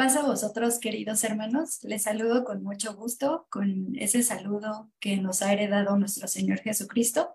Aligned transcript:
Paz 0.00 0.16
a 0.16 0.22
vosotros, 0.22 0.78
queridos 0.78 1.22
hermanos. 1.24 1.80
Les 1.82 2.04
saludo 2.04 2.42
con 2.42 2.62
mucho 2.62 2.94
gusto, 2.94 3.46
con 3.50 3.94
ese 3.96 4.22
saludo 4.22 4.90
que 4.98 5.18
nos 5.18 5.42
ha 5.42 5.52
heredado 5.52 5.98
nuestro 5.98 6.26
Señor 6.26 6.60
Jesucristo. 6.60 7.34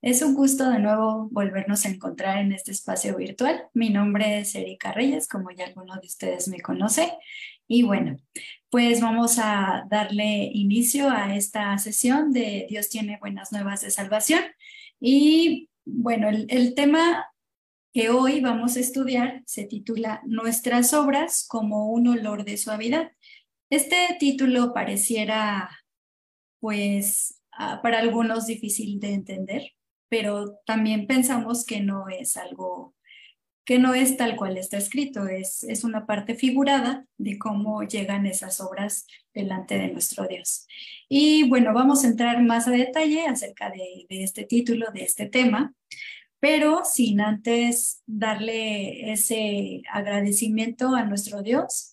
Es 0.00 0.22
un 0.22 0.34
gusto 0.34 0.70
de 0.70 0.78
nuevo 0.78 1.28
volvernos 1.30 1.84
a 1.84 1.90
encontrar 1.90 2.38
en 2.38 2.52
este 2.52 2.70
espacio 2.70 3.18
virtual. 3.18 3.64
Mi 3.74 3.90
nombre 3.90 4.38
es 4.38 4.54
Erika 4.54 4.92
Reyes, 4.92 5.28
como 5.28 5.50
ya 5.50 5.66
alguno 5.66 5.92
de 5.96 6.06
ustedes 6.06 6.48
me 6.48 6.62
conoce. 6.62 7.12
Y 7.68 7.82
bueno, 7.82 8.16
pues 8.70 9.02
vamos 9.02 9.38
a 9.38 9.84
darle 9.90 10.50
inicio 10.54 11.10
a 11.10 11.36
esta 11.36 11.76
sesión 11.76 12.32
de 12.32 12.66
Dios 12.70 12.88
tiene 12.88 13.18
buenas 13.20 13.52
nuevas 13.52 13.82
de 13.82 13.90
salvación. 13.90 14.40
Y 14.98 15.68
bueno, 15.84 16.30
el, 16.30 16.46
el 16.48 16.74
tema 16.74 17.26
que 17.96 18.10
hoy 18.10 18.40
vamos 18.40 18.76
a 18.76 18.80
estudiar 18.80 19.42
se 19.46 19.64
titula 19.64 20.20
Nuestras 20.26 20.92
obras 20.92 21.46
como 21.48 21.90
un 21.90 22.08
olor 22.08 22.44
de 22.44 22.58
suavidad. 22.58 23.10
Este 23.70 23.96
título 24.20 24.74
pareciera, 24.74 25.70
pues, 26.60 27.40
ah, 27.52 27.80
para 27.82 28.00
algunos 28.00 28.44
difícil 28.44 29.00
de 29.00 29.14
entender, 29.14 29.62
pero 30.10 30.58
también 30.66 31.06
pensamos 31.06 31.64
que 31.64 31.80
no 31.80 32.10
es 32.10 32.36
algo, 32.36 32.94
que 33.64 33.78
no 33.78 33.94
es 33.94 34.18
tal 34.18 34.36
cual 34.36 34.58
está 34.58 34.76
escrito, 34.76 35.26
es, 35.26 35.62
es 35.62 35.82
una 35.82 36.04
parte 36.04 36.34
figurada 36.34 37.06
de 37.16 37.38
cómo 37.38 37.82
llegan 37.82 38.26
esas 38.26 38.60
obras 38.60 39.06
delante 39.32 39.78
de 39.78 39.88
nuestro 39.88 40.28
Dios. 40.28 40.66
Y 41.08 41.48
bueno, 41.48 41.72
vamos 41.72 42.04
a 42.04 42.08
entrar 42.08 42.42
más 42.42 42.68
a 42.68 42.72
detalle 42.72 43.26
acerca 43.26 43.70
de, 43.70 44.04
de 44.10 44.22
este 44.22 44.44
título, 44.44 44.90
de 44.92 45.04
este 45.04 45.30
tema 45.30 45.74
pero 46.40 46.82
sin 46.84 47.20
antes 47.20 48.02
darle 48.06 49.12
ese 49.12 49.82
agradecimiento 49.90 50.94
a 50.94 51.04
nuestro 51.04 51.42
Dios, 51.42 51.92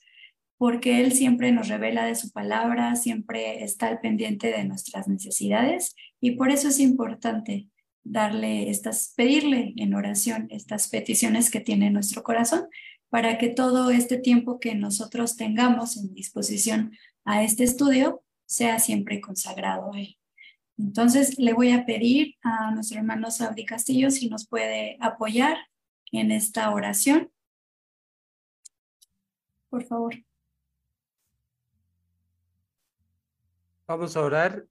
porque 0.58 1.02
Él 1.02 1.12
siempre 1.12 1.52
nos 1.52 1.68
revela 1.68 2.06
de 2.06 2.16
su 2.16 2.32
palabra, 2.32 2.96
siempre 2.96 3.64
está 3.64 3.88
al 3.88 4.00
pendiente 4.00 4.52
de 4.52 4.64
nuestras 4.64 5.08
necesidades 5.08 5.96
y 6.20 6.32
por 6.32 6.52
eso 6.52 6.70
es 6.70 6.80
importante 6.80 7.68
darle 8.04 8.70
estas, 8.70 9.14
pedirle 9.16 9.74
en 9.78 9.94
oración 9.94 10.48
estas 10.50 10.90
peticiones 10.90 11.50
que 11.50 11.60
tiene 11.60 11.90
nuestro 11.90 12.24
corazón 12.24 12.68
para 13.10 13.38
que 13.38 13.50
todo 13.50 13.92
este 13.92 14.18
tiempo 14.18 14.60
que 14.60 14.76
nosotros 14.76 15.36
tengamos 15.36 15.98
en 15.98 16.14
disposición 16.14 16.92
a 17.26 17.44
este 17.44 17.64
estudio 17.64 18.24
sea 18.46 18.80
siempre 18.80 19.22
consagrado 19.22 19.94
a 19.94 20.00
Él. 20.00 20.18
Entonces 20.84 21.40
le 21.40 21.54
voy 21.54 21.72
a 21.72 21.86
pedir 21.86 22.36
a 22.44 22.72
nuestro 22.72 22.98
hermano 23.00 23.32
Saudi 23.32 23.66
Castillo 23.66 24.12
si 24.12 24.30
nos 24.30 24.46
puede 24.46 24.98
apoyar 25.00 25.56
en 26.12 26.30
esta 26.30 26.70
oración. 26.72 27.32
Por 29.70 29.86
favor. 29.86 30.14
Vamos 33.88 34.18
a 34.18 34.22
orar. 34.22 34.68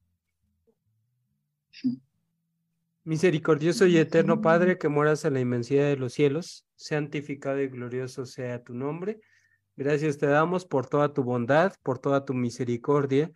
Misericordioso 3.05 3.87
y 3.87 3.97
eterno 3.97 4.43
Padre, 4.43 4.77
que 4.77 4.89
moras 4.91 5.25
en 5.25 5.35
la 5.35 5.41
inmensidad 5.41 5.87
de 5.87 5.97
los 5.97 6.13
cielos, 6.13 6.67
santificado 6.77 7.61
y 7.61 7.69
glorioso 7.69 8.27
sea 8.27 8.63
tu 8.63 8.75
nombre. 8.75 9.23
Gracias 9.77 10.19
te 10.19 10.27
damos 10.27 10.67
por 10.67 10.87
toda 10.87 11.15
tu 11.15 11.25
bondad, 11.25 11.73
por 11.83 11.99
toda 11.99 12.27
tu 12.27 12.35
misericordia 12.35 13.33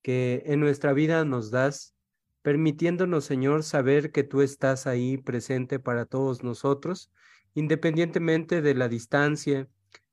que 0.00 0.44
en 0.46 0.60
nuestra 0.60 0.92
vida 0.92 1.24
nos 1.24 1.50
das 1.50 1.96
permitiéndonos, 2.42 3.24
Señor, 3.24 3.62
saber 3.62 4.12
que 4.12 4.22
tú 4.22 4.40
estás 4.40 4.86
ahí 4.86 5.18
presente 5.18 5.78
para 5.78 6.06
todos 6.06 6.42
nosotros, 6.42 7.10
independientemente 7.54 8.62
de 8.62 8.74
la 8.74 8.88
distancia, 8.88 9.68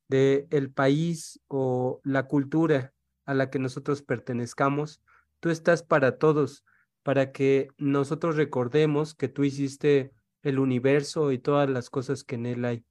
de 0.07 0.48
el 0.51 0.72
país 0.72 1.39
o 1.48 2.01
la 2.03 2.27
cultura 2.27 2.93
a 3.25 3.34
la 3.34 3.50
que 3.50 3.60
nosotros 3.60 4.01
pertenezcamos, 4.01 5.01
tú 5.39 5.50
estás 5.50 5.84
para 5.84 6.17
todos, 6.17 6.63
para 7.03 7.31
que 7.31 7.69
nosotros 7.77 8.36
recordemos 8.36 9.13
que 9.15 9.27
tú 9.27 9.43
hiciste 9.43 10.12
el 10.43 10.60
universo 10.60 11.31
y 11.31 11.39
todas 11.39 11.69
las 11.69 11.89
cosas 11.89 12.24
que 12.24 12.36
en 12.36 12.46
él 12.46 12.65
hay. 12.65 12.86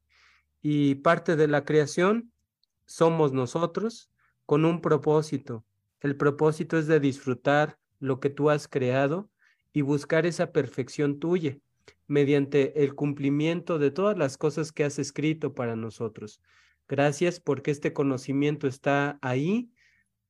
Y 0.63 0.97
parte 0.97 1.37
de 1.37 1.49
la 1.49 1.65
creación 1.65 2.33
somos 2.87 3.33
nosotros 3.33 4.11
con 4.45 4.65
un 4.65 4.81
propósito. 4.81 5.65
El 6.01 6.17
propósito 6.17 6.79
es 6.79 6.87
de 6.87 7.01
disfrutar 7.01 7.79
lo 7.99 8.21
que 8.21 8.31
tú 8.31 8.51
has 8.51 8.69
creado 8.69 9.31
y 9.73 9.83
buscar 9.83 10.27
esa 10.27 10.53
perfección 10.53 11.19
tuya 11.19 11.59
mediante 12.07 12.83
el 12.83 12.95
cumplimiento 12.95 13.79
de 13.79 13.91
todas 13.91 14.17
las 14.17 14.39
cosas 14.39 14.73
que 14.73 14.85
has 14.85 14.99
escrito 14.99 15.55
para 15.55 15.77
nosotros. 15.77 16.41
Gracias 16.89 17.41
porque 17.41 17.71
este 17.71 17.93
conocimiento 17.93 18.69
está 18.69 19.19
ahí 19.23 19.71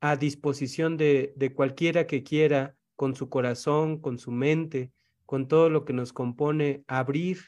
a 0.01 0.17
disposición 0.17 0.97
de, 0.97 1.33
de 1.37 1.53
cualquiera 1.53 2.07
que 2.07 2.23
quiera 2.23 2.77
con 2.97 3.15
su 3.15 3.29
corazón, 3.29 4.01
con 4.01 4.19
su 4.19 4.31
mente, 4.31 4.91
con 5.27 5.49
todo 5.49 5.69
lo 5.69 5.85
que 5.85 5.93
nos 5.93 6.13
compone, 6.13 6.83
abrir, 6.87 7.39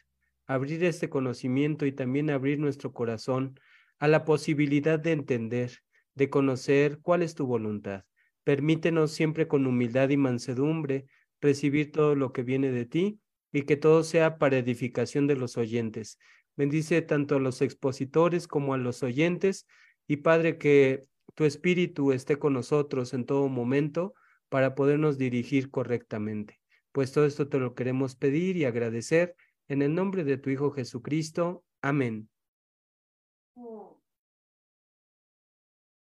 abrir 0.47 0.85
este 0.85 1.09
conocimiento 1.09 1.87
y 1.87 1.93
también 1.93 2.31
abrir 2.31 2.59
nuestro 2.59 2.93
corazón 2.93 3.59
a 3.99 4.09
la 4.09 4.25
posibilidad 4.25 4.99
de 4.99 5.13
entender, 5.13 5.83
de 6.15 6.31
conocer 6.31 6.99
cuál 7.01 7.23
es 7.23 7.35
tu 7.35 7.47
voluntad. 7.47 8.05
Permítenos 8.49 9.13
siempre 9.13 9.47
con 9.47 9.67
humildad 9.67 10.09
y 10.09 10.17
mansedumbre 10.17 11.05
recibir 11.39 11.93
todo 11.93 12.15
lo 12.15 12.33
que 12.33 12.43
viene 12.43 12.71
de 12.71 12.87
ti 12.87 13.21
y 13.53 13.65
que 13.65 13.77
todo 13.77 14.03
sea 14.03 14.39
para 14.39 14.57
edificación 14.57 15.27
de 15.27 15.37
los 15.37 15.59
oyentes. 15.59 16.19
Bendice 16.57 17.03
tanto 17.03 17.37
a 17.37 17.41
los 17.41 17.61
expositores 17.61 18.49
como 18.49 18.73
a 18.73 18.79
los 18.79 19.03
oyentes 19.03 19.67
y 20.07 20.17
Padre 20.17 20.57
que 20.57 21.05
tu 21.35 21.45
espíritu 21.45 22.11
esté 22.11 22.39
con 22.39 22.55
nosotros 22.55 23.13
en 23.13 23.27
todo 23.27 23.51
momento 23.51 24.15
para 24.49 24.75
podernos 24.75 25.19
dirigir 25.19 25.71
correctamente. 25.71 26.59
Pues 26.93 27.13
todo 27.13 27.27
esto 27.27 27.51
te 27.51 27.59
lo 27.59 27.75
queremos 27.75 28.17
pedir 28.17 28.57
y 28.57 28.65
agradecer 28.65 29.37
en 29.69 29.83
el 29.83 29.95
nombre 29.95 30.25
de 30.25 30.39
tu 30.39 30.49
Hijo 30.49 30.71
Jesucristo. 30.71 31.65
Amén. 31.83 32.31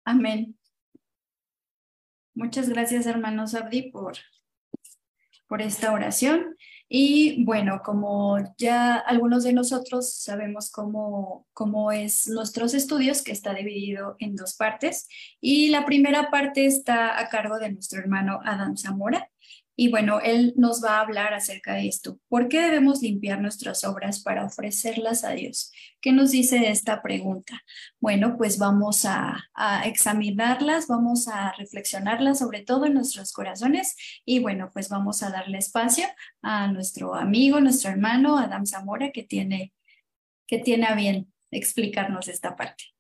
Amén. 0.05 0.58
Muchas 2.39 2.69
gracias, 2.69 3.07
hermanos 3.07 3.57
Abdi, 3.57 3.91
por, 3.91 4.17
por 5.49 5.61
esta 5.61 5.93
oración. 5.93 6.57
Y 6.89 7.45
bueno, 7.45 7.83
como 7.85 8.39
ya 8.57 8.95
algunos 8.95 9.43
de 9.43 9.53
nosotros 9.53 10.15
sabemos 10.15 10.71
cómo, 10.71 11.49
cómo 11.53 11.91
es 11.91 12.29
nuestros 12.29 12.75
estudios, 12.75 13.23
que 13.23 13.33
está 13.33 13.55
dividido 13.55 14.15
en 14.21 14.37
dos 14.37 14.55
partes. 14.55 15.09
Y 15.41 15.71
la 15.71 15.85
primera 15.85 16.31
parte 16.31 16.65
está 16.65 17.19
a 17.19 17.29
cargo 17.29 17.59
de 17.59 17.73
nuestro 17.73 17.99
hermano 17.99 18.39
Adam 18.45 18.77
Zamora. 18.77 19.29
Y 19.81 19.91
bueno, 19.91 20.19
él 20.21 20.55
nos 20.57 20.83
va 20.83 20.97
a 20.97 21.03
hablar 21.03 21.35
acerca 21.35 21.75
de 21.75 21.87
esto. 21.87 22.19
¿Por 22.29 22.49
qué 22.49 22.63
debemos 22.63 23.01
limpiar 23.01 23.41
nuestras 23.41 23.85
obras 23.85 24.21
para 24.25 24.45
ofrecerlas 24.45 25.23
a 25.23 25.31
Dios? 25.31 25.71
¿Qué 26.01 26.11
nos 26.11 26.33
dice 26.33 26.69
esta 26.69 27.01
pregunta? 27.01 27.63
Bueno, 28.01 28.37
pues 28.37 28.59
vamos 28.59 29.05
a, 29.05 29.45
examinarlas, 29.85 30.89
vamos 30.89 31.29
a 31.29 31.53
reflexionarlas 31.53 32.41
sobre 32.41 32.63
todo 32.63 32.87
en 32.87 32.95
nuestros 32.95 33.33
corazones 33.33 33.95
y 34.25 34.41
bueno, 34.41 34.69
pues 34.73 34.89
vamos 34.89 35.23
a 35.23 35.31
darle 35.31 35.59
espacio 35.59 36.07
a 36.43 36.67
nuestro 36.73 37.15
amigo, 37.15 37.61
nuestro 37.61 37.93
hermano 37.93 38.37
Adam 38.37 38.67
Zamora, 38.67 39.13
que 39.13 39.23
tiene, 39.23 39.73
que 40.49 40.59
tiene 40.59 40.87
a 40.87 40.97
bien 40.97 41.33
explicarnos 41.53 42.27
esta 42.27 42.57
parte. 42.57 42.98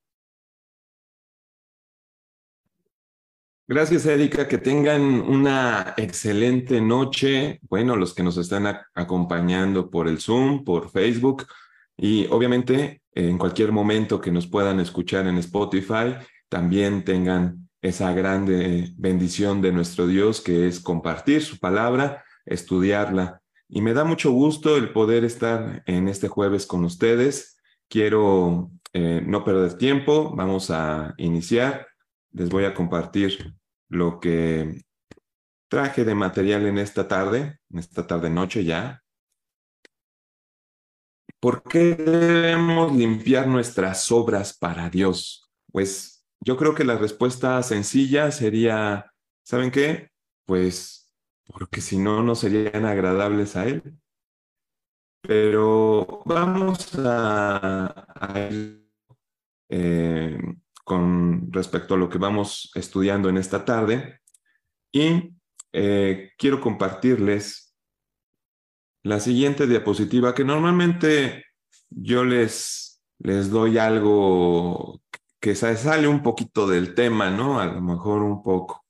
Gracias, 3.71 4.07
Erika. 4.07 4.49
Que 4.49 4.57
tengan 4.57 5.03
una 5.21 5.93
excelente 5.99 6.81
noche. 6.81 7.61
Bueno, 7.69 7.97
los 7.97 8.15
que 8.15 8.23
nos 8.23 8.39
están 8.39 8.67
acompañando 8.95 9.91
por 9.91 10.09
el 10.09 10.21
Zoom, 10.21 10.65
por 10.65 10.89
Facebook 10.91 11.47
y 11.95 12.27
obviamente 12.31 13.03
en 13.13 13.37
cualquier 13.37 13.71
momento 13.73 14.23
que 14.23 14.33
nos 14.33 14.47
puedan 14.47 14.81
escuchar 14.81 15.27
en 15.27 15.37
Spotify, 15.37 16.15
también 16.49 17.05
tengan 17.05 17.69
esa 17.83 18.15
grande 18.15 18.95
bendición 18.97 19.61
de 19.61 19.73
nuestro 19.73 20.07
Dios 20.07 20.41
que 20.41 20.67
es 20.67 20.81
compartir 20.81 21.43
su 21.43 21.59
palabra, 21.59 22.25
estudiarla. 22.47 23.43
Y 23.69 23.83
me 23.83 23.93
da 23.93 24.05
mucho 24.05 24.33
gusto 24.33 24.79
el 24.79 24.95
poder 24.95 25.25
estar 25.25 25.83
en 25.85 26.09
este 26.09 26.29
jueves 26.29 26.65
con 26.65 26.87
ustedes. 26.87 27.59
Quiero 27.89 28.71
eh, 28.95 29.23
no 29.27 29.45
perder 29.45 29.75
tiempo. 29.75 30.35
Vamos 30.35 30.71
a 30.71 31.13
iniciar 31.19 31.87
les 32.33 32.49
voy 32.49 32.65
a 32.65 32.75
compartir 32.75 33.55
lo 33.89 34.21
que 34.21 34.83
traje 35.69 36.05
de 36.05 36.15
material 36.15 36.67
en 36.67 36.79
esta 36.79 37.09
tarde, 37.09 37.59
en 37.71 37.79
esta 37.79 38.07
tarde-noche 38.07 38.65
ya. 38.65 39.03
¿Por 41.41 41.63
qué 41.63 41.95
debemos 41.95 42.93
limpiar 42.95 43.47
nuestras 43.47 44.11
obras 44.11 44.57
para 44.57 44.91
Dios? 44.91 45.51
Pues 45.71 46.27
yo 46.41 46.57
creo 46.57 46.75
que 46.75 46.85
la 46.85 46.97
respuesta 46.97 47.63
sencilla 47.63 48.31
sería, 48.31 49.13
¿saben 49.45 49.71
qué? 49.71 50.11
Pues 50.47 50.99
porque 51.47 51.81
si 51.81 51.99
no, 51.99 52.23
no 52.23 52.35
serían 52.35 52.85
agradables 52.85 53.57
a 53.57 53.67
Él. 53.67 53.99
Pero 55.23 56.23
vamos 56.25 56.95
a, 56.99 58.05
a 58.15 58.49
eh, 59.69 60.39
con 60.89 61.53
respecto 61.53 61.95
a 61.95 61.97
lo 61.97 62.09
que 62.09 62.19
vamos 62.19 62.73
estudiando 62.75 63.29
en 63.29 63.37
esta 63.37 63.65
tarde 63.65 64.21
y 64.91 65.35
eh, 65.73 66.33
quiero 66.37 66.61
compartirles 66.61 67.77
la 69.05 69.21
siguiente 69.21 69.69
diapositiva 69.69 70.35
que 70.35 70.45
normalmente 70.45 71.45
yo 71.91 72.25
les, 72.25 73.01
les 73.19 73.51
doy 73.51 73.79
algo 73.79 75.01
que 75.41 75.55
sale 75.55 76.09
un 76.09 76.23
poquito 76.23 76.67
del 76.67 76.95
tema, 76.95 77.31
¿no? 77.31 77.61
A 77.61 77.67
lo 77.67 77.81
mejor 77.81 78.23
un 78.23 78.43
poco. 78.43 78.85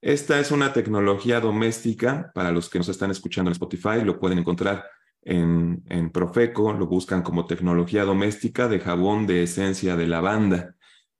Esta 0.00 0.40
es 0.40 0.50
una 0.50 0.72
tecnología 0.72 1.40
doméstica, 1.40 2.30
para 2.34 2.50
los 2.50 2.68
que 2.68 2.78
nos 2.78 2.88
están 2.88 3.10
escuchando 3.10 3.50
en 3.50 3.52
Spotify, 3.52 4.02
lo 4.02 4.18
pueden 4.18 4.38
encontrar 4.38 4.84
en, 5.22 5.82
en 5.88 6.10
Profeco, 6.10 6.72
lo 6.72 6.86
buscan 6.86 7.22
como 7.22 7.46
tecnología 7.46 8.04
doméstica 8.04 8.68
de 8.68 8.80
jabón 8.80 9.26
de 9.26 9.44
esencia 9.44 9.96
de 9.96 10.06
lavanda. 10.06 10.74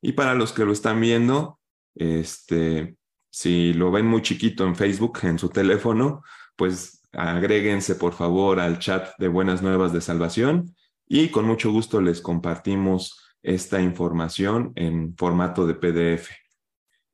Y 0.07 0.13
para 0.13 0.35
los 0.35 0.53
que 0.53 0.67
lo 0.67 0.73
están 0.73 1.01
viendo, 1.01 1.59
este, 1.95 2.99
si 3.31 3.73
lo 3.73 3.91
ven 3.91 4.07
muy 4.07 4.21
chiquito 4.21 4.67
en 4.67 4.77
Facebook, 4.77 5.21
en 5.23 5.39
su 5.39 5.49
teléfono, 5.49 6.23
pues 6.57 7.09
agréguense 7.13 7.95
por 7.95 8.13
favor 8.13 8.61
al 8.61 8.79
chat 8.79 9.17
de 9.17 9.29
Buenas 9.29 9.63
Nuevas 9.63 9.95
de 9.95 10.03
Salvación 10.03 10.77
y 11.09 11.31
con 11.31 11.47
mucho 11.47 11.73
gusto 11.73 12.03
les 12.03 12.21
compartimos 12.21 13.19
esta 13.43 13.81
información 13.81 14.75
en 14.77 15.17
formato 15.17 15.67
de 15.67 15.73
PDF. 15.73 16.29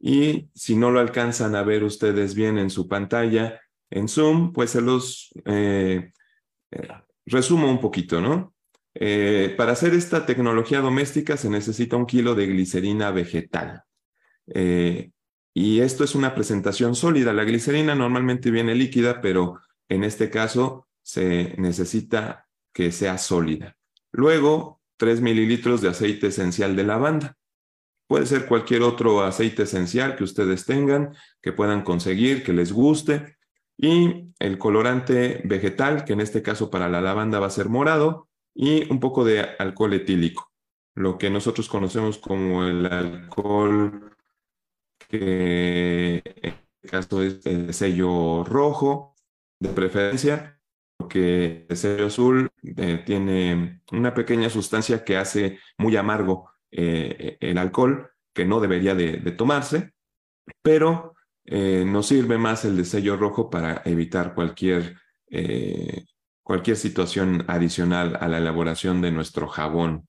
Y 0.00 0.50
si 0.52 0.75
no 0.75 0.90
lo 0.90 0.99
alcanzan 0.99 1.54
a 1.54 1.62
ver 1.62 1.85
ustedes 1.85 2.35
bien 2.35 2.59
en 2.59 2.70
su 2.70 2.88
pantalla, 2.88 3.61
en 3.88 4.09
Zoom, 4.09 4.52
pues 4.52 4.70
se 4.70 4.80
los 4.80 5.30
eh, 5.44 6.11
eh, 6.73 6.88
resumo 7.25 7.70
un 7.70 7.78
poquito, 7.78 8.20
¿no? 8.20 8.52
Eh, 9.02 9.54
para 9.57 9.73
hacer 9.73 9.95
esta 9.95 10.26
tecnología 10.26 10.80
doméstica 10.80 11.38
se 11.38 11.49
necesita 11.49 11.97
un 11.97 12.04
kilo 12.04 12.35
de 12.35 12.47
glicerina 12.47 13.11
vegetal. 13.11 13.83
Eh, 14.47 15.12
y 15.54 15.80
esto 15.80 16.04
es 16.04 16.14
una 16.14 16.35
presentación 16.35 16.95
sólida. 16.95 17.33
La 17.33 17.45
glicerina 17.45 17.95
normalmente 17.95 18.50
viene 18.50 18.75
líquida, 18.75 19.23
pero 19.23 19.59
en 19.88 20.04
este 20.04 20.28
caso 20.28 20.87
se 21.02 21.54
necesita 21.57 22.47
que 22.75 22.92
sea 22.92 23.16
sólida. 23.16 23.75
Luego, 24.12 24.83
3 24.99 25.23
mililitros 25.23 25.80
de 25.80 25.88
aceite 25.88 26.26
esencial 26.26 26.76
de 26.76 26.85
lavanda. 26.85 27.37
Puede 28.07 28.26
ser 28.26 28.45
cualquier 28.45 28.83
otro 28.83 29.23
aceite 29.23 29.62
esencial 29.62 30.14
que 30.14 30.25
ustedes 30.25 30.66
tengan, 30.66 31.14
que 31.40 31.52
puedan 31.52 31.83
conseguir, 31.83 32.45
que 32.45 32.52
les 32.52 32.71
guste. 32.71 33.38
Y 33.78 34.26
el 34.38 34.59
colorante 34.59 35.40
vegetal, 35.45 36.04
que 36.04 36.12
en 36.12 36.21
este 36.21 36.42
caso 36.42 36.71
para 36.71 36.90
la 36.90 37.00
lavanda 37.00 37.40
va 37.40 37.47
a 37.47 37.50
ser 37.50 37.71
morado, 37.71 38.30
y 38.62 38.93
un 38.93 39.00
poco 39.00 39.25
de 39.25 39.40
alcohol 39.59 39.95
etílico, 39.95 40.52
lo 40.95 41.17
que 41.17 41.31
nosotros 41.31 41.67
conocemos 41.67 42.19
como 42.19 42.67
el 42.67 42.85
alcohol 42.85 44.14
que 45.09 46.17
en 46.43 46.55
este 46.83 46.88
caso 46.90 47.23
es 47.23 47.47
el 47.47 47.73
sello 47.73 48.45
rojo 48.45 49.17
de 49.59 49.71
preferencia, 49.71 50.61
porque 50.99 51.64
el 51.71 51.76
sello 51.79 52.09
azul 52.09 52.50
eh, 52.62 53.02
tiene 53.07 53.81
una 53.93 54.12
pequeña 54.12 54.50
sustancia 54.50 55.05
que 55.05 55.17
hace 55.17 55.59
muy 55.79 55.97
amargo 55.97 56.50
eh, 56.71 57.38
el 57.40 57.57
alcohol, 57.57 58.11
que 58.35 58.45
no 58.45 58.61
debería 58.61 58.95
de, 58.95 59.19
tomarse, 59.33 59.95
pero 60.61 61.14
eh, 61.47 61.85
nos 61.87 62.09
sirve 62.09 62.37
más 62.37 62.67
el 62.67 62.76
de 62.76 62.85
sello 62.85 63.17
rojo 63.17 63.49
para 63.49 63.81
evitar 63.87 64.35
cualquier 64.35 64.99
cualquier 66.50 66.76
situación 66.76 67.45
adicional 67.47 68.19
a 68.21 68.26
la 68.26 68.38
elaboración 68.38 69.00
de 69.00 69.12
nuestro 69.12 69.47
jabón. 69.47 70.09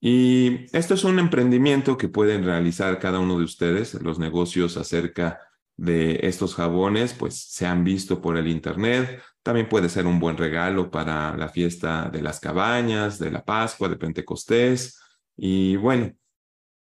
Y 0.00 0.64
esto 0.74 0.94
es 0.94 1.04
un 1.04 1.18
emprendimiento 1.18 1.98
que 1.98 2.08
pueden 2.08 2.44
realizar 2.44 2.98
cada 2.98 3.18
uno 3.18 3.36
de 3.36 3.44
ustedes. 3.44 3.92
Los 3.92 4.18
negocios 4.18 4.78
acerca 4.78 5.38
de 5.76 6.20
estos 6.22 6.54
jabones, 6.54 7.12
pues 7.12 7.34
se 7.50 7.66
han 7.66 7.84
visto 7.84 8.22
por 8.22 8.38
el 8.38 8.48
Internet. 8.48 9.22
También 9.42 9.68
puede 9.68 9.90
ser 9.90 10.06
un 10.06 10.18
buen 10.18 10.38
regalo 10.38 10.90
para 10.90 11.36
la 11.36 11.50
fiesta 11.50 12.08
de 12.10 12.22
las 12.22 12.40
cabañas, 12.40 13.18
de 13.18 13.30
la 13.30 13.44
Pascua, 13.44 13.90
de 13.90 13.96
Pentecostés. 13.96 14.98
Y 15.36 15.76
bueno, 15.76 16.10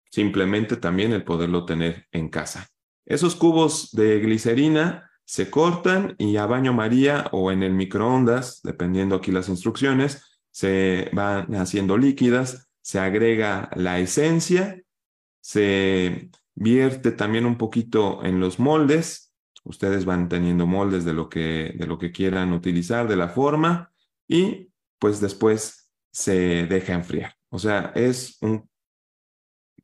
simplemente 0.09 0.77
también 0.77 1.11
el 1.11 1.25
poderlo 1.25 1.65
tener 1.65 2.07
en 2.13 2.29
casa. 2.29 2.65
Esos 3.05 3.35
cubos 3.35 3.91
de 3.91 4.21
glicerina 4.21 5.08
se 5.29 5.51
cortan 5.51 6.15
y 6.17 6.37
a 6.37 6.47
baño 6.47 6.73
María 6.73 7.29
o 7.33 7.51
en 7.51 7.61
el 7.61 7.71
microondas, 7.71 8.61
dependiendo 8.63 9.15
aquí 9.15 9.31
las 9.31 9.47
instrucciones, 9.47 10.39
se 10.49 11.11
van 11.13 11.53
haciendo 11.53 11.99
líquidas, 11.99 12.67
se 12.81 12.97
agrega 12.97 13.69
la 13.75 13.99
esencia, 13.99 14.81
se 15.39 16.31
vierte 16.55 17.11
también 17.11 17.45
un 17.45 17.59
poquito 17.59 18.25
en 18.25 18.39
los 18.39 18.57
moldes, 18.57 19.31
ustedes 19.63 20.03
van 20.03 20.29
teniendo 20.29 20.65
moldes 20.65 21.05
de 21.05 21.13
lo 21.13 21.29
que, 21.29 21.75
de 21.77 21.85
lo 21.85 21.99
que 21.99 22.11
quieran 22.11 22.51
utilizar, 22.51 23.07
de 23.07 23.15
la 23.15 23.29
forma, 23.29 23.91
y 24.27 24.71
pues 24.97 25.21
después 25.21 25.91
se 26.11 26.65
deja 26.65 26.93
enfriar. 26.93 27.35
O 27.49 27.59
sea, 27.59 27.91
es 27.93 28.39
un 28.41 28.67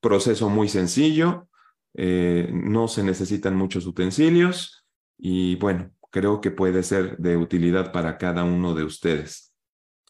proceso 0.02 0.50
muy 0.50 0.70
sencillo, 0.70 1.50
eh, 1.94 2.50
no 2.52 2.88
se 2.88 3.04
necesitan 3.04 3.56
muchos 3.56 3.86
utensilios, 3.86 4.85
y 5.18 5.56
bueno, 5.56 5.92
creo 6.12 6.42
que 6.42 6.52
puede 6.52 6.84
ser 6.84 7.18
de 7.18 7.38
utilidad 7.38 7.92
para 7.92 8.18
cada 8.18 8.44
uno 8.44 8.74
de 8.74 8.84
ustedes. 8.84 9.54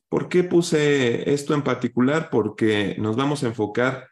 ¿Por 0.09 0.29
qué 0.29 0.43
puse 0.43 1.33
esto 1.33 1.53
en 1.53 1.63
particular? 1.63 2.29
Porque 2.29 2.95
nos 2.99 3.15
vamos 3.15 3.43
a 3.43 3.47
enfocar 3.47 4.07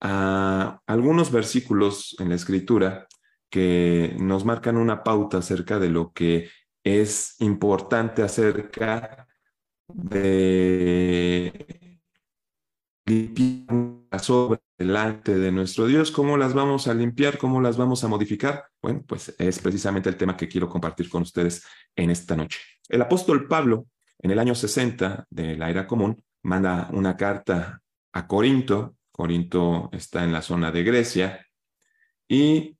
a 0.00 0.80
algunos 0.86 1.32
versículos 1.32 2.16
en 2.18 2.28
la 2.28 2.34
escritura 2.34 3.06
que 3.50 4.16
nos 4.20 4.44
marcan 4.44 4.76
una 4.76 5.02
pauta 5.02 5.38
acerca 5.38 5.78
de 5.78 5.90
lo 5.90 6.12
que 6.12 6.50
es 6.84 7.36
importante 7.40 8.22
acerca 8.22 9.26
de 9.88 11.79
limpiar 13.10 13.66
las 14.10 14.30
obras 14.30 14.60
delante 14.78 15.36
de 15.36 15.50
nuestro 15.50 15.86
Dios. 15.86 16.10
¿Cómo 16.10 16.36
las 16.36 16.54
vamos 16.54 16.86
a 16.86 16.94
limpiar? 16.94 17.38
¿Cómo 17.38 17.60
las 17.60 17.76
vamos 17.76 18.04
a 18.04 18.08
modificar? 18.08 18.66
Bueno, 18.80 19.02
pues 19.06 19.34
es 19.38 19.58
precisamente 19.58 20.08
el 20.08 20.16
tema 20.16 20.36
que 20.36 20.48
quiero 20.48 20.68
compartir 20.68 21.08
con 21.08 21.22
ustedes 21.22 21.64
en 21.96 22.10
esta 22.10 22.36
noche. 22.36 22.60
El 22.88 23.02
apóstol 23.02 23.48
Pablo, 23.48 23.88
en 24.18 24.30
el 24.30 24.38
año 24.38 24.54
60 24.54 25.26
de 25.28 25.56
la 25.56 25.70
era 25.70 25.86
común, 25.86 26.22
manda 26.42 26.88
una 26.92 27.16
carta 27.16 27.80
a 28.12 28.26
Corinto. 28.26 28.96
Corinto 29.10 29.90
está 29.92 30.24
en 30.24 30.32
la 30.32 30.42
zona 30.42 30.70
de 30.70 30.84
Grecia. 30.84 31.46
Y 32.28 32.76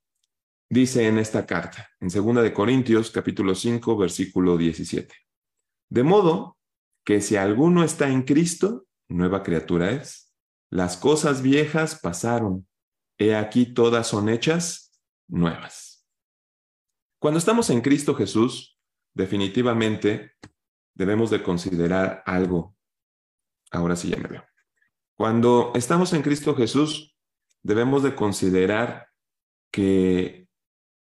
dice 0.69 1.09
en 1.09 1.19
esta 1.19 1.45
carta, 1.45 1.91
en 1.99 2.09
2 2.09 2.43
de 2.43 2.53
Corintios, 2.53 3.11
capítulo 3.11 3.55
5, 3.55 3.97
versículo 3.97 4.57
17. 4.57 5.13
De 5.89 6.03
modo 6.05 6.57
que 7.05 7.21
si 7.21 7.35
alguno 7.35 7.83
está 7.83 8.09
en 8.09 8.23
Cristo, 8.23 8.87
nueva 9.11 9.43
criatura 9.43 9.91
es. 9.91 10.33
Las 10.71 10.97
cosas 10.97 11.43
viejas 11.43 11.99
pasaron. 12.01 12.67
He 13.19 13.35
aquí 13.35 13.67
todas 13.67 14.07
son 14.07 14.29
hechas 14.29 15.01
nuevas. 15.29 16.07
Cuando 17.19 17.39
estamos 17.39 17.69
en 17.69 17.83
Cristo 17.83 18.15
Jesús, 18.15 18.79
definitivamente 19.15 20.33
debemos 20.95 21.31
de 21.31 21.43
considerar 21.43 22.23
algo. 22.25 22.77
Ahora 23.71 23.97
sí 23.97 24.09
ya 24.09 24.17
me 24.17 24.29
veo. 24.29 24.45
Cuando 25.17 25.73
estamos 25.75 26.15
en 26.15 26.23
Cristo 26.23 26.55
Jesús, 26.55 27.15
debemos 27.63 28.03
de 28.03 28.15
considerar 28.15 29.09
que 29.71 30.49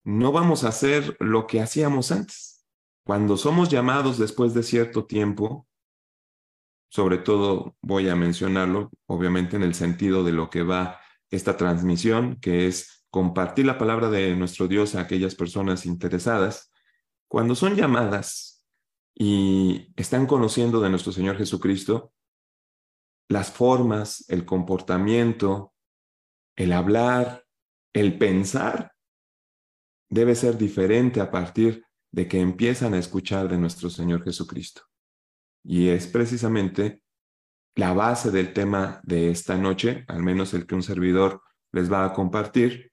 no 0.04 0.32
vamos 0.32 0.64
a 0.64 0.68
hacer 0.68 1.16
lo 1.20 1.46
que 1.46 1.60
hacíamos 1.60 2.12
antes. 2.12 2.66
Cuando 3.04 3.36
somos 3.36 3.70
llamados 3.70 4.18
después 4.18 4.52
de 4.52 4.62
cierto 4.62 5.06
tiempo, 5.06 5.66
sobre 6.90 7.18
todo 7.18 7.76
voy 7.80 8.08
a 8.08 8.16
mencionarlo, 8.16 8.90
obviamente 9.06 9.56
en 9.56 9.62
el 9.62 9.74
sentido 9.74 10.24
de 10.24 10.32
lo 10.32 10.50
que 10.50 10.62
va 10.62 11.00
esta 11.30 11.56
transmisión, 11.56 12.36
que 12.40 12.66
es 12.66 13.06
compartir 13.10 13.64
la 13.64 13.78
palabra 13.78 14.10
de 14.10 14.34
nuestro 14.34 14.66
Dios 14.66 14.94
a 14.94 15.00
aquellas 15.00 15.36
personas 15.36 15.86
interesadas, 15.86 16.72
cuando 17.28 17.54
son 17.54 17.76
llamadas 17.76 18.66
y 19.14 19.92
están 19.96 20.26
conociendo 20.26 20.80
de 20.80 20.90
nuestro 20.90 21.12
Señor 21.12 21.36
Jesucristo, 21.36 22.12
las 23.28 23.52
formas, 23.52 24.24
el 24.28 24.44
comportamiento, 24.44 25.72
el 26.56 26.72
hablar, 26.72 27.44
el 27.92 28.18
pensar, 28.18 28.92
debe 30.08 30.34
ser 30.34 30.58
diferente 30.58 31.20
a 31.20 31.30
partir 31.30 31.84
de 32.10 32.26
que 32.26 32.40
empiezan 32.40 32.94
a 32.94 32.98
escuchar 32.98 33.48
de 33.48 33.58
nuestro 33.58 33.90
Señor 33.90 34.24
Jesucristo. 34.24 34.89
Y 35.64 35.88
es 35.88 36.06
precisamente 36.06 37.02
la 37.74 37.92
base 37.92 38.30
del 38.30 38.52
tema 38.52 39.00
de 39.04 39.30
esta 39.30 39.56
noche, 39.56 40.04
al 40.08 40.22
menos 40.22 40.54
el 40.54 40.66
que 40.66 40.74
un 40.74 40.82
servidor 40.82 41.42
les 41.72 41.90
va 41.92 42.04
a 42.04 42.12
compartir, 42.12 42.92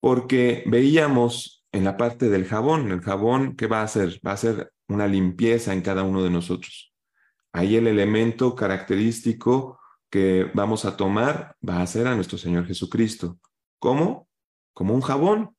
porque 0.00 0.64
veíamos 0.66 1.64
en 1.72 1.84
la 1.84 1.96
parte 1.96 2.28
del 2.28 2.46
jabón, 2.46 2.90
el 2.90 3.00
jabón, 3.00 3.56
¿qué 3.56 3.66
va 3.66 3.80
a 3.80 3.84
hacer? 3.84 4.20
Va 4.26 4.32
a 4.32 4.34
hacer 4.34 4.72
una 4.88 5.06
limpieza 5.06 5.72
en 5.72 5.82
cada 5.82 6.02
uno 6.02 6.22
de 6.22 6.30
nosotros. 6.30 6.92
Ahí 7.52 7.76
el 7.76 7.86
elemento 7.86 8.54
característico 8.54 9.78
que 10.10 10.50
vamos 10.54 10.84
a 10.84 10.96
tomar 10.96 11.56
va 11.66 11.80
a 11.80 11.86
ser 11.86 12.06
a 12.06 12.14
nuestro 12.14 12.38
Señor 12.38 12.66
Jesucristo. 12.66 13.38
¿Cómo? 13.78 14.28
Como 14.72 14.94
un 14.94 15.00
jabón. 15.00 15.56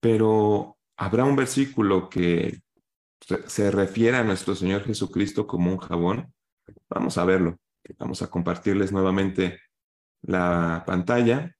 Pero 0.00 0.78
habrá 0.96 1.24
un 1.24 1.36
versículo 1.36 2.08
que 2.08 2.60
se 3.46 3.70
refiere 3.70 4.16
a 4.16 4.24
nuestro 4.24 4.54
Señor 4.54 4.84
Jesucristo 4.84 5.46
como 5.46 5.70
un 5.70 5.78
jabón. 5.78 6.32
Vamos 6.88 7.18
a 7.18 7.24
verlo. 7.24 7.58
Vamos 7.98 8.22
a 8.22 8.30
compartirles 8.30 8.92
nuevamente 8.92 9.60
la 10.22 10.84
pantalla. 10.86 11.54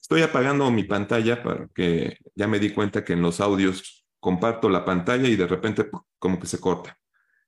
Estoy 0.00 0.22
apagando 0.22 0.70
mi 0.70 0.84
pantalla 0.84 1.42
porque 1.42 2.18
ya 2.34 2.46
me 2.46 2.58
di 2.58 2.70
cuenta 2.70 3.04
que 3.04 3.14
en 3.14 3.22
los 3.22 3.40
audios 3.40 4.06
comparto 4.20 4.68
la 4.68 4.84
pantalla 4.84 5.28
y 5.28 5.36
de 5.36 5.46
repente 5.46 5.90
como 6.18 6.38
que 6.38 6.46
se 6.46 6.60
corta 6.60 6.98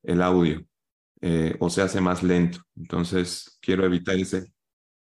el 0.03 0.23
audio 0.23 0.65
eh, 1.21 1.57
o 1.61 1.71
se 1.71 1.83
hace 1.83 2.01
más 2.01 2.23
lento. 2.23 2.61
Entonces 2.77 3.59
quiero 3.61 3.85
evitar 3.85 4.17
ese, 4.17 4.53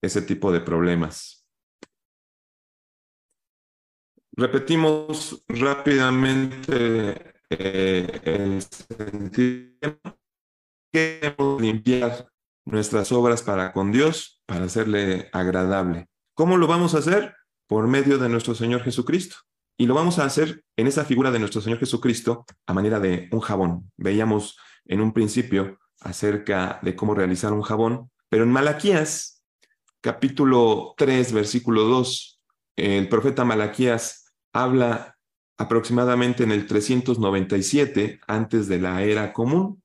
ese 0.02 0.22
tipo 0.22 0.52
de 0.52 0.62
problemas. 0.62 1.48
Repetimos 4.32 5.44
rápidamente 5.48 7.37
eh, 7.50 8.22
el. 8.24 8.64
Queremos 10.92 11.62
limpiar 11.62 12.28
nuestras 12.66 13.12
obras 13.12 13.44
para 13.44 13.72
con 13.74 13.92
Dios, 13.92 14.42
para 14.46 14.66
hacerle 14.66 15.30
agradable. 15.32 16.08
¿Cómo 16.34 16.58
lo 16.58 16.68
vamos 16.68 16.96
a 16.96 17.00
hacer? 17.00 17.36
Por 17.68 17.88
medio 17.88 18.18
de 18.18 18.30
nuestro 18.30 18.56
Señor 18.56 18.84
Jesucristo. 18.84 19.38
Y 19.78 19.86
lo 19.86 19.94
vamos 19.94 20.18
a 20.18 20.26
hacer 20.26 20.64
en 20.76 20.88
esa 20.88 21.06
figura 21.06 21.30
de 21.32 21.40
nuestro 21.40 21.62
Señor 21.62 21.80
Jesucristo 21.80 22.46
a 22.66 22.74
manera 22.74 23.00
de 23.00 23.30
un 23.32 23.42
jabón. 23.42 23.92
Veíamos 23.96 24.58
en 24.86 25.02
un 25.02 25.14
principio 25.14 25.78
acerca 26.00 26.80
de 26.82 26.96
cómo 26.96 27.14
realizar 27.14 27.54
un 27.54 27.62
jabón, 27.62 28.10
pero 28.30 28.44
en 28.44 28.52
Malaquías, 28.52 29.44
capítulo 30.02 30.94
3, 30.98 31.34
versículo 31.34 31.84
2, 31.84 32.42
el 32.78 33.10
profeta 33.10 33.46
Malaquías 33.46 34.34
habla 34.54 35.17
aproximadamente 35.58 36.44
en 36.44 36.52
el 36.52 36.68
397 36.68 38.22
antes 38.28 38.68
de 38.68 38.80
la 38.80 39.04
era 39.04 39.34
común, 39.34 39.82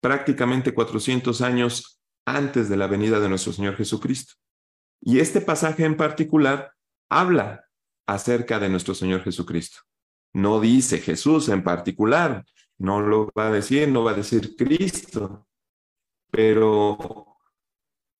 prácticamente 0.00 0.74
400 0.74 1.40
años 1.42 2.00
antes 2.26 2.68
de 2.68 2.76
la 2.76 2.86
venida 2.86 3.20
de 3.20 3.28
nuestro 3.28 3.52
Señor 3.52 3.76
Jesucristo. 3.76 4.34
Y 5.00 5.18
este 5.18 5.40
pasaje 5.40 5.84
en 5.84 5.96
particular 5.96 6.72
habla 7.10 7.64
acerca 8.06 8.58
de 8.58 8.68
nuestro 8.68 8.94
Señor 8.94 9.22
Jesucristo. 9.22 9.80
No 10.32 10.60
dice 10.60 10.98
Jesús 10.98 11.48
en 11.48 11.62
particular, 11.62 12.44
no 12.78 13.00
lo 13.00 13.30
va 13.36 13.48
a 13.48 13.52
decir, 13.52 13.88
no 13.88 14.02
va 14.02 14.12
a 14.12 14.14
decir 14.14 14.56
Cristo, 14.56 15.46
pero 16.30 17.38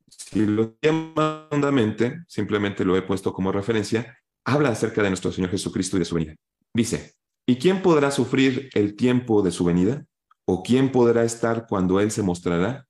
si 0.09 0.47
lo 0.47 0.77
llama 0.81 1.49
fundamente, 1.51 2.23
simplemente 2.29 2.85
lo 2.85 2.97
he 2.97 3.03
puesto 3.03 3.33
como 3.33 3.51
referencia, 3.51 4.17
habla 4.45 4.71
acerca 4.71 5.03
de 5.03 5.11
nuestro 5.11 5.33
Señor 5.33 5.51
Jesucristo 5.51 5.97
y 5.97 6.01
de 6.01 6.05
su 6.05 6.15
venida. 6.15 6.35
Dice, 6.75 7.15
¿y 7.47 7.57
quién 7.57 7.83
podrá 7.83 8.11
sufrir 8.11 8.69
el 8.75 8.97
tiempo 8.97 9.43
de 9.43 9.51
su 9.51 9.65
venida? 9.65 10.05
¿O 10.47 10.63
quién 10.63 10.93
podrá 10.93 11.25
estar 11.25 11.67
cuando 11.67 12.01
Él 12.01 12.11
se 12.11 12.23
mostrará? 12.23 12.87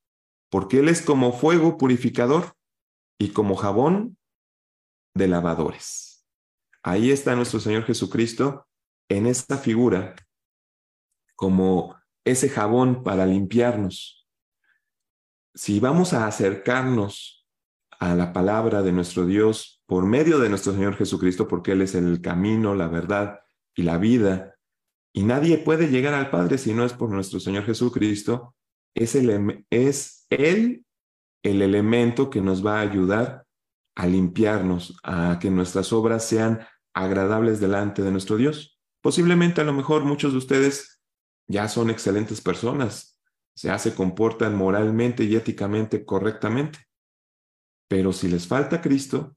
Porque 0.51 0.81
Él 0.81 0.88
es 0.88 1.03
como 1.03 1.33
fuego 1.33 1.79
purificador 1.79 2.55
y 3.19 3.29
como 3.29 3.55
jabón 3.57 4.17
de 5.14 5.29
lavadores. 5.29 6.27
Ahí 6.83 7.11
está 7.11 7.35
nuestro 7.37 7.61
Señor 7.61 7.85
Jesucristo 7.85 8.67
en 9.09 9.27
esta 9.27 9.57
figura 9.57 10.17
como 11.37 11.97
ese 12.25 12.49
jabón 12.49 13.03
para 13.03 13.27
limpiarnos. 13.27 14.27
Si 15.55 15.79
vamos 15.79 16.12
a 16.12 16.27
acercarnos 16.27 17.43
a 18.00 18.14
la 18.14 18.33
palabra 18.33 18.83
de 18.83 18.92
nuestro 18.92 19.26
Dios 19.26 19.83
por 19.87 20.07
medio 20.07 20.38
de 20.38 20.48
nuestro 20.48 20.72
Señor 20.72 20.96
Jesucristo, 20.96 21.48
porque 21.48 21.72
Él 21.72 21.83
es 21.83 21.94
el 21.94 22.20
camino, 22.20 22.74
la 22.74 22.88
verdad 22.88 23.40
y 23.74 23.83
la 23.83 23.98
vida. 23.98 24.57
Y 25.12 25.22
nadie 25.24 25.59
puede 25.59 25.88
llegar 25.88 26.14
al 26.14 26.30
Padre 26.30 26.59
si 26.59 26.74
no 26.74 26.85
es 26.85 26.92
por 26.92 27.11
nuestro 27.11 27.40
Señor 27.40 27.64
Jesucristo. 27.64 28.54
Es, 28.94 29.14
el, 29.14 29.64
es 29.70 30.26
Él 30.30 30.85
el 31.42 31.62
elemento 31.62 32.30
que 32.30 32.40
nos 32.40 32.64
va 32.64 32.78
a 32.78 32.83
ayudar 32.83 33.46
a 33.94 34.07
limpiarnos, 34.07 34.98
a 35.04 35.38
que 35.40 35.50
nuestras 35.50 35.92
obras 35.92 36.24
sean 36.24 36.66
agradables 36.94 37.61
delante 37.61 38.02
de 38.02 38.11
nuestro 38.11 38.37
Dios. 38.37 38.80
Posiblemente 39.02 39.61
a 39.61 39.64
lo 39.64 39.72
mejor 39.72 40.04
muchos 40.04 40.33
de 40.33 40.38
ustedes 40.38 41.02
ya 41.46 41.68
son 41.68 41.90
excelentes 41.90 42.40
personas, 42.40 43.20
ya 43.54 43.78
se 43.78 43.94
comportan 43.94 44.57
moralmente 44.57 45.24
y 45.24 45.37
éticamente 45.37 46.04
correctamente. 46.04 46.78
Pero 47.94 48.12
si 48.12 48.26
les 48.26 48.48
falta 48.48 48.83
Cristo, 48.83 49.37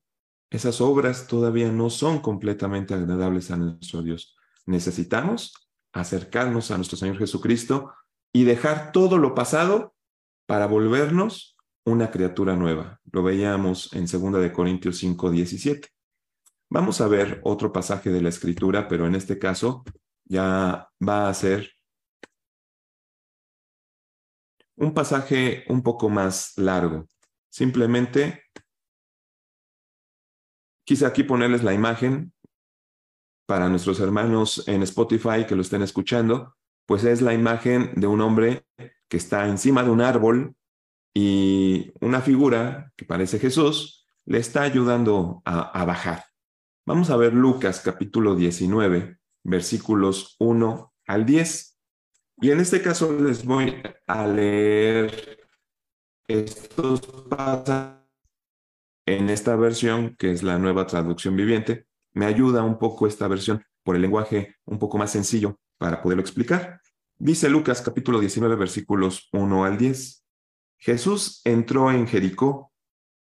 esas 0.50 0.82
obras 0.82 1.28
todavía 1.28 1.72
no 1.72 1.92
son 1.92 2.18
completamente 2.18 2.96
agradables 2.96 3.52
a 3.52 3.56
nuestro 3.56 4.02
Dios. 4.02 4.36
Necesitamos 4.66 5.70
acercarnos 5.94 6.72
a 6.72 6.78
nuestro 6.78 6.98
Señor 6.98 7.20
Jesucristo 7.20 7.94
y 8.34 8.46
dejar 8.46 8.92
todo 8.92 9.20
lo 9.20 9.36
pasado 9.36 9.94
para 10.48 10.66
volvernos 10.66 11.56
una 11.86 12.10
criatura 12.10 12.56
nueva. 12.56 13.00
Lo 13.12 13.22
veíamos 13.22 13.94
en 13.94 14.08
2 14.08 14.42
de 14.42 14.52
Corintios 14.52 14.98
5, 14.98 15.30
17. 15.30 15.90
Vamos 16.72 17.00
a 17.00 17.08
ver 17.08 17.40
otro 17.44 17.72
pasaje 17.72 18.10
de 18.10 18.24
la 18.24 18.30
Escritura, 18.30 18.88
pero 18.88 19.06
en 19.06 19.14
este 19.14 19.38
caso 19.38 19.84
ya 20.26 20.90
va 21.08 21.30
a 21.30 21.34
ser 21.36 21.74
un 24.78 24.96
pasaje 24.96 25.64
un 25.70 25.84
poco 25.84 26.10
más 26.10 26.54
largo. 26.58 27.08
Simplemente 27.50 28.44
Quise 30.88 31.06
aquí 31.06 31.24
ponerles 31.24 31.66
la 31.66 31.74
imagen 31.74 32.32
para 33.46 33.68
nuestros 33.68 34.00
hermanos 34.00 34.66
en 34.70 34.84
Spotify 34.84 35.46
que 35.46 35.54
lo 35.54 35.62
estén 35.62 35.82
escuchando, 35.82 36.56
pues 36.86 37.04
es 37.04 37.22
la 37.22 37.34
imagen 37.34 37.92
de 37.96 38.08
un 38.08 38.22
hombre 38.22 38.66
que 39.10 39.18
está 39.18 39.50
encima 39.50 39.84
de 39.84 39.90
un 39.90 40.00
árbol 40.00 40.56
y 41.14 41.92
una 42.00 42.22
figura 42.22 42.94
que 42.96 43.04
parece 43.04 43.38
Jesús 43.38 44.08
le 44.24 44.38
está 44.38 44.62
ayudando 44.62 45.42
a, 45.44 45.84
bajar. 45.84 46.24
Vamos 46.86 47.10
a 47.10 47.18
ver 47.18 47.34
Lucas 47.34 47.82
capítulo 47.84 48.38
19, 48.38 49.18
versículos 49.44 50.38
1 50.40 50.94
al 51.06 51.26
10. 51.26 51.78
Y 52.44 52.52
en 52.52 52.62
este 52.62 52.82
caso 52.82 53.12
les 53.12 53.44
voy 53.44 53.76
a 54.08 54.26
leer 54.26 55.47
estos 56.28 57.02
pasajes 57.30 57.98
en 59.06 59.30
esta 59.30 59.56
versión, 59.56 60.16
que 60.18 60.32
es 60.32 60.44
la 60.44 60.58
nueva 60.58 60.86
traducción 60.86 61.36
viviente. 61.36 61.88
Me 62.14 62.26
ayuda 62.26 62.64
un 62.64 62.78
poco 62.78 63.08
esta 63.08 63.28
versión 63.28 63.64
por 63.84 63.96
el 63.96 64.02
lenguaje 64.02 64.58
un 64.66 64.80
poco 64.80 64.98
más 64.98 65.12
sencillo 65.12 65.60
para 65.78 66.02
poderlo 66.02 66.22
explicar. 66.22 66.82
Dice 67.18 67.50
Lucas 67.50 67.82
capítulo 67.82 68.20
19 68.20 68.56
versículos 68.56 69.30
1 69.32 69.64
al 69.64 69.78
10. 69.78 70.26
Jesús 70.80 71.42
entró 71.46 71.92
en 71.92 72.06
Jericó 72.06 72.74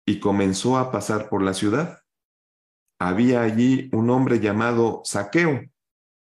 y 0.05 0.19
comenzó 0.19 0.77
a 0.77 0.91
pasar 0.91 1.29
por 1.29 1.43
la 1.43 1.53
ciudad. 1.53 1.99
Había 2.99 3.43
allí 3.43 3.89
un 3.93 4.09
hombre 4.09 4.39
llamado 4.39 5.01
Saqueo. 5.03 5.61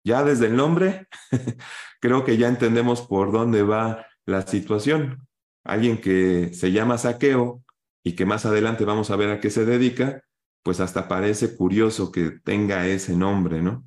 Ya 0.05 0.25
desde 0.25 0.47
el 0.47 0.57
nombre, 0.57 1.09
creo 2.01 2.25
que 2.25 2.39
ya 2.39 2.49
entendemos 2.49 3.03
por 3.03 3.31
dónde 3.31 3.63
va 3.63 4.07
la 4.25 4.47
situación. 4.47 5.29
Alguien 5.65 6.01
que 6.01 6.53
se 6.55 6.73
llama 6.73 6.99
Saqueo 6.99 7.63
y 8.03 8.15
que 8.17 8.27
más 8.27 8.47
adelante 8.47 8.85
vamos 8.85 9.11
a 9.11 9.17
ver 9.17 9.31
a 9.31 9.41
qué 9.41 9.51
se 9.51 9.65
dedica, 9.65 10.25
pues 10.63 10.81
hasta 10.81 11.09
parece 11.09 11.57
curioso 11.57 12.11
que 12.13 12.31
tenga 12.31 12.87
ese 12.87 13.17
nombre, 13.17 13.63
¿no? 13.63 13.87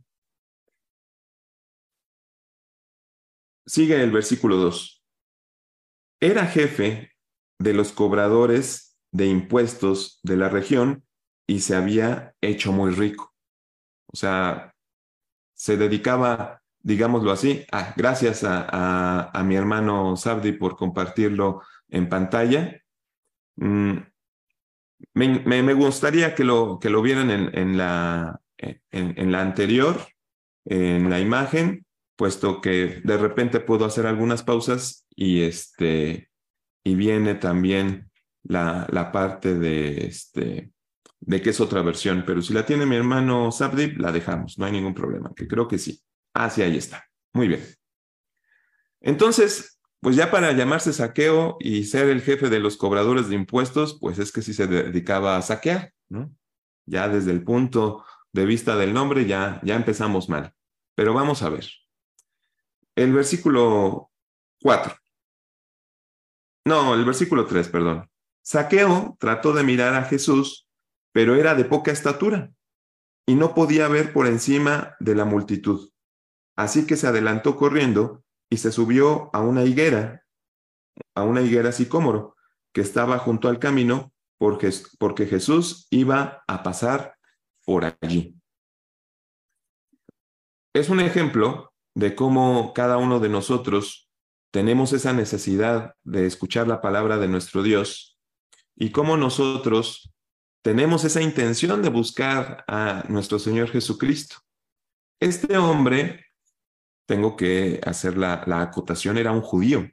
Sigue 3.66 4.02
el 4.02 4.12
versículo 4.12 4.58
2. 4.58 5.04
Era 6.22 6.46
jefe 6.46 7.12
de 7.60 7.74
los 7.74 7.92
cobradores 7.92 8.98
de 9.12 9.28
impuestos 9.28 10.20
de 10.24 10.38
la 10.38 10.50
región 10.50 11.06
y 11.48 11.60
se 11.62 11.76
había 11.76 12.36
hecho 12.42 12.72
muy 12.72 12.92
rico. 12.92 13.34
O 14.08 14.18
sea, 14.18 14.74
se 15.54 15.78
dedicaba, 15.78 16.62
digámoslo 16.86 17.32
así, 17.32 17.66
ah, 17.72 17.96
gracias 17.98 18.44
a, 18.46 19.44
mi 19.44 19.56
hermano 19.56 20.16
Sabdi 20.16 20.52
por 20.52 20.78
compartirlo 20.78 21.64
en 21.90 22.08
pantalla. 22.08 22.80
Mm, 23.56 23.98
me, 25.16 25.74
gustaría 25.74 26.36
que 26.36 26.44
lo, 26.44 26.78
que 26.80 26.92
lo 26.92 27.02
vieran 27.02 27.32
en, 27.32 27.78
la, 27.78 28.40
en 28.60 29.32
la 29.32 29.42
anterior, 29.42 30.00
en 30.66 31.10
la 31.10 31.20
imagen, 31.20 31.88
puesto 32.16 32.62
que 32.62 33.02
de 33.04 33.18
repente 33.18 33.60
puedo 33.60 33.86
hacer 33.86 34.06
algunas 34.06 34.44
pausas 34.44 35.08
y, 35.16 35.42
este, 35.42 36.30
y 36.84 36.94
viene 36.94 37.34
también 37.34 38.12
la, 38.44 38.86
la 38.92 39.12
parte 39.12 39.56
de, 39.56 40.06
este, 40.06 40.72
de 41.20 41.42
que 41.42 41.50
es 41.50 41.60
otra 41.60 41.82
versión, 41.82 42.24
pero 42.28 42.44
si 42.44 42.54
la 42.54 42.64
tiene 42.64 42.86
mi 42.86 42.96
hermano 42.96 43.52
Sabdip, 43.52 43.98
la 43.98 44.12
dejamos, 44.12 44.60
no 44.60 44.66
hay 44.66 44.72
ningún 44.72 44.94
problema, 44.94 45.34
que 45.36 45.48
creo 45.48 45.68
que 45.68 45.80
sí. 45.80 46.00
Ah, 46.36 46.50
sí, 46.50 46.62
ahí 46.62 46.78
está. 46.78 47.10
Muy 47.34 47.48
bien. 47.48 47.66
Entonces, 49.00 49.80
pues 50.02 50.18
ya 50.18 50.30
para 50.30 50.52
llamarse 50.52 50.92
saqueo 50.92 51.56
y 51.62 51.86
ser 51.86 52.10
el 52.10 52.22
jefe 52.22 52.50
de 52.50 52.60
los 52.60 52.76
cobradores 52.76 53.30
de 53.30 53.36
impuestos, 53.36 53.98
pues 54.00 54.20
es 54.20 54.34
que 54.34 54.42
sí 54.42 54.54
se 54.54 54.68
dedicaba 54.68 55.38
a 55.38 55.42
saquear, 55.42 55.94
¿no? 56.10 56.36
Ya 56.86 57.08
desde 57.08 57.32
el 57.32 57.44
punto 57.44 58.04
de 58.34 58.46
vista 58.46 58.76
del 58.76 58.94
nombre 58.94 59.26
ya, 59.26 59.62
ya 59.64 59.76
empezamos 59.76 60.28
mal. 60.28 60.54
Pero 60.94 61.14
vamos 61.14 61.42
a 61.42 61.50
ver. 61.50 61.66
El 62.96 63.14
versículo 63.14 64.12
4. 64.62 64.94
No, 66.66 66.96
el 66.96 67.06
versículo 67.06 67.46
3, 67.46 67.70
perdón. 67.70 68.10
Saqueo 68.42 69.16
trató 69.20 69.54
de 69.54 69.64
mirar 69.64 69.96
a 69.96 70.04
Jesús, 70.04 70.68
pero 71.14 71.36
era 71.36 71.56
de 71.56 71.64
poca 71.64 71.92
estatura 71.92 72.52
y 73.26 73.36
no 73.36 73.56
podía 73.56 73.88
ver 73.88 74.12
por 74.12 74.28
encima 74.28 74.98
de 75.00 75.16
la 75.16 75.24
multitud. 75.24 75.92
Así 76.56 76.88
que 76.88 76.96
se 76.96 77.08
adelantó 77.08 77.56
corriendo 77.56 78.24
y 78.50 78.58
se 78.58 78.72
subió 78.72 79.30
a 79.34 79.42
una 79.42 79.64
higuera, 79.64 80.24
a 81.16 81.24
una 81.24 81.42
higuera 81.42 81.72
sicómoro, 81.72 82.36
que 82.74 82.82
estaba 82.82 83.20
junto 83.20 83.48
al 83.48 83.60
camino 83.60 84.14
porque, 84.38 84.70
porque 85.00 85.26
Jesús 85.26 85.88
iba 85.90 86.44
a 86.48 86.64
pasar 86.64 87.16
por 87.66 87.86
allí. 88.02 88.36
Es 90.74 90.90
un 90.90 91.00
ejemplo 91.00 91.74
de 91.96 92.16
cómo 92.16 92.74
cada 92.74 92.98
uno 92.98 93.20
de 93.20 93.30
nosotros 93.30 94.10
tenemos 94.52 94.94
esa 94.94 95.14
necesidad 95.14 95.96
de 96.04 96.26
escuchar 96.26 96.68
la 96.68 96.82
palabra 96.82 97.18
de 97.18 97.28
nuestro 97.28 97.64
Dios 97.64 98.20
y 98.76 98.92
cómo 98.92 99.18
nosotros 99.18 100.14
tenemos 100.62 101.04
esa 101.06 101.22
intención 101.22 101.82
de 101.82 101.90
buscar 101.90 102.64
a 102.68 103.04
nuestro 103.08 103.40
Señor 103.40 103.70
Jesucristo. 103.70 104.38
Este 105.22 105.58
hombre, 105.58 106.25
tengo 107.06 107.36
que 107.36 107.80
hacer 107.86 108.18
la, 108.18 108.44
la 108.46 108.62
acotación, 108.62 109.18
era 109.18 109.32
un 109.32 109.42
judío, 109.42 109.90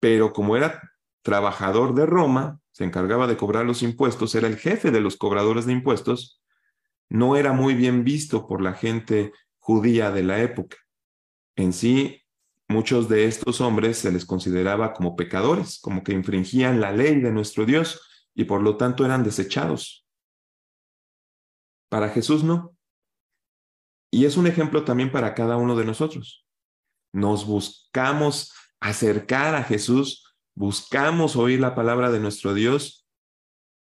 pero 0.00 0.32
como 0.32 0.56
era 0.56 0.82
trabajador 1.22 1.94
de 1.94 2.06
Roma, 2.06 2.60
se 2.70 2.84
encargaba 2.84 3.26
de 3.26 3.36
cobrar 3.36 3.66
los 3.66 3.82
impuestos, 3.82 4.34
era 4.34 4.46
el 4.46 4.56
jefe 4.56 4.90
de 4.90 5.00
los 5.00 5.16
cobradores 5.16 5.66
de 5.66 5.72
impuestos, 5.72 6.40
no 7.08 7.36
era 7.36 7.52
muy 7.52 7.74
bien 7.74 8.04
visto 8.04 8.46
por 8.46 8.60
la 8.60 8.74
gente 8.74 9.32
judía 9.58 10.10
de 10.10 10.22
la 10.22 10.40
época. 10.40 10.76
En 11.56 11.72
sí, 11.72 12.22
muchos 12.68 13.08
de 13.08 13.26
estos 13.26 13.60
hombres 13.60 13.98
se 13.98 14.12
les 14.12 14.24
consideraba 14.24 14.92
como 14.92 15.16
pecadores, 15.16 15.80
como 15.80 16.04
que 16.04 16.12
infringían 16.12 16.80
la 16.80 16.92
ley 16.92 17.20
de 17.20 17.32
nuestro 17.32 17.66
Dios 17.66 18.30
y 18.34 18.44
por 18.44 18.62
lo 18.62 18.76
tanto 18.76 19.04
eran 19.04 19.24
desechados. 19.24 20.06
Para 21.88 22.10
Jesús 22.10 22.44
no. 22.44 22.77
Y 24.10 24.24
es 24.24 24.36
un 24.36 24.46
ejemplo 24.46 24.84
también 24.84 25.12
para 25.12 25.34
cada 25.34 25.56
uno 25.56 25.76
de 25.76 25.84
nosotros. 25.84 26.46
Nos 27.12 27.46
buscamos 27.46 28.52
acercar 28.80 29.54
a 29.54 29.62
Jesús, 29.62 30.34
buscamos 30.54 31.36
oír 31.36 31.60
la 31.60 31.74
palabra 31.74 32.10
de 32.10 32.20
nuestro 32.20 32.54
Dios, 32.54 33.06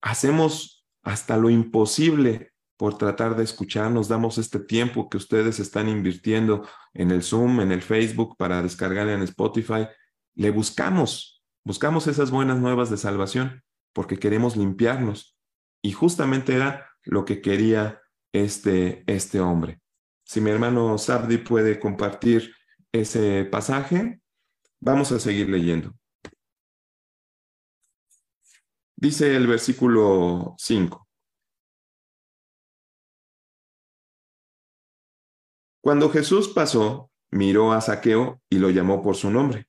hacemos 0.02 0.86
hasta 1.02 1.36
lo 1.36 1.50
imposible 1.50 2.52
por 2.76 2.98
tratar 2.98 3.36
de 3.36 3.44
escuchar. 3.44 3.90
Nos 3.90 4.08
damos 4.08 4.38
este 4.38 4.60
tiempo 4.60 5.08
que 5.08 5.16
ustedes 5.16 5.60
están 5.60 5.88
invirtiendo 5.88 6.66
en 6.94 7.10
el 7.10 7.22
Zoom, 7.22 7.60
en 7.60 7.72
el 7.72 7.82
Facebook, 7.82 8.36
para 8.36 8.62
descargar 8.62 9.08
en 9.08 9.22
Spotify. 9.22 9.88
Le 10.34 10.50
buscamos, 10.50 11.42
buscamos 11.64 12.06
esas 12.06 12.30
buenas 12.30 12.58
nuevas 12.58 12.90
de 12.90 12.96
salvación 12.96 13.62
porque 13.92 14.18
queremos 14.18 14.56
limpiarnos. 14.56 15.36
Y 15.82 15.92
justamente 15.92 16.54
era 16.54 16.90
lo 17.04 17.24
que 17.24 17.40
quería 17.40 18.02
este, 18.32 19.04
este 19.06 19.40
hombre. 19.40 19.80
Si 20.26 20.40
mi 20.40 20.50
hermano 20.50 20.98
Sabdi 20.98 21.38
puede 21.38 21.78
compartir 21.78 22.52
ese 22.90 23.44
pasaje, 23.44 24.20
vamos 24.80 25.12
a 25.12 25.20
seguir 25.20 25.48
leyendo. 25.48 25.94
Dice 28.96 29.36
el 29.36 29.46
versículo 29.46 30.56
5. 30.58 31.06
Cuando 35.80 36.10
Jesús 36.10 36.48
pasó, 36.48 37.12
miró 37.30 37.72
a 37.72 37.80
Saqueo 37.80 38.42
y 38.50 38.58
lo 38.58 38.70
llamó 38.70 39.04
por 39.04 39.14
su 39.14 39.30
nombre. 39.30 39.68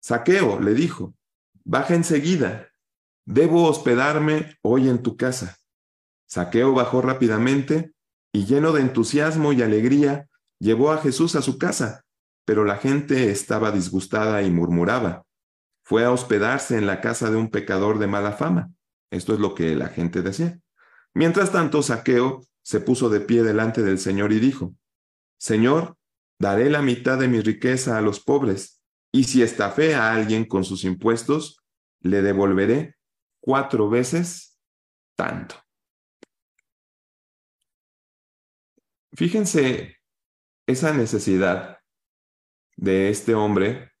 Saqueo, 0.00 0.58
le 0.58 0.74
dijo, 0.74 1.14
baja 1.62 1.94
enseguida, 1.94 2.68
debo 3.24 3.68
hospedarme 3.68 4.58
hoy 4.62 4.88
en 4.88 5.04
tu 5.04 5.16
casa. 5.16 5.56
Saqueo 6.26 6.72
bajó 6.74 7.00
rápidamente 7.00 7.94
y 8.34 8.46
lleno 8.46 8.72
de 8.72 8.80
entusiasmo 8.80 9.52
y 9.52 9.62
alegría, 9.62 10.28
llevó 10.58 10.90
a 10.90 10.98
Jesús 10.98 11.36
a 11.36 11.42
su 11.42 11.56
casa, 11.56 12.04
pero 12.44 12.64
la 12.64 12.76
gente 12.76 13.30
estaba 13.30 13.70
disgustada 13.70 14.42
y 14.42 14.50
murmuraba. 14.50 15.24
Fue 15.84 16.04
a 16.04 16.10
hospedarse 16.10 16.76
en 16.76 16.86
la 16.86 17.00
casa 17.00 17.30
de 17.30 17.36
un 17.36 17.48
pecador 17.48 18.00
de 18.00 18.08
mala 18.08 18.32
fama. 18.32 18.72
Esto 19.12 19.34
es 19.34 19.38
lo 19.38 19.54
que 19.54 19.76
la 19.76 19.86
gente 19.86 20.20
decía. 20.20 20.58
Mientras 21.14 21.52
tanto, 21.52 21.80
Saqueo 21.80 22.44
se 22.64 22.80
puso 22.80 23.08
de 23.08 23.20
pie 23.20 23.44
delante 23.44 23.82
del 23.82 24.00
Señor 24.00 24.32
y 24.32 24.40
dijo, 24.40 24.74
Señor, 25.38 25.96
daré 26.40 26.70
la 26.70 26.82
mitad 26.82 27.18
de 27.18 27.28
mi 27.28 27.40
riqueza 27.40 27.98
a 27.98 28.02
los 28.02 28.18
pobres, 28.18 28.82
y 29.12 29.24
si 29.24 29.42
estafé 29.42 29.94
a 29.94 30.12
alguien 30.12 30.44
con 30.44 30.64
sus 30.64 30.82
impuestos, 30.82 31.60
le 32.00 32.20
devolveré 32.20 32.96
cuatro 33.40 33.88
veces 33.88 34.58
tanto. 35.16 35.63
Fíjense 39.16 39.96
esa 40.66 40.92
necesidad 40.92 41.78
de 42.76 43.10
este 43.10 43.34
hombre 43.34 43.92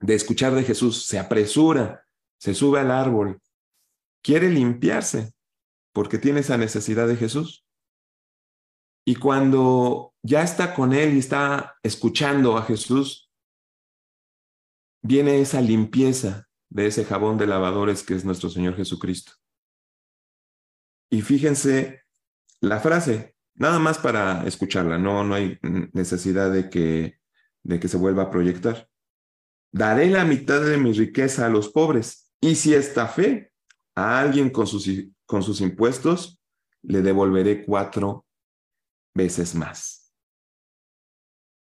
de 0.00 0.14
escuchar 0.14 0.54
de 0.54 0.62
Jesús. 0.62 1.06
Se 1.06 1.18
apresura, 1.18 2.06
se 2.38 2.54
sube 2.54 2.78
al 2.78 2.92
árbol, 2.92 3.40
quiere 4.22 4.48
limpiarse 4.48 5.32
porque 5.92 6.18
tiene 6.18 6.40
esa 6.40 6.56
necesidad 6.56 7.08
de 7.08 7.16
Jesús. 7.16 7.66
Y 9.04 9.16
cuando 9.16 10.14
ya 10.22 10.42
está 10.42 10.74
con 10.74 10.92
Él 10.92 11.14
y 11.14 11.18
está 11.18 11.76
escuchando 11.82 12.56
a 12.56 12.62
Jesús, 12.62 13.32
viene 15.02 15.40
esa 15.40 15.60
limpieza 15.60 16.48
de 16.70 16.86
ese 16.86 17.04
jabón 17.04 17.38
de 17.38 17.46
lavadores 17.46 18.04
que 18.04 18.14
es 18.14 18.24
nuestro 18.24 18.50
Señor 18.50 18.76
Jesucristo. 18.76 19.32
Y 21.10 21.22
fíjense 21.22 22.02
la 22.60 22.80
frase, 22.80 23.36
nada 23.54 23.78
más 23.78 23.98
para 23.98 24.46
escucharla, 24.46 24.98
no, 24.98 25.24
no 25.24 25.34
hay 25.34 25.58
necesidad 25.92 26.50
de 26.50 26.68
que, 26.68 27.18
de 27.62 27.80
que 27.80 27.88
se 27.88 27.96
vuelva 27.96 28.24
a 28.24 28.30
proyectar. 28.30 28.88
Daré 29.72 30.08
la 30.10 30.24
mitad 30.24 30.60
de 30.60 30.78
mi 30.78 30.92
riqueza 30.92 31.46
a 31.46 31.50
los 31.50 31.68
pobres 31.68 32.32
y 32.40 32.54
si 32.54 32.72
fe 32.74 33.52
a 33.94 34.20
alguien 34.20 34.50
con 34.50 34.66
sus, 34.66 34.88
con 35.26 35.42
sus 35.42 35.60
impuestos, 35.60 36.40
le 36.82 37.02
devolveré 37.02 37.64
cuatro 37.64 38.26
veces 39.14 39.54
más. 39.54 40.14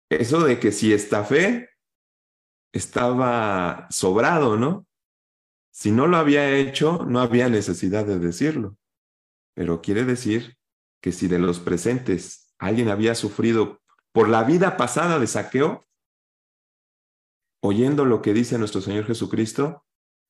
Eso 0.09 0.43
de 0.43 0.59
que 0.59 0.71
si 0.71 0.97
fe 0.97 1.69
estaba 2.71 3.87
sobrado, 3.89 4.57
¿no? 4.57 4.87
Si 5.71 5.91
no 5.91 6.07
lo 6.07 6.17
había 6.17 6.55
hecho, 6.55 7.05
no 7.05 7.19
había 7.19 7.49
necesidad 7.49 8.05
de 8.05 8.19
decirlo. 8.19 8.77
Pero 9.55 9.81
quiere 9.81 10.03
decir 10.03 10.57
que 11.03 11.11
si 11.11 11.27
de 11.27 11.37
los 11.37 11.59
presentes 11.59 12.55
alguien 12.57 12.87
había 12.87 13.13
sufrido 13.13 13.81
por 14.13 14.29
la 14.29 14.45
vida 14.45 14.77
pasada 14.77 15.19
de 15.19 15.27
saqueo, 15.27 15.85
oyendo 17.61 18.05
lo 18.05 18.21
que 18.21 18.33
dice 18.33 18.57
nuestro 18.57 18.79
Señor 18.79 19.05
Jesucristo, 19.05 19.85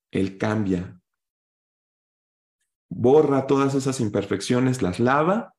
Él 0.09 0.39
cambia, 0.39 0.99
borra 2.89 3.45
todas 3.45 3.75
esas 3.75 3.99
imperfecciones, 3.99 4.81
las 4.81 4.99
lava 4.99 5.53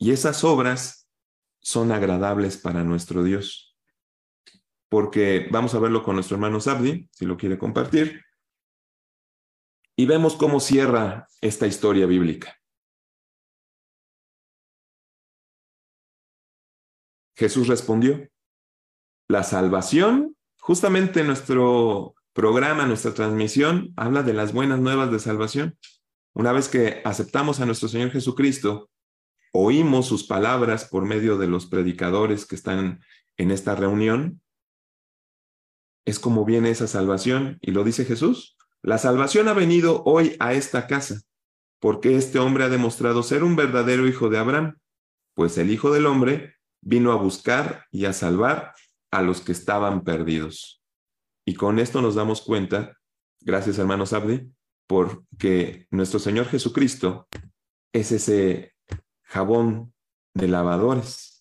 y 0.00 0.10
esas 0.10 0.42
obras 0.42 1.08
son 1.60 1.92
agradables 1.92 2.56
para 2.56 2.82
nuestro 2.82 3.22
Dios. 3.22 3.78
Porque 4.88 5.46
vamos 5.52 5.76
a 5.76 5.78
verlo 5.78 6.02
con 6.02 6.16
nuestro 6.16 6.34
hermano 6.34 6.58
Sabdi, 6.58 7.08
si 7.12 7.24
lo 7.24 7.36
quiere 7.36 7.56
compartir, 7.56 8.20
y 9.96 10.06
vemos 10.06 10.34
cómo 10.34 10.58
cierra 10.58 11.28
esta 11.40 11.68
historia 11.68 12.06
bíblica. 12.06 12.61
Jesús 17.42 17.66
respondió, 17.66 18.28
la 19.26 19.42
salvación, 19.42 20.36
justamente 20.60 21.24
nuestro 21.24 22.14
programa, 22.32 22.86
nuestra 22.86 23.14
transmisión, 23.14 23.92
habla 23.96 24.22
de 24.22 24.32
las 24.32 24.52
buenas 24.52 24.78
nuevas 24.78 25.10
de 25.10 25.18
salvación. 25.18 25.76
Una 26.34 26.52
vez 26.52 26.68
que 26.68 27.02
aceptamos 27.04 27.58
a 27.58 27.66
nuestro 27.66 27.88
Señor 27.88 28.12
Jesucristo, 28.12 28.90
oímos 29.52 30.06
sus 30.06 30.22
palabras 30.22 30.84
por 30.84 31.04
medio 31.04 31.36
de 31.36 31.48
los 31.48 31.66
predicadores 31.66 32.46
que 32.46 32.54
están 32.54 33.00
en 33.36 33.50
esta 33.50 33.74
reunión, 33.74 34.40
es 36.04 36.20
como 36.20 36.44
viene 36.44 36.70
esa 36.70 36.86
salvación, 36.86 37.58
y 37.60 37.72
lo 37.72 37.82
dice 37.82 38.04
Jesús. 38.04 38.56
La 38.82 38.98
salvación 38.98 39.48
ha 39.48 39.52
venido 39.52 40.04
hoy 40.04 40.36
a 40.38 40.52
esta 40.52 40.86
casa, 40.86 41.22
porque 41.80 42.14
este 42.14 42.38
hombre 42.38 42.62
ha 42.62 42.68
demostrado 42.68 43.24
ser 43.24 43.42
un 43.42 43.56
verdadero 43.56 44.06
hijo 44.06 44.28
de 44.28 44.38
Abraham, 44.38 44.78
pues 45.34 45.58
el 45.58 45.72
Hijo 45.72 45.90
del 45.90 46.06
Hombre 46.06 46.54
vino 46.82 47.12
a 47.12 47.16
buscar 47.16 47.86
y 47.90 48.04
a 48.04 48.12
salvar 48.12 48.74
a 49.10 49.22
los 49.22 49.40
que 49.40 49.52
estaban 49.52 50.04
perdidos. 50.04 50.82
Y 51.46 51.54
con 51.54 51.78
esto 51.78 52.02
nos 52.02 52.14
damos 52.14 52.42
cuenta, 52.42 52.98
gracias 53.40 53.78
hermanos 53.78 54.12
Abdi, 54.12 54.52
porque 54.86 55.86
nuestro 55.90 56.18
Señor 56.18 56.46
Jesucristo 56.46 57.28
es 57.94 58.12
ese 58.12 58.74
jabón 59.22 59.94
de 60.34 60.48
lavadores. 60.48 61.38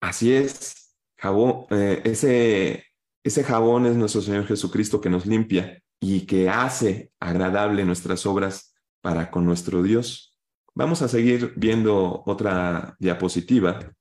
Así 0.00 0.34
es, 0.34 0.96
jabón, 1.16 1.66
eh, 1.70 2.02
ese 2.04 2.84
ese 3.24 3.42
jabón 3.42 3.86
es 3.86 3.96
nuestro 3.96 4.20
Señor 4.20 4.46
Jesucristo 4.46 5.00
que 5.00 5.08
nos 5.08 5.24
limpia 5.24 5.82
y 5.98 6.26
que 6.26 6.50
hace 6.50 7.10
agradable 7.18 7.82
nuestras 7.86 8.26
obras 8.26 8.74
para 9.00 9.30
con 9.30 9.46
nuestro 9.46 9.82
Dios. 9.82 10.33
Vamos 10.74 11.02
a 11.02 11.08
seguir 11.08 11.52
viendo 11.56 12.22
otra 12.26 12.96
diapositiva. 12.98 13.94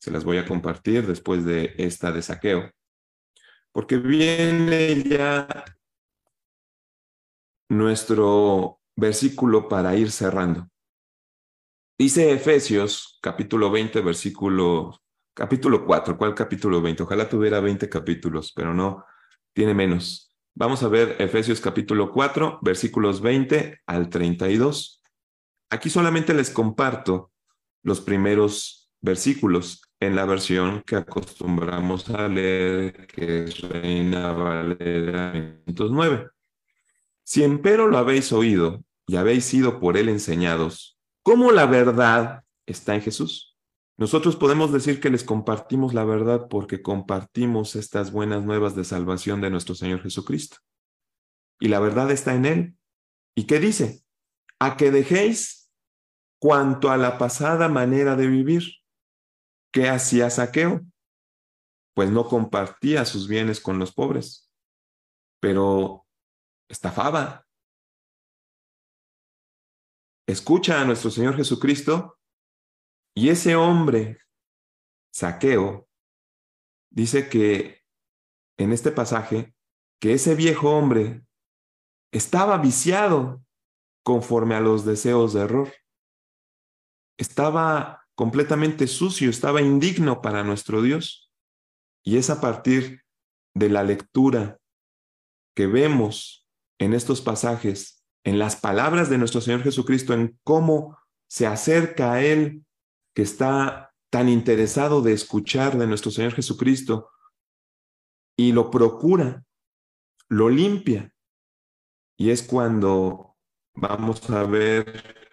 Se 0.00 0.10
las 0.10 0.24
voy 0.24 0.38
a 0.38 0.46
compartir 0.46 1.06
después 1.06 1.44
de 1.44 1.74
esta 1.78 2.12
de 2.12 2.22
saqueo. 2.22 2.70
Porque 3.72 3.96
viene 3.96 5.02
ya 5.02 5.46
nuestro 7.68 8.80
versículo 8.96 9.68
para 9.68 9.96
ir 9.96 10.10
cerrando. 10.10 10.68
Dice 11.98 12.32
Efesios 12.32 13.18
capítulo 13.20 13.70
20, 13.70 14.00
versículo 14.00 15.00
Capítulo 15.38 15.86
4, 15.86 16.18
¿cuál 16.18 16.34
capítulo 16.34 16.82
20? 16.82 17.04
Ojalá 17.04 17.28
tuviera 17.28 17.60
20 17.60 17.88
capítulos, 17.88 18.52
pero 18.52 18.74
no, 18.74 19.04
tiene 19.52 19.72
menos. 19.72 20.34
Vamos 20.52 20.82
a 20.82 20.88
ver 20.88 21.14
Efesios 21.20 21.60
capítulo 21.60 22.10
4, 22.10 22.58
versículos 22.60 23.20
20 23.20 23.82
al 23.86 24.10
32. 24.10 24.97
Aquí 25.70 25.90
solamente 25.90 26.34
les 26.34 26.50
comparto 26.50 27.32
los 27.82 28.00
primeros 28.00 28.90
versículos 29.00 29.82
en 30.00 30.14
la 30.14 30.24
versión 30.24 30.82
que 30.86 30.96
acostumbramos 30.96 32.08
a 32.10 32.28
leer, 32.28 33.06
que 33.06 33.44
es 33.44 33.60
Reina 33.60 34.32
Valera 34.32 35.32
509. 35.66 36.30
Si 37.24 37.44
empero 37.44 37.88
lo 37.88 37.98
habéis 37.98 38.32
oído 38.32 38.84
y 39.06 39.16
habéis 39.16 39.44
sido 39.44 39.80
por 39.80 39.96
él 39.96 40.08
enseñados, 40.08 40.98
¿cómo 41.22 41.52
la 41.52 41.66
verdad 41.66 42.44
está 42.66 42.94
en 42.94 43.02
Jesús? 43.02 43.56
Nosotros 43.98 44.36
podemos 44.36 44.72
decir 44.72 45.00
que 45.00 45.10
les 45.10 45.24
compartimos 45.24 45.92
la 45.92 46.04
verdad 46.04 46.46
porque 46.48 46.82
compartimos 46.82 47.74
estas 47.74 48.12
buenas 48.12 48.44
nuevas 48.44 48.76
de 48.76 48.84
salvación 48.84 49.40
de 49.40 49.50
nuestro 49.50 49.74
Señor 49.74 50.02
Jesucristo. 50.02 50.58
Y 51.58 51.66
la 51.66 51.80
verdad 51.80 52.10
está 52.12 52.34
en 52.34 52.46
Él. 52.46 52.74
¿Y 53.34 53.44
qué 53.44 53.58
dice? 53.58 54.04
A 54.60 54.76
que 54.76 54.92
dejéis 54.92 55.57
cuanto 56.40 56.90
a 56.90 56.96
la 56.96 57.18
pasada 57.18 57.68
manera 57.68 58.16
de 58.16 58.26
vivir. 58.26 58.62
¿Qué 59.72 59.88
hacía 59.88 60.30
Saqueo? 60.30 60.80
Pues 61.94 62.10
no 62.10 62.28
compartía 62.28 63.04
sus 63.04 63.28
bienes 63.28 63.60
con 63.60 63.78
los 63.78 63.92
pobres, 63.92 64.50
pero 65.40 66.06
estafaba. 66.68 67.46
Escucha 70.26 70.80
a 70.80 70.84
nuestro 70.84 71.10
Señor 71.10 71.36
Jesucristo 71.36 72.18
y 73.14 73.30
ese 73.30 73.56
hombre, 73.56 74.18
Saqueo, 75.12 75.88
dice 76.90 77.28
que 77.28 77.82
en 78.58 78.72
este 78.72 78.92
pasaje, 78.92 79.54
que 80.00 80.12
ese 80.12 80.34
viejo 80.34 80.70
hombre 80.70 81.24
estaba 82.12 82.58
viciado 82.58 83.42
conforme 84.04 84.54
a 84.54 84.60
los 84.60 84.84
deseos 84.84 85.32
de 85.32 85.40
error. 85.40 85.72
Estaba 87.18 88.06
completamente 88.14 88.86
sucio, 88.86 89.28
estaba 89.28 89.60
indigno 89.60 90.22
para 90.22 90.42
nuestro 90.42 90.82
Dios. 90.82 91.30
Y 92.02 92.16
es 92.16 92.30
a 92.30 92.40
partir 92.40 93.02
de 93.54 93.68
la 93.68 93.82
lectura 93.82 94.58
que 95.54 95.66
vemos 95.66 96.48
en 96.80 96.94
estos 96.94 97.20
pasajes, 97.20 98.04
en 98.24 98.38
las 98.38 98.56
palabras 98.56 99.10
de 99.10 99.18
nuestro 99.18 99.40
Señor 99.40 99.62
Jesucristo, 99.62 100.14
en 100.14 100.38
cómo 100.44 100.98
se 101.28 101.46
acerca 101.46 102.12
a 102.12 102.24
Él 102.24 102.64
que 103.14 103.22
está 103.22 103.92
tan 104.10 104.28
interesado 104.28 105.02
de 105.02 105.12
escuchar 105.12 105.76
de 105.76 105.86
nuestro 105.86 106.10
Señor 106.10 106.32
Jesucristo 106.32 107.10
y 108.36 108.52
lo 108.52 108.70
procura, 108.70 109.44
lo 110.28 110.48
limpia. 110.48 111.12
Y 112.16 112.30
es 112.30 112.42
cuando 112.42 113.36
vamos 113.74 114.28
a 114.30 114.44
ver 114.44 115.27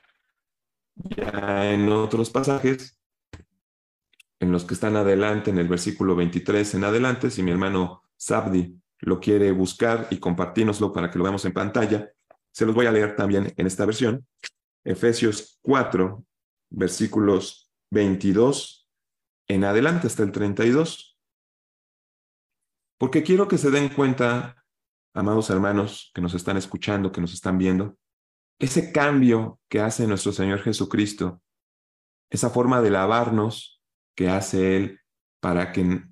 ya 0.95 1.71
en 1.71 1.89
otros 1.89 2.29
pasajes, 2.29 2.99
en 4.39 4.51
los 4.51 4.65
que 4.65 4.73
están 4.73 4.95
adelante, 4.95 5.51
en 5.51 5.58
el 5.58 5.67
versículo 5.67 6.15
23 6.15 6.75
en 6.75 6.84
adelante, 6.84 7.29
si 7.29 7.43
mi 7.43 7.51
hermano 7.51 8.03
Sabdi 8.17 8.79
lo 8.99 9.19
quiere 9.19 9.51
buscar 9.51 10.08
y 10.10 10.17
compartirnoslo 10.17 10.91
para 10.91 11.10
que 11.10 11.17
lo 11.17 11.23
veamos 11.23 11.45
en 11.45 11.53
pantalla, 11.53 12.12
se 12.51 12.65
los 12.65 12.73
voy 12.73 12.86
a 12.86 12.91
leer 12.91 13.15
también 13.15 13.53
en 13.55 13.67
esta 13.67 13.86
versión. 13.86 14.25
Efesios 14.84 15.60
4, 15.62 16.23
versículos 16.69 17.71
22 17.91 18.89
en 19.47 19.63
adelante 19.63 20.08
hasta 20.08 20.23
el 20.23 20.31
32. 20.31 21.17
Porque 22.97 23.23
quiero 23.23 23.47
que 23.47 23.58
se 23.58 23.71
den 23.71 23.89
cuenta, 23.89 24.63
amados 25.13 25.49
hermanos 25.49 26.12
que 26.13 26.21
nos 26.21 26.34
están 26.34 26.58
escuchando, 26.58 27.12
que 27.12 27.21
nos 27.21 27.34
están 27.34 27.58
viendo, 27.58 27.97
ese 28.59 28.91
cambio 28.91 29.59
que 29.69 29.79
hace 29.79 30.07
nuestro 30.07 30.31
Señor 30.31 30.59
Jesucristo, 30.61 31.41
esa 32.31 32.49
forma 32.49 32.81
de 32.81 32.89
lavarnos 32.91 33.81
que 34.15 34.29
hace 34.29 34.77
Él 34.77 35.01
para 35.41 35.71
que 35.71 36.03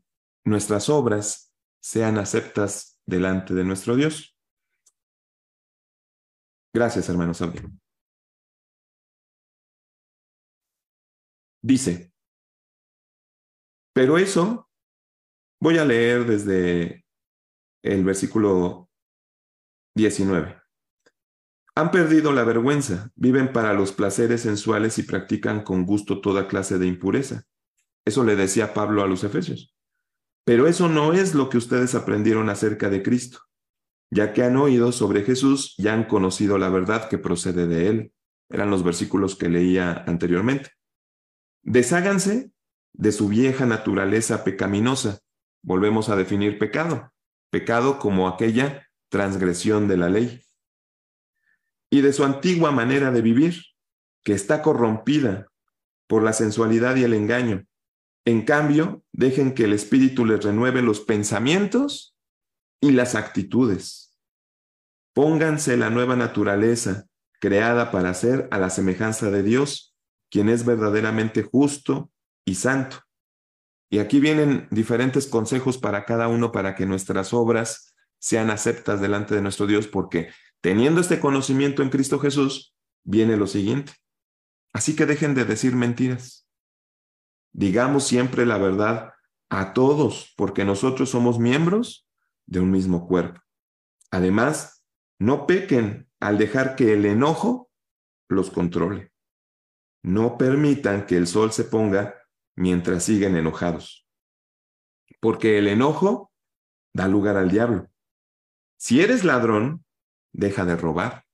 nuestras 0.45 0.89
obras 0.89 1.53
sean 1.81 2.17
aceptas 2.17 2.99
delante 3.05 3.53
de 3.53 3.63
nuestro 3.63 3.95
Dios. 3.95 4.37
Gracias, 6.73 7.07
hermanos. 7.09 7.41
Dice, 11.61 12.11
pero 13.93 14.17
eso 14.17 14.69
voy 15.61 15.77
a 15.77 15.85
leer 15.85 16.25
desde 16.25 17.05
el 17.83 18.03
versículo 18.03 18.89
19. 19.95 20.62
Han 21.75 21.89
perdido 21.89 22.31
la 22.31 22.43
vergüenza, 22.43 23.11
viven 23.15 23.51
para 23.51 23.73
los 23.73 23.91
placeres 23.93 24.41
sensuales 24.41 24.99
y 24.99 25.03
practican 25.03 25.63
con 25.63 25.85
gusto 25.85 26.21
toda 26.21 26.47
clase 26.47 26.77
de 26.77 26.85
impureza. 26.85 27.45
Eso 28.05 28.23
le 28.23 28.35
decía 28.35 28.73
Pablo 28.73 29.01
a 29.01 29.07
los 29.07 29.23
Efesios. 29.23 29.75
Pero 30.45 30.67
eso 30.67 30.89
no 30.89 31.13
es 31.13 31.33
lo 31.33 31.49
que 31.49 31.57
ustedes 31.57 31.95
aprendieron 31.95 32.49
acerca 32.49 32.89
de 32.89 33.01
Cristo, 33.01 33.39
ya 34.11 34.33
que 34.33 34.43
han 34.43 34.57
oído 34.57 34.91
sobre 34.91 35.23
Jesús 35.23 35.73
y 35.77 35.87
han 35.87 36.03
conocido 36.03 36.57
la 36.57 36.69
verdad 36.69 37.09
que 37.09 37.17
procede 37.17 37.65
de 37.65 37.87
él. 37.87 38.13
Eran 38.49 38.69
los 38.69 38.83
versículos 38.83 39.35
que 39.35 39.49
leía 39.49 40.03
anteriormente. 40.05 40.71
Desháganse 41.63 42.51
de 42.91 43.11
su 43.11 43.29
vieja 43.29 43.65
naturaleza 43.65 44.43
pecaminosa. 44.43 45.19
Volvemos 45.63 46.09
a 46.09 46.15
definir 46.15 46.59
pecado. 46.59 47.11
Pecado 47.49 47.97
como 47.97 48.27
aquella 48.27 48.87
transgresión 49.09 49.87
de 49.87 49.97
la 49.97 50.09
ley. 50.09 50.43
Y 51.93 52.01
de 52.01 52.11
su 52.11 52.23
antigua 52.23 52.71
manera 52.71 53.11
de 53.11 53.21
vivir, 53.21 53.65
que 54.23 54.33
está 54.33 54.63
corrompida 54.63 55.51
por 56.07 56.23
la 56.23 56.33
sensualidad 56.33 56.95
y 56.95 57.03
el 57.03 57.13
engaño 57.13 57.67
en 58.25 58.45
cambio, 58.45 59.03
dejen 59.11 59.53
que 59.53 59.65
el 59.65 59.73
Espíritu 59.73 60.25
les 60.25 60.43
renueve 60.43 60.81
los 60.81 61.01
pensamientos 61.01 62.17
y 62.81 62.93
las 62.93 63.13
actitudes. 63.13 64.17
Pónganse 65.13 65.77
la 65.77 65.91
nueva 65.91 66.15
naturaleza 66.15 67.05
creada 67.39 67.91
para 67.91 68.15
ser 68.15 68.47
a 68.49 68.57
la 68.57 68.71
semejanza 68.71 69.29
de 69.29 69.43
Dios, 69.43 69.95
quien 70.31 70.49
es 70.49 70.65
verdaderamente 70.65 71.43
justo 71.43 72.11
y 72.43 72.55
santo. 72.55 73.01
Y 73.91 73.99
aquí 73.99 74.19
vienen 74.19 74.67
diferentes 74.71 75.27
consejos 75.27 75.77
para 75.77 76.05
cada 76.05 76.27
uno 76.27 76.51
para 76.51 76.73
que 76.73 76.87
nuestras 76.87 77.35
obras 77.35 77.93
sean 78.17 78.49
aceptas 78.49 78.99
delante 78.99 79.35
de 79.35 79.43
nuestro 79.43 79.67
Dios, 79.67 79.85
porque 79.85 80.31
teniendo 80.63 81.01
este 81.01 81.19
conocimiento 81.19 81.83
en 81.83 81.89
Cristo 81.89 82.19
Jesús, 82.19 82.73
viene 83.03 83.35
lo 83.35 83.47
siguiente. 83.47 83.91
Así 84.71 84.95
que 84.95 85.05
dejen 85.05 85.35
de 85.35 85.43
decir 85.43 85.75
mentiras 85.75 86.47
Digamos 87.51 88.05
siempre 88.05 88.45
la 88.45 88.57
verdad 88.57 89.13
a 89.49 89.73
todos, 89.73 90.33
porque 90.37 90.65
nosotros 90.65 91.09
somos 91.09 91.37
miembros 91.37 92.07
de 92.47 92.61
un 92.61 92.71
mismo 92.71 93.07
cuerpo. 93.07 93.41
Además, 94.09 94.83
no 95.19 95.45
pequen 95.45 96.09
al 96.19 96.39
dejar 96.39 96.75
que 96.75 96.93
el 96.93 97.05
enojo 97.05 97.69
los 98.27 98.49
controle. 98.49 99.11
No 100.01 100.37
permitan 100.37 101.05
que 101.05 101.17
el 101.17 101.27
sol 101.27 101.51
se 101.51 101.65
ponga 101.65 102.15
mientras 102.55 103.03
siguen 103.03 103.35
enojados, 103.35 104.07
porque 105.19 105.59
el 105.59 105.67
enojo 105.67 106.31
da 106.93 107.07
lugar 107.07 107.37
al 107.37 107.51
diablo. 107.51 107.89
Si 108.77 109.01
eres 109.01 109.23
ladrón, 109.23 109.85
deja 110.33 110.65
de 110.65 110.75
robar. 110.75 111.25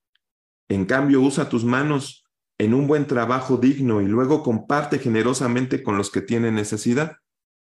En 0.70 0.86
cambio, 0.86 1.22
usa 1.22 1.50
tus 1.50 1.66
manos 1.66 2.26
en 2.60 2.74
un 2.74 2.88
buen 2.88 3.08
trabajo 3.08 3.58
digno 3.58 4.02
y 4.02 4.06
luego 4.06 4.44
comparte 4.44 5.00
generosamente 5.00 5.82
con 5.82 5.98
los 5.98 6.12
que 6.12 6.22
tienen 6.22 6.56
necesidad. 6.56 7.18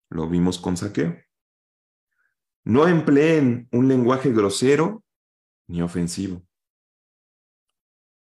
Lo 0.10 0.30
vimos 0.30 0.60
con 0.60 0.78
saqueo. 0.78 1.17
No 2.65 2.88
empleen 2.88 3.67
un 3.71 3.88
lenguaje 3.88 4.32
grosero 4.32 5.04
ni 5.67 5.82
ofensivo. 5.82 6.45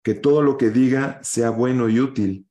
Que 0.03 0.15
todo 0.15 0.43
lo 0.43 0.59
que 0.59 0.71
diga 0.71 1.21
sea 1.23 1.51
bueno 1.51 1.89
y 1.89 2.01
útil, 2.01 2.49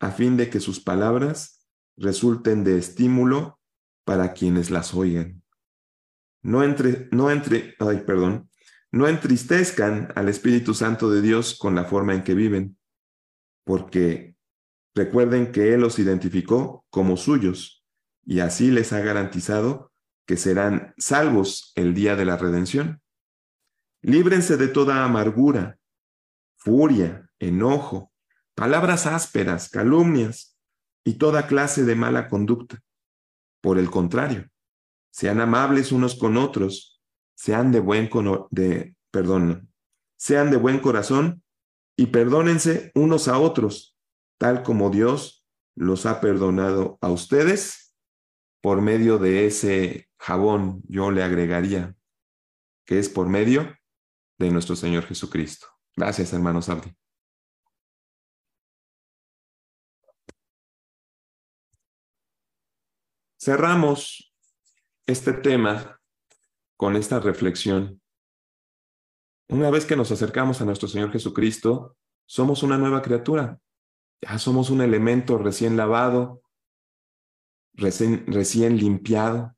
a 0.00 0.10
fin 0.10 0.36
de 0.36 0.48
que 0.50 0.60
sus 0.60 0.80
palabras 0.80 1.66
resulten 1.96 2.64
de 2.64 2.78
estímulo 2.78 3.58
para 4.04 4.32
quienes 4.32 4.70
las 4.70 4.94
oigan. 4.94 5.42
No 6.42 6.62
entre, 6.62 7.08
no 7.12 7.30
entre, 7.30 7.74
ay, 7.80 8.02
perdón, 8.06 8.48
no 8.92 9.06
entristezcan 9.06 10.12
al 10.14 10.28
Espíritu 10.28 10.74
Santo 10.74 11.10
de 11.10 11.20
Dios 11.20 11.56
con 11.58 11.74
la 11.74 11.84
forma 11.84 12.14
en 12.14 12.24
que 12.24 12.34
viven 12.34 12.78
porque 13.68 14.34
recuerden 14.94 15.52
que 15.52 15.74
Él 15.74 15.80
los 15.82 15.98
identificó 15.98 16.86
como 16.88 17.18
suyos 17.18 17.84
y 18.24 18.40
así 18.40 18.70
les 18.70 18.94
ha 18.94 19.00
garantizado 19.00 19.92
que 20.26 20.38
serán 20.38 20.94
salvos 20.96 21.72
el 21.74 21.92
día 21.92 22.16
de 22.16 22.24
la 22.24 22.38
redención. 22.38 23.02
Líbrense 24.00 24.56
de 24.56 24.68
toda 24.68 25.04
amargura, 25.04 25.78
furia, 26.56 27.30
enojo, 27.38 28.10
palabras 28.54 29.06
ásperas, 29.06 29.68
calumnias 29.68 30.56
y 31.04 31.18
toda 31.18 31.46
clase 31.46 31.84
de 31.84 31.94
mala 31.94 32.28
conducta. 32.28 32.82
Por 33.60 33.78
el 33.78 33.90
contrario, 33.90 34.48
sean 35.10 35.42
amables 35.42 35.92
unos 35.92 36.14
con 36.14 36.38
otros, 36.38 36.97
sean 37.38 37.70
de 37.70 37.78
buen 37.78 38.10
de 38.50 38.96
perdón, 39.12 39.72
sean 40.16 40.50
de 40.50 40.56
buen 40.56 40.80
corazón 40.80 41.44
y 41.96 42.06
perdónense 42.06 42.90
unos 42.96 43.28
a 43.28 43.38
otros, 43.38 43.96
tal 44.38 44.64
como 44.64 44.90
Dios 44.90 45.46
los 45.76 46.04
ha 46.04 46.20
perdonado 46.20 46.98
a 47.00 47.10
ustedes 47.10 47.94
por 48.60 48.82
medio 48.82 49.18
de 49.18 49.46
ese 49.46 50.10
jabón, 50.18 50.82
yo 50.88 51.12
le 51.12 51.22
agregaría, 51.22 51.94
que 52.84 52.98
es 52.98 53.08
por 53.08 53.28
medio 53.28 53.72
de 54.36 54.50
nuestro 54.50 54.74
Señor 54.74 55.04
Jesucristo. 55.04 55.68
Gracias, 55.94 56.32
hermanos 56.32 56.68
Abdi. 56.68 56.92
Cerramos 63.40 64.34
este 65.06 65.32
tema 65.32 65.97
con 66.78 66.96
esta 66.96 67.20
reflexión 67.20 68.00
una 69.50 69.70
vez 69.70 69.86
que 69.86 69.96
nos 69.96 70.12
acercamos 70.12 70.60
a 70.60 70.66
nuestro 70.66 70.88
Señor 70.88 71.10
Jesucristo, 71.10 71.96
somos 72.26 72.62
una 72.62 72.76
nueva 72.76 73.00
criatura. 73.00 73.58
Ya 74.20 74.38
somos 74.38 74.68
un 74.68 74.82
elemento 74.82 75.38
recién 75.38 75.76
lavado, 75.76 76.42
recién, 77.72 78.76
limpiado, 78.76 79.56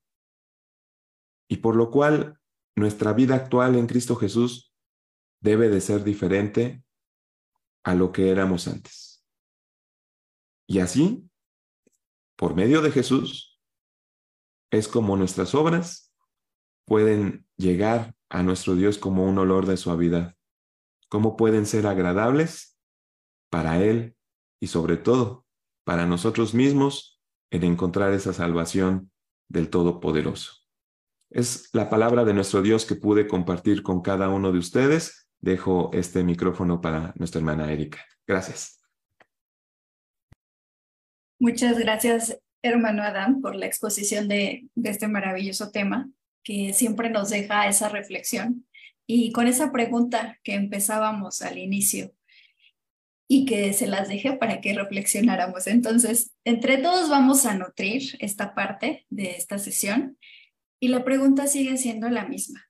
y 1.48 1.56
por 1.56 1.74
lo 1.74 1.90
cual 1.90 2.38
nuestra 2.76 3.12
vida 3.14 3.34
actual 3.34 3.74
en 3.74 3.88
Cristo 3.88 4.14
Jesús 4.14 4.72
debe 5.40 5.68
de 5.70 5.80
ser 5.80 6.04
diferente 6.04 6.84
a 7.82 7.94
lo 7.94 8.12
que 8.12 8.30
éramos 8.30 8.68
antes. 8.68 9.24
Y 10.68 10.78
así, 10.78 11.28
por 12.36 12.54
medio 12.54 12.80
de 12.80 12.92
Jesús, 12.92 13.60
es 14.70 14.86
como 14.86 15.16
nuestras 15.16 15.54
obras 15.56 16.09
pueden 16.90 17.46
llegar 17.56 18.16
a 18.28 18.42
nuestro 18.42 18.74
Dios 18.74 18.98
como 18.98 19.24
un 19.24 19.38
olor 19.38 19.64
de 19.66 19.76
suavidad. 19.76 20.34
¿Cómo 21.08 21.36
pueden 21.36 21.64
ser 21.64 21.86
agradables 21.86 22.80
para 23.48 23.80
Él 23.80 24.16
y 24.60 24.66
sobre 24.66 24.96
todo 24.96 25.46
para 25.84 26.04
nosotros 26.06 26.52
mismos 26.52 27.22
en 27.52 27.62
encontrar 27.62 28.12
esa 28.12 28.32
salvación 28.32 29.12
del 29.48 29.70
Todopoderoso? 29.70 30.66
Es 31.30 31.68
la 31.72 31.88
palabra 31.88 32.24
de 32.24 32.34
nuestro 32.34 32.60
Dios 32.60 32.84
que 32.84 32.96
pude 32.96 33.28
compartir 33.28 33.84
con 33.84 34.02
cada 34.02 34.28
uno 34.28 34.50
de 34.50 34.58
ustedes. 34.58 35.30
Dejo 35.38 35.90
este 35.92 36.24
micrófono 36.24 36.80
para 36.80 37.14
nuestra 37.14 37.38
hermana 37.38 37.72
Erika. 37.72 38.04
Gracias. 38.26 38.82
Muchas 41.38 41.78
gracias, 41.78 42.36
hermano 42.62 43.04
Adán, 43.04 43.40
por 43.40 43.54
la 43.54 43.66
exposición 43.66 44.26
de, 44.26 44.68
de 44.74 44.90
este 44.90 45.06
maravilloso 45.06 45.70
tema 45.70 46.10
que 46.42 46.72
siempre 46.72 47.10
nos 47.10 47.30
deja 47.30 47.68
esa 47.68 47.88
reflexión. 47.88 48.66
Y 49.06 49.32
con 49.32 49.46
esa 49.46 49.72
pregunta 49.72 50.38
que 50.42 50.54
empezábamos 50.54 51.42
al 51.42 51.58
inicio 51.58 52.14
y 53.28 53.44
que 53.44 53.72
se 53.72 53.86
las 53.86 54.08
dejé 54.08 54.32
para 54.32 54.60
que 54.60 54.74
reflexionáramos. 54.74 55.68
Entonces, 55.68 56.32
entre 56.44 56.78
todos 56.78 57.08
vamos 57.08 57.46
a 57.46 57.54
nutrir 57.54 58.16
esta 58.18 58.54
parte 58.54 59.06
de 59.08 59.30
esta 59.32 59.58
sesión 59.58 60.18
y 60.80 60.88
la 60.88 61.04
pregunta 61.04 61.46
sigue 61.46 61.76
siendo 61.76 62.08
la 62.08 62.26
misma. 62.26 62.64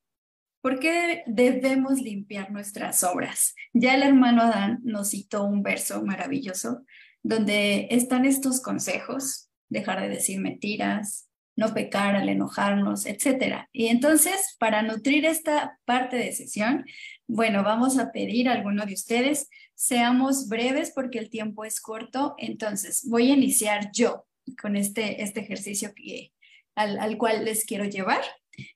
¿Por 0.60 0.78
qué 0.78 1.22
debemos 1.26 2.02
limpiar 2.02 2.50
nuestras 2.50 3.02
obras? 3.04 3.54
Ya 3.72 3.94
el 3.94 4.02
hermano 4.02 4.42
Adán 4.42 4.80
nos 4.82 5.10
citó 5.12 5.44
un 5.44 5.62
verso 5.62 6.04
maravilloso 6.04 6.84
donde 7.22 7.88
están 7.90 8.26
estos 8.26 8.60
consejos, 8.60 9.48
dejar 9.70 10.02
de 10.02 10.10
decir 10.10 10.40
mentiras, 10.40 11.29
no 11.61 11.74
pecar 11.74 12.16
al 12.16 12.30
enojarnos, 12.30 13.04
etcétera. 13.04 13.68
Y 13.70 13.88
entonces, 13.88 14.56
para 14.58 14.80
nutrir 14.82 15.26
esta 15.26 15.78
parte 15.84 16.16
de 16.16 16.32
sesión, 16.32 16.86
bueno, 17.28 17.62
vamos 17.62 17.98
a 17.98 18.12
pedir 18.12 18.48
a 18.48 18.54
alguno 18.54 18.86
de 18.86 18.94
ustedes, 18.94 19.46
seamos 19.74 20.48
breves 20.48 20.90
porque 20.94 21.18
el 21.18 21.28
tiempo 21.28 21.66
es 21.66 21.82
corto, 21.82 22.34
entonces 22.38 23.06
voy 23.06 23.30
a 23.30 23.34
iniciar 23.34 23.90
yo 23.92 24.26
con 24.61 24.74
este, 24.74 25.22
este 25.22 25.40
ejercicio 25.40 25.92
que, 25.94 26.32
al, 26.74 26.98
al 26.98 27.18
cual 27.18 27.44
les 27.44 27.66
quiero 27.66 27.84
llevar. 27.84 28.22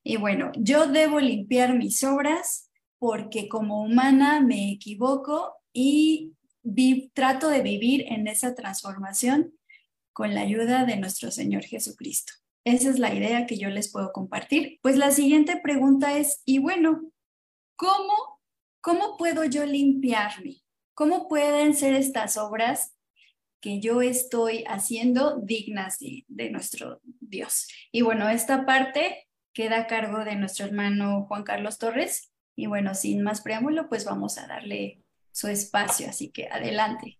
Y 0.03 0.19
bueno, 0.19 0.53
yo 0.55 0.87
debo 0.87 1.21
limpiar 1.21 1.75
mis 1.75 2.05
obras 2.05 2.71
porque 2.99 3.49
como 3.49 3.83
humana 3.83 4.41
me 4.43 4.73
equivoco 4.73 5.55
y 5.73 6.35
trato 7.15 7.49
de 7.49 7.63
vivir 7.63 8.05
en 8.09 8.29
esa 8.29 8.55
transformación 8.55 9.55
con 10.13 10.35
la 10.35 10.43
ayuda 10.43 10.85
de 10.85 10.99
nuestro 10.99 11.31
Señor 11.31 11.65
Jesucristo. 11.65 12.44
Esa 12.65 12.91
es 12.91 12.99
la 12.99 13.15
idea 13.15 13.47
que 13.47 13.57
yo 13.57 13.69
les 13.69 13.93
puedo 13.93 14.13
compartir. 14.13 14.79
Pues 14.83 14.97
la 14.97 15.11
siguiente 15.11 15.61
pregunta 15.63 16.17
es, 16.17 16.43
y 16.45 16.59
bueno, 16.59 17.03
¿cómo 17.77 18.35
¿cómo 18.85 19.17
puedo 19.17 19.47
yo 19.47 19.65
limpiarme? 19.65 20.59
¿Cómo 20.93 21.27
pueden 21.27 21.75
ser 21.75 21.95
estas 21.95 22.37
obras 22.37 22.95
que 23.63 23.81
yo 23.81 24.03
estoy 24.03 24.63
haciendo 24.69 25.41
dignas 25.41 25.99
de, 25.99 26.27
de 26.29 26.51
nuestro 26.51 27.01
Dios? 27.03 27.67
Y 27.91 28.03
bueno, 28.03 28.29
esta 28.29 28.67
parte 28.67 29.27
queda 29.55 29.79
a 29.79 29.87
cargo 29.87 30.23
de 30.23 30.37
nuestro 30.37 30.67
hermano 30.67 31.25
Juan 31.29 31.45
Carlos 31.45 31.79
Torres. 31.79 32.31
Y 32.57 32.67
bueno, 32.67 32.95
sin 32.95 33.23
más 33.23 33.41
preámbulo, 33.41 33.89
pues 33.89 34.05
vamos 34.05 34.37
a 34.37 34.47
darle 34.47 35.03
su 35.33 35.49
espacio. 35.49 36.11
Así 36.11 36.31
que 36.31 36.49
adelante. 36.49 37.19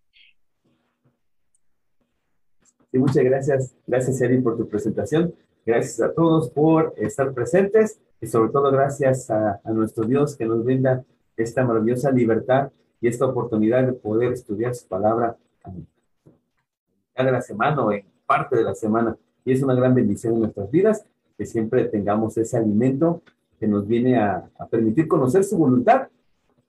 Sí, 2.95 2.99
muchas 2.99 3.25
gracias. 3.25 3.75
Gracias, 3.85 4.21
Eri, 4.21 4.39
por 4.39 4.55
tu 4.55 4.69
presentación. 4.69 5.35
Gracias 5.65 5.99
a 5.99 6.13
todos 6.13 6.49
por 6.49 6.93
estar 6.95 7.33
presentes 7.33 7.99
y 8.21 8.27
sobre 8.27 8.53
todo 8.53 8.71
gracias 8.71 9.29
a, 9.29 9.59
a 9.61 9.71
nuestro 9.73 10.05
Dios 10.05 10.37
que 10.37 10.45
nos 10.45 10.63
brinda 10.63 11.03
esta 11.35 11.65
maravillosa 11.65 12.09
libertad 12.11 12.71
y 13.01 13.09
esta 13.09 13.25
oportunidad 13.25 13.85
de 13.85 13.91
poder 13.91 14.31
estudiar 14.31 14.73
su 14.75 14.87
palabra 14.87 15.35
cada 17.13 17.31
la 17.31 17.41
semana 17.41 17.83
o 17.83 17.91
en 17.91 18.05
parte 18.25 18.55
de 18.55 18.63
la 18.63 18.73
semana. 18.73 19.17
Y 19.43 19.51
es 19.51 19.61
una 19.61 19.75
gran 19.75 19.93
bendición 19.93 20.35
en 20.35 20.39
nuestras 20.39 20.71
vidas 20.71 21.03
que 21.37 21.45
siempre 21.45 21.83
tengamos 21.89 22.37
ese 22.37 22.55
alimento 22.55 23.23
que 23.59 23.67
nos 23.67 23.85
viene 23.85 24.17
a, 24.17 24.49
a 24.57 24.67
permitir 24.67 25.09
conocer 25.09 25.43
su 25.43 25.57
voluntad. 25.57 26.07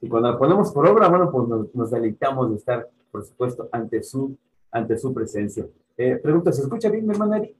Y 0.00 0.08
cuando 0.08 0.32
la 0.32 0.36
ponemos 0.36 0.72
por 0.72 0.88
obra, 0.88 1.06
bueno, 1.06 1.30
pues 1.30 1.46
nos, 1.46 1.72
nos 1.72 1.92
deleitamos 1.92 2.50
de 2.50 2.56
estar, 2.56 2.88
por 3.12 3.24
supuesto, 3.24 3.68
ante 3.70 4.02
su, 4.02 4.36
ante 4.72 4.98
su 4.98 5.14
presencia. 5.14 5.64
Eh, 5.96 6.16
pregunta, 6.22 6.52
¿se 6.52 6.62
escucha 6.62 6.90
bien, 6.90 7.06
mi 7.06 7.12
hermana 7.12 7.38
Eri? 7.38 7.56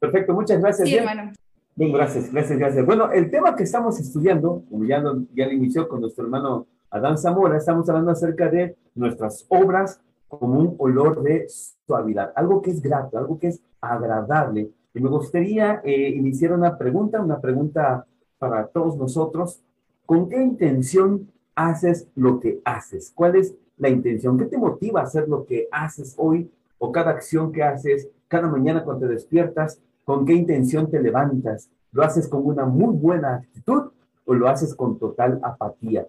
Perfecto, 0.00 0.34
muchas 0.34 0.60
gracias. 0.60 0.88
Sí, 0.88 0.96
hermano. 0.96 1.32
Bien, 1.76 1.92
gracias, 1.92 2.32
gracias, 2.32 2.58
gracias. 2.58 2.86
Bueno, 2.86 3.10
el 3.10 3.30
tema 3.30 3.54
que 3.54 3.62
estamos 3.62 3.98
estudiando, 3.98 4.62
como 4.68 4.84
ya, 4.84 4.98
lo, 4.98 5.24
ya 5.34 5.46
lo 5.46 5.52
inició 5.52 5.88
con 5.88 6.00
nuestro 6.00 6.24
hermano 6.24 6.66
Adán 6.90 7.18
Zamora, 7.18 7.56
estamos 7.56 7.88
hablando 7.88 8.12
acerca 8.12 8.48
de 8.48 8.76
nuestras 8.94 9.44
obras 9.48 10.00
como 10.28 10.58
un 10.60 10.74
olor 10.78 11.22
de 11.22 11.46
suavidad, 11.48 12.32
algo 12.36 12.62
que 12.62 12.70
es 12.70 12.82
grato, 12.82 13.18
algo 13.18 13.38
que 13.38 13.48
es 13.48 13.60
agradable. 13.80 14.70
Y 14.94 15.00
me 15.00 15.08
gustaría 15.08 15.80
eh, 15.84 16.10
iniciar 16.10 16.52
una 16.52 16.78
pregunta, 16.78 17.20
una 17.20 17.40
pregunta 17.40 18.06
para 18.38 18.66
todos 18.66 18.96
nosotros. 18.96 19.60
¿Con 20.06 20.28
qué 20.28 20.40
intención 20.40 21.30
haces 21.54 22.08
lo 22.14 22.38
que 22.38 22.60
haces? 22.64 23.12
¿Cuál 23.14 23.36
es 23.36 23.54
la 23.76 23.88
intención? 23.88 24.38
¿Qué 24.38 24.46
te 24.46 24.58
motiva 24.58 25.00
a 25.00 25.04
hacer 25.04 25.28
lo 25.28 25.44
que 25.46 25.66
haces 25.72 26.14
hoy 26.16 26.50
o 26.84 26.92
cada 26.92 27.12
acción 27.12 27.50
que 27.50 27.62
haces 27.62 28.10
cada 28.28 28.46
mañana 28.46 28.84
cuando 28.84 29.06
te 29.06 29.14
despiertas? 29.14 29.80
¿Con 30.04 30.26
qué 30.26 30.34
intención 30.34 30.90
te 30.90 31.00
levantas? 31.00 31.70
¿Lo 31.92 32.02
haces 32.02 32.28
con 32.28 32.46
una 32.46 32.66
muy 32.66 32.94
buena 32.94 33.36
actitud 33.36 33.84
o 34.26 34.34
lo 34.34 34.48
haces 34.48 34.74
con 34.74 34.98
total 34.98 35.40
apatía? 35.42 36.06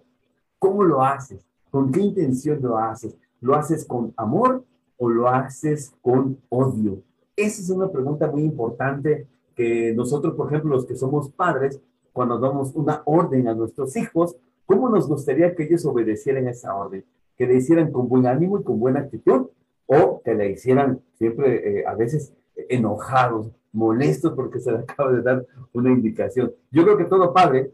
¿Cómo 0.58 0.84
lo 0.84 1.02
haces? 1.02 1.46
¿Con 1.70 1.90
qué 1.90 2.00
intención 2.00 2.60
lo 2.60 2.76
haces? 2.76 3.16
¿Lo 3.40 3.54
haces 3.54 3.86
con 3.86 4.12
amor 4.18 4.64
o 4.98 5.08
lo 5.08 5.28
haces 5.28 5.94
con 6.02 6.38
odio? 6.50 7.00
Esa 7.34 7.62
es 7.62 7.70
una 7.70 7.90
pregunta 7.90 8.30
muy 8.30 8.42
importante 8.42 9.26
que 9.54 9.94
nosotros, 9.94 10.34
por 10.34 10.48
ejemplo, 10.48 10.74
los 10.74 10.84
que 10.84 10.94
somos 10.94 11.30
padres, 11.30 11.80
cuando 12.12 12.38
damos 12.38 12.74
una 12.74 13.00
orden 13.06 13.48
a 13.48 13.54
nuestros 13.54 13.96
hijos, 13.96 14.36
¿cómo 14.66 14.90
nos 14.90 15.08
gustaría 15.08 15.54
que 15.54 15.64
ellos 15.64 15.86
obedecieran 15.86 16.46
esa 16.48 16.74
orden? 16.74 17.02
Que 17.34 17.46
le 17.46 17.56
hicieran 17.56 17.90
con 17.90 18.08
buen 18.08 18.26
ánimo 18.26 18.58
y 18.58 18.62
con 18.62 18.78
buena 18.78 19.00
actitud 19.00 19.46
o 19.86 20.20
que 20.24 20.34
le 20.34 20.50
hicieran 20.50 21.00
siempre, 21.18 21.80
eh, 21.80 21.84
a 21.86 21.94
veces, 21.94 22.32
enojados, 22.68 23.50
molestos 23.72 24.32
porque 24.34 24.58
se 24.58 24.72
le 24.72 24.78
acaba 24.88 25.12
de 25.12 25.22
dar 25.22 25.46
una 25.72 25.90
indicación. 25.90 26.52
Yo 26.70 26.84
creo 26.84 26.96
que 26.96 27.04
todo 27.04 27.32
padre, 27.32 27.72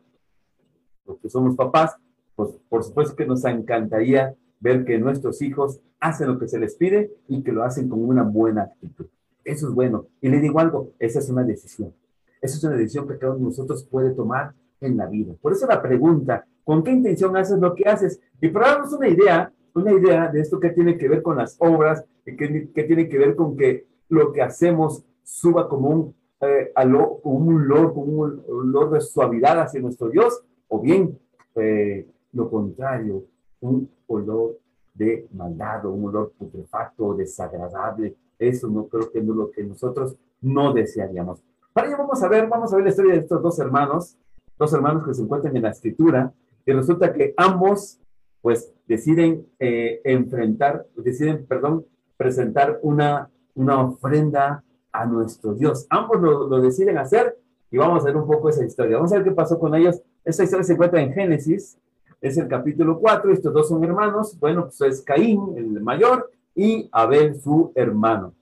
los 1.07 1.19
que 1.19 1.31
somos 1.31 1.57
papás, 1.57 1.97
pues 2.35 2.51
por 2.69 2.83
supuesto 2.85 3.17
que 3.17 3.27
nos 3.27 3.45
encantaría 3.45 4.35
ver 4.61 4.85
que 4.85 4.99
nuestros 4.99 5.43
hijos 5.43 5.81
hacen 6.01 6.29
lo 6.29 6.39
que 6.39 6.49
se 6.49 6.59
les 6.59 6.77
pide 6.77 7.13
y 7.29 7.43
que 7.43 7.53
lo 7.53 7.63
hacen 7.63 7.89
con 7.89 8.03
una 8.05 8.23
buena 8.23 8.63
actitud. 8.63 9.07
Eso 9.45 9.69
es 9.69 9.75
bueno. 9.75 10.07
Y 10.21 10.29
le 10.29 10.41
digo 10.41 10.59
algo, 10.61 10.93
esa 10.99 11.19
es 11.19 11.29
una 11.29 11.45
decisión. 11.45 11.93
Esa 12.41 12.57
es 12.57 12.65
una 12.65 12.77
decisión 12.77 13.07
que 13.07 13.19
cada 13.19 13.33
uno 13.33 13.41
de 13.41 13.45
nosotros 13.47 13.85
puede 13.85 14.11
tomar 14.11 14.55
en 14.81 14.97
la 14.97 15.07
vida. 15.07 15.35
Por 15.41 15.53
eso 15.53 15.67
la 15.67 15.81
pregunta, 15.81 16.45
¿con 16.65 16.83
qué 16.83 16.91
intención 16.91 17.37
haces 17.37 17.59
lo 17.59 17.75
que 17.75 17.89
haces? 17.89 18.21
Y 18.41 18.49
para 18.49 18.69
darnos 18.69 18.93
una 18.93 19.09
idea, 19.09 19.53
una 19.75 19.93
idea 19.93 20.29
de 20.29 20.41
esto 20.41 20.61
que 20.61 20.71
tiene 20.71 20.99
que 20.99 21.09
ver 21.09 21.23
con 21.23 21.37
las 21.37 21.57
obras, 21.59 22.05
que, 22.25 22.37
que 22.37 22.85
tiene 22.85 23.09
que 23.09 23.19
ver 23.19 23.35
con 23.35 23.57
que 23.57 23.87
lo 24.09 24.33
que 24.33 24.43
hacemos 24.43 25.05
suba 25.23 25.69
como 25.69 25.89
un, 25.89 26.15
eh, 26.41 26.73
como 26.75 27.39
un 27.39 27.55
olor, 27.55 27.95
como 27.95 28.13
un 28.23 28.45
olor 28.49 28.91
de 28.91 29.01
suavidad 29.01 29.61
hacia 29.61 29.81
nuestro 29.81 30.09
Dios, 30.09 30.43
o 30.69 30.81
bien 30.81 31.19
eh, 31.55 32.07
lo 32.33 32.51
contrario, 32.51 33.25
un 33.61 33.91
olor 34.07 34.59
de 34.95 35.27
maldad, 35.33 35.87
un 35.87 36.05
olor 36.05 36.33
putrefacto, 36.37 37.15
desagradable. 37.15 38.17
Eso 38.39 38.69
no 38.69 38.87
creo 38.89 39.11
que 39.11 39.23
lo 39.23 39.51
que 39.51 39.63
nosotros 39.65 40.17
no 40.41 40.73
desearíamos. 40.73 41.43
Para 41.73 41.89
ello 41.89 41.99
vamos 41.99 42.23
a 42.23 42.29
ver, 42.29 42.49
vamos 42.49 42.73
a 42.73 42.77
ver 42.77 42.85
la 42.85 42.91
historia 42.91 43.15
de 43.15 43.21
estos 43.21 43.41
dos 43.41 43.59
hermanos, 43.59 44.17
dos 44.59 44.73
hermanos 44.75 45.07
que 45.07 45.15
se 45.15 45.23
encuentran 45.23 45.57
en 45.57 45.63
la 45.63 45.71
escritura, 45.71 46.33
y 46.67 46.73
resulta 46.73 47.13
que 47.13 47.35
ambos, 47.37 47.99
pues, 48.41 48.72
deciden 48.87 49.47
eh, 49.59 50.01
enfrentar, 50.05 50.87
deciden, 50.97 51.47
perdón, 51.47 51.87
presentar 52.17 52.79
una, 52.83 53.31
una 53.55 53.83
ofrenda 53.83 54.65
a 54.93 55.07
nuestro 55.07 55.55
Dios. 55.55 55.87
Ambos 55.91 56.21
lo, 56.21 56.49
lo, 56.49 56.61
deciden 56.61 56.99
hacer 56.99 57.39
y 57.71 57.79
vamos 57.79 58.03
a 58.03 58.07
ver 58.07 58.17
un 58.17 58.27
poco 58.27 58.49
esa 58.49 58.65
historia. 58.65 58.97
Vamos 58.97 59.13
a 59.13 59.17
ver 59.17 59.25
qué 59.25 59.33
pasó 59.33 59.59
con 59.59 59.75
ellos. 59.75 60.01
Esta 60.25 60.45
historia 60.45 60.65
se 60.65 60.75
encuentra 60.75 61.01
en 61.01 61.13
Génesis, 61.13 61.79
es 62.23 62.39
el 62.39 62.47
capítulo 62.47 63.01
4. 63.01 63.33
Estos 63.33 63.53
dos 63.53 63.69
son 63.69 63.83
hermanos. 63.83 64.39
Bueno, 64.39 64.65
pues 64.67 64.81
es 64.83 65.03
Caín, 65.03 65.55
el 65.57 65.81
mayor, 65.81 66.31
y 66.55 66.89
Abel, 66.93 67.41
su 67.41 67.73
hermano. 67.75 68.33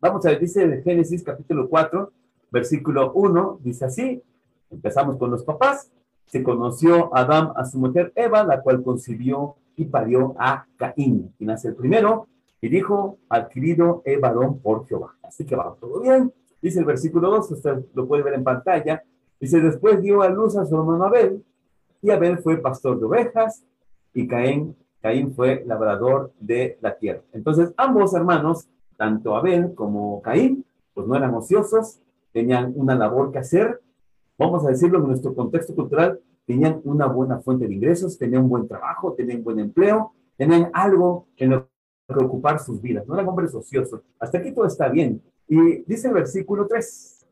Vamos 0.00 0.24
a 0.26 0.30
ver, 0.30 0.40
dice 0.40 0.62
en 0.62 0.82
Génesis 0.82 1.22
capítulo 1.22 1.68
4, 1.68 2.12
versículo 2.50 3.12
1, 3.12 3.60
dice 3.62 3.84
así. 3.84 4.22
Empezamos 4.70 5.16
con 5.16 5.30
los 5.30 5.44
papás. 5.44 5.90
Se 6.28 6.42
conoció 6.42 7.14
Adán 7.16 7.50
a 7.56 7.64
su 7.64 7.78
mujer 7.78 8.12
Eva, 8.14 8.44
la 8.44 8.62
cual 8.62 8.82
concibió 8.82 9.56
y 9.76 9.86
parió 9.86 10.34
a 10.38 10.66
Caín, 10.76 11.32
quien 11.36 11.48
nace 11.48 11.68
el 11.68 11.74
primero, 11.74 12.28
y 12.60 12.68
dijo, 12.68 13.18
adquirido 13.28 14.02
he 14.04 14.18
varón 14.18 14.60
por 14.60 14.86
Jehová. 14.86 15.14
Así 15.22 15.44
que 15.44 15.56
va 15.56 15.74
todo 15.80 16.00
bien. 16.00 16.32
Dice 16.60 16.80
el 16.80 16.84
versículo 16.84 17.30
2, 17.30 17.50
usted 17.52 17.84
lo 17.94 18.06
puede 18.06 18.22
ver 18.22 18.34
en 18.34 18.44
pantalla. 18.44 19.02
Dice, 19.40 19.60
después 19.60 20.02
dio 20.02 20.22
a 20.22 20.28
luz 20.28 20.56
a 20.56 20.66
su 20.66 20.76
hermano 20.76 21.04
Abel, 21.04 21.44
y 22.02 22.10
Abel 22.10 22.38
fue 22.38 22.58
pastor 22.58 22.98
de 22.98 23.06
ovejas, 23.06 23.64
y 24.12 24.26
Caín, 24.26 24.76
Caín 25.00 25.32
fue 25.34 25.64
labrador 25.66 26.32
de 26.40 26.76
la 26.80 26.96
tierra. 26.96 27.22
Entonces, 27.32 27.72
ambos 27.76 28.14
hermanos, 28.14 28.68
tanto 28.96 29.36
Abel 29.36 29.74
como 29.74 30.20
Caín, 30.22 30.64
pues 30.92 31.06
no 31.06 31.14
eran 31.14 31.34
ociosos, 31.34 32.00
tenían 32.32 32.72
una 32.74 32.96
labor 32.96 33.30
que 33.30 33.38
hacer. 33.38 33.80
Vamos 34.38 34.64
a 34.64 34.68
decirlo 34.68 35.00
en 35.00 35.08
nuestro 35.08 35.34
contexto 35.34 35.74
cultural, 35.74 36.20
tenían 36.46 36.80
una 36.84 37.06
buena 37.06 37.40
fuente 37.40 37.66
de 37.66 37.74
ingresos, 37.74 38.16
tenían 38.16 38.44
un 38.44 38.48
buen 38.48 38.68
trabajo, 38.68 39.12
tenían 39.12 39.38
un 39.38 39.44
buen 39.44 39.58
empleo, 39.58 40.12
tenían 40.36 40.70
algo 40.72 41.26
en 41.36 41.50
lo 41.50 41.68
preocupar 42.06 42.58
sus 42.58 42.80
vidas, 42.80 43.06
no 43.06 43.14
eran 43.14 43.28
hombres 43.28 43.54
ociosos. 43.54 44.00
Hasta 44.18 44.38
aquí 44.38 44.52
todo 44.52 44.66
está 44.66 44.88
bien. 44.88 45.20
Y 45.46 45.82
dice 45.82 46.08
el 46.08 46.14
versículo 46.14 46.66
3, 46.66 47.26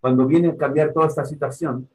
cuando 0.00 0.26
viene 0.26 0.48
a 0.48 0.56
cambiar 0.56 0.92
toda 0.92 1.06
esta 1.06 1.24
situación, 1.24 1.88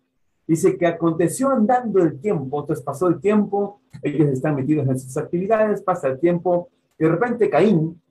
dice 0.47 0.77
que 0.77 0.87
aconteció 0.87 1.49
andando 1.49 1.99
el 2.01 2.19
tiempo, 2.21 2.61
entonces 2.61 2.83
pasó 2.85 3.09
el 3.09 3.19
tiempo, 3.19 3.81
ellos 4.01 4.29
están 4.29 4.55
metidos 4.55 4.87
en 4.87 4.97
sus 4.97 5.17
actividades, 5.17 5.81
pasa 5.81 6.07
el 6.07 6.19
tiempo, 6.19 6.69
y 6.97 7.03
de 7.03 7.09
repente 7.09 7.49
Caín, 7.49 8.01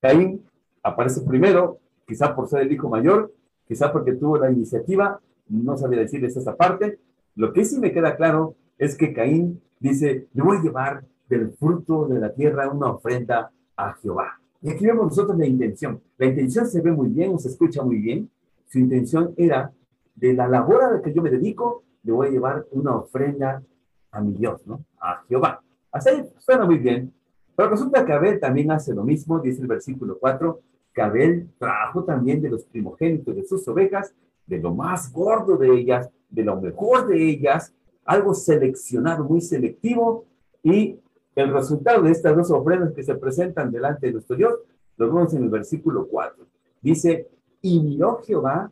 Caín 0.00 0.44
aparece 0.82 1.22
primero, 1.22 1.78
quizá 2.06 2.36
por 2.36 2.48
ser 2.48 2.62
el 2.62 2.72
hijo 2.72 2.90
mayor, 2.90 3.32
quizá 3.66 3.90
porque 3.90 4.12
tuvo 4.12 4.36
la 4.36 4.50
iniciativa, 4.50 5.20
no 5.48 5.76
sabía 5.76 6.00
decirles 6.00 6.36
esa 6.36 6.56
parte. 6.56 6.98
Lo 7.34 7.52
que 7.52 7.64
sí 7.64 7.78
me 7.78 7.92
queda 7.92 8.16
claro 8.16 8.56
es 8.78 8.96
que 8.96 9.12
Caín 9.12 9.60
dice, 9.78 10.28
le 10.32 10.42
voy 10.42 10.58
a 10.58 10.62
llevar 10.62 11.04
del 11.28 11.52
fruto 11.52 12.06
de 12.06 12.20
la 12.20 12.32
tierra 12.32 12.70
una 12.70 12.90
ofrenda 12.90 13.50
a 13.76 13.94
Jehová. 13.94 14.40
Y 14.62 14.70
aquí 14.70 14.86
vemos 14.86 15.06
nosotros 15.06 15.36
la 15.38 15.46
intención. 15.46 16.00
La 16.16 16.26
intención 16.26 16.66
se 16.66 16.80
ve 16.80 16.90
muy 16.90 17.08
bien, 17.08 17.38
se 17.38 17.48
escucha 17.48 17.82
muy 17.82 17.98
bien. 17.98 18.30
Su 18.66 18.78
intención 18.78 19.34
era, 19.36 19.72
de 20.14 20.32
la 20.32 20.48
labor 20.48 20.84
a 20.84 20.90
la 20.92 21.02
que 21.02 21.12
yo 21.12 21.22
me 21.22 21.30
dedico, 21.30 21.84
le 22.02 22.12
voy 22.12 22.28
a 22.28 22.30
llevar 22.30 22.66
una 22.70 22.96
ofrenda 22.96 23.62
a 24.10 24.20
mi 24.20 24.32
Dios, 24.32 24.66
¿no? 24.66 24.84
A 25.00 25.22
Jehová. 25.28 25.62
Ahí 25.92 26.24
suena 26.38 26.64
muy 26.64 26.78
bien. 26.78 27.12
Pero 27.56 27.70
resulta 27.70 28.04
que 28.04 28.12
Abel 28.12 28.40
también 28.40 28.70
hace 28.70 28.94
lo 28.94 29.04
mismo, 29.04 29.38
dice 29.38 29.62
el 29.62 29.68
versículo 29.68 30.18
4, 30.18 30.60
que 30.92 31.02
Abel 31.02 31.48
trajo 31.58 32.04
también 32.04 32.40
de 32.40 32.50
los 32.50 32.64
primogénitos 32.64 33.34
de 33.34 33.44
sus 33.44 33.66
ovejas, 33.68 34.14
de 34.46 34.58
lo 34.58 34.74
más 34.74 35.12
gordo 35.12 35.56
de 35.56 35.72
ellas, 35.72 36.08
de 36.28 36.44
lo 36.44 36.60
mejor 36.60 37.06
de 37.06 37.28
ellas, 37.28 37.72
algo 38.04 38.34
seleccionado, 38.34 39.24
muy 39.24 39.40
selectivo, 39.40 40.26
y 40.62 40.98
el 41.34 41.52
resultado 41.52 42.02
de 42.02 42.12
estas 42.12 42.36
dos 42.36 42.50
ofrendas 42.50 42.92
que 42.92 43.02
se 43.02 43.14
presentan 43.14 43.70
delante 43.70 44.06
de 44.06 44.12
nuestro 44.12 44.36
Dios, 44.36 44.54
lo 44.96 45.06
vemos 45.06 45.34
en 45.34 45.44
el 45.44 45.50
versículo 45.50 46.06
4. 46.06 46.46
Dice, 46.80 47.28
y 47.60 47.80
miró 47.80 48.20
Jehová 48.22 48.70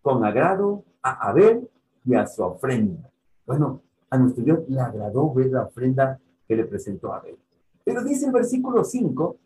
con 0.00 0.24
agrado 0.24 0.84
a 1.02 1.28
Abel 1.28 1.68
y 2.04 2.14
a 2.14 2.26
su 2.26 2.42
ofrenda. 2.42 3.10
Bueno, 3.46 3.82
a 4.10 4.18
nuestro 4.18 4.42
Dios 4.42 4.60
le 4.68 4.80
agradó 4.80 5.32
ver 5.32 5.50
la 5.50 5.64
ofrenda 5.64 6.18
que 6.48 6.56
le 6.56 6.64
presentó 6.64 7.12
Abel. 7.12 7.36
Pero 7.84 8.02
dice 8.02 8.26
el 8.26 8.32
versículo 8.32 8.84
5, 8.84 9.36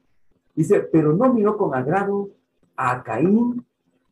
dice, 0.55 0.81
pero 0.81 1.13
no 1.13 1.33
miró 1.33 1.57
con 1.57 1.75
agrado 1.75 2.31
a 2.77 3.03
Caín 3.03 3.66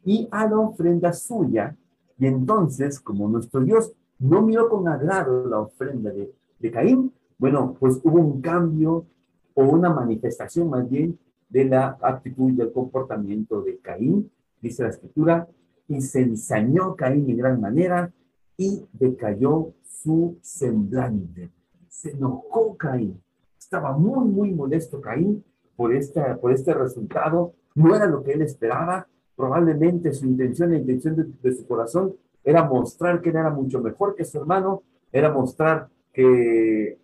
y 0.04 0.28
a 0.30 0.46
la 0.46 0.58
ofrenda 0.58 1.12
suya. 1.12 1.76
Y 2.18 2.26
entonces, 2.26 3.00
como 3.00 3.28
nuestro 3.28 3.60
Dios 3.62 3.92
no 4.18 4.42
miró 4.42 4.68
con 4.68 4.86
agrado 4.88 5.46
la 5.48 5.60
ofrenda 5.60 6.10
de, 6.10 6.70
Caín, 6.70 7.12
bueno, 7.36 7.76
pues 7.78 8.00
hubo 8.04 8.18
un 8.18 8.40
cambio 8.40 9.04
o 9.52 9.64
una 9.64 9.90
manifestación 9.90 10.70
más 10.70 10.88
bien 10.88 11.18
de 11.48 11.66
la 11.66 11.98
actitud 12.00 12.50
y 12.50 12.56
del 12.56 12.72
comportamiento 12.72 13.60
de 13.60 13.78
Caín, 13.78 14.30
dice 14.62 14.82
la 14.82 14.88
escritura, 14.88 15.46
y 15.88 16.00
se 16.00 16.22
ensañó 16.22 16.96
Caín 16.96 17.28
en 17.28 17.36
gran 17.36 17.60
manera 17.60 18.10
y 18.56 18.82
decayó 18.92 19.74
su 19.82 20.38
semblante. 20.40 21.50
Se 21.88 22.12
enojó 22.12 22.76
Caín. 22.76 23.20
Estaba 23.58 23.96
muy, 23.96 24.26
muy 24.26 24.52
molesto 24.52 25.00
Caín 25.00 25.44
por, 25.76 25.94
esta, 25.94 26.36
por 26.38 26.52
este 26.52 26.72
resultado. 26.72 27.52
No 27.74 27.94
era 27.94 28.06
lo 28.06 28.22
que 28.22 28.32
él 28.32 28.42
esperaba. 28.42 29.06
Probablemente 29.36 30.12
su 30.12 30.26
intención, 30.26 30.70
la 30.70 30.78
intención 30.78 31.36
de, 31.42 31.52
su 31.52 31.66
corazón 31.66 32.14
era 32.42 32.64
mostrar 32.64 33.20
que 33.20 33.30
él 33.30 33.36
era 33.36 33.50
mucho 33.50 33.80
mejor 33.80 34.14
que 34.14 34.24
su 34.24 34.38
hermano, 34.38 34.82
era 35.10 35.32
mostrar 35.32 35.88
que 36.12 36.98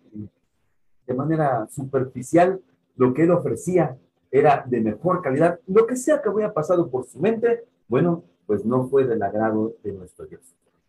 de 1.07 1.13
manera 1.13 1.67
superficial 1.69 2.61
lo 2.95 3.13
que 3.13 3.23
él 3.23 3.31
ofrecía 3.31 3.97
era 4.29 4.63
de 4.65 4.79
mejor 4.79 5.21
calidad, 5.21 5.59
lo 5.67 5.85
que 5.85 5.97
sea 5.97 6.21
que 6.21 6.29
hubiera 6.29 6.53
pasado 6.53 6.89
por 6.89 7.05
su 7.05 7.19
mente, 7.19 7.65
bueno, 7.87 8.23
pues 8.45 8.65
no 8.65 8.87
fue 8.87 9.05
del 9.05 9.21
agrado 9.21 9.73
de 9.83 9.91
nuestro 9.91 10.25
Dios. 10.25 10.41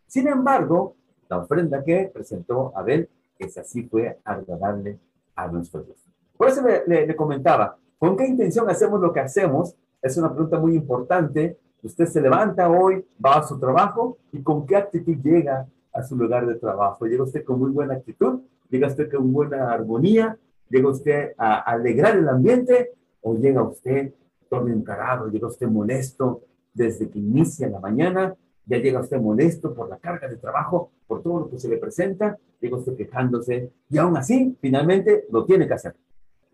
Sin 0.07 0.27
embargo, 0.27 0.95
la 1.29 1.39
ofrenda 1.39 1.83
que 1.83 2.09
presentó 2.13 2.71
Abel, 2.75 3.09
esa 3.39 3.61
así 3.61 3.83
fue 3.83 4.19
agradable 4.23 4.99
a 5.35 5.47
nuestro 5.47 5.81
Dios. 5.81 5.97
Por 6.37 6.47
eso 6.47 6.61
le, 6.87 7.15
comentaba, 7.15 7.77
¿con 7.97 8.15
qué 8.15 8.25
intención 8.25 8.69
hacemos 8.69 9.01
lo 9.01 9.11
que 9.11 9.19
hacemos? 9.19 9.75
Es 10.03 10.17
una 10.17 10.29
pregunta 10.29 10.59
muy 10.59 10.75
importante. 10.75 11.57
Usted 11.81 12.05
se 12.07 12.19
levanta 12.19 12.69
hoy, 12.69 13.05
va 13.25 13.35
a 13.35 13.43
su 13.43 13.57
trabajo 13.57 14.17
y 14.33 14.43
con 14.43 14.65
qué 14.65 14.75
actitud 14.75 15.15
llega 15.23 15.65
a 15.93 16.03
su 16.03 16.17
lugar 16.17 16.45
de 16.45 16.55
trabajo. 16.55 17.05
¿Llega 17.05 17.23
usted 17.23 17.45
con 17.45 17.57
muy 17.57 17.71
buena 17.71 17.93
actitud? 17.93 18.41
¿Llega 18.69 18.87
usted 18.87 19.09
con 19.09 19.31
buena 19.31 19.71
armonía? 19.71 20.37
¿Llega 20.69 20.89
usted 20.89 21.31
a 21.37 21.61
alegrar 21.61 22.17
el 22.17 22.27
ambiente? 22.27 22.91
¿O 23.21 23.35
llega 23.37 23.63
usted 23.63 24.13
todo 24.49 24.67
encarado? 24.67 25.29
¿Llega 25.29 25.47
usted 25.47 25.67
molesto 25.67 26.41
desde 26.73 27.09
que 27.09 27.19
inicia 27.19 27.69
la 27.69 27.79
mañana? 27.79 28.35
¿Ya 28.65 28.79
llega 28.79 28.99
usted 28.99 29.21
molesto 29.21 29.73
por 29.73 29.87
la 29.87 29.99
carga 29.99 30.27
de 30.27 30.35
trabajo, 30.35 30.91
por 31.07 31.23
todo 31.23 31.39
lo 31.39 31.49
que 31.49 31.59
se 31.59 31.69
le 31.69 31.77
presenta? 31.77 32.37
¿Llega 32.59 32.75
usted 32.75 32.97
quejándose? 32.97 33.71
Y 33.89 33.97
aún 33.97 34.17
así, 34.17 34.57
finalmente, 34.59 35.27
lo 35.31 35.45
tiene 35.45 35.65
que 35.65 35.75
hacer. 35.75 35.95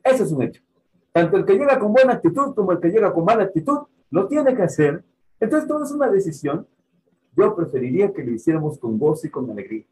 Eso 0.04 0.24
es 0.24 0.32
un 0.32 0.44
hecho. 0.44 0.62
Tanto 1.12 1.38
el 1.38 1.46
que 1.46 1.54
llega 1.54 1.80
con 1.80 1.94
buena 1.94 2.14
actitud 2.14 2.54
como 2.54 2.72
el 2.72 2.80
que 2.80 2.90
llega 2.90 3.14
con 3.14 3.26
mala 3.26 3.44
actitud, 3.44 3.80
lo 4.12 4.28
tiene 4.28 4.56
que 4.56 4.64
hacer. 4.64 5.04
Entonces, 5.40 5.68
todo 5.68 5.84
es 5.84 5.92
una 5.92 6.10
decisión. 6.10 6.68
Yo 7.36 7.56
preferiría 7.56 8.12
que 8.14 8.24
lo 8.24 8.32
hiciéramos 8.32 8.78
con 8.78 8.98
gozo 8.98 9.28
y 9.28 9.30
con 9.30 9.50
alegría. 9.50 9.86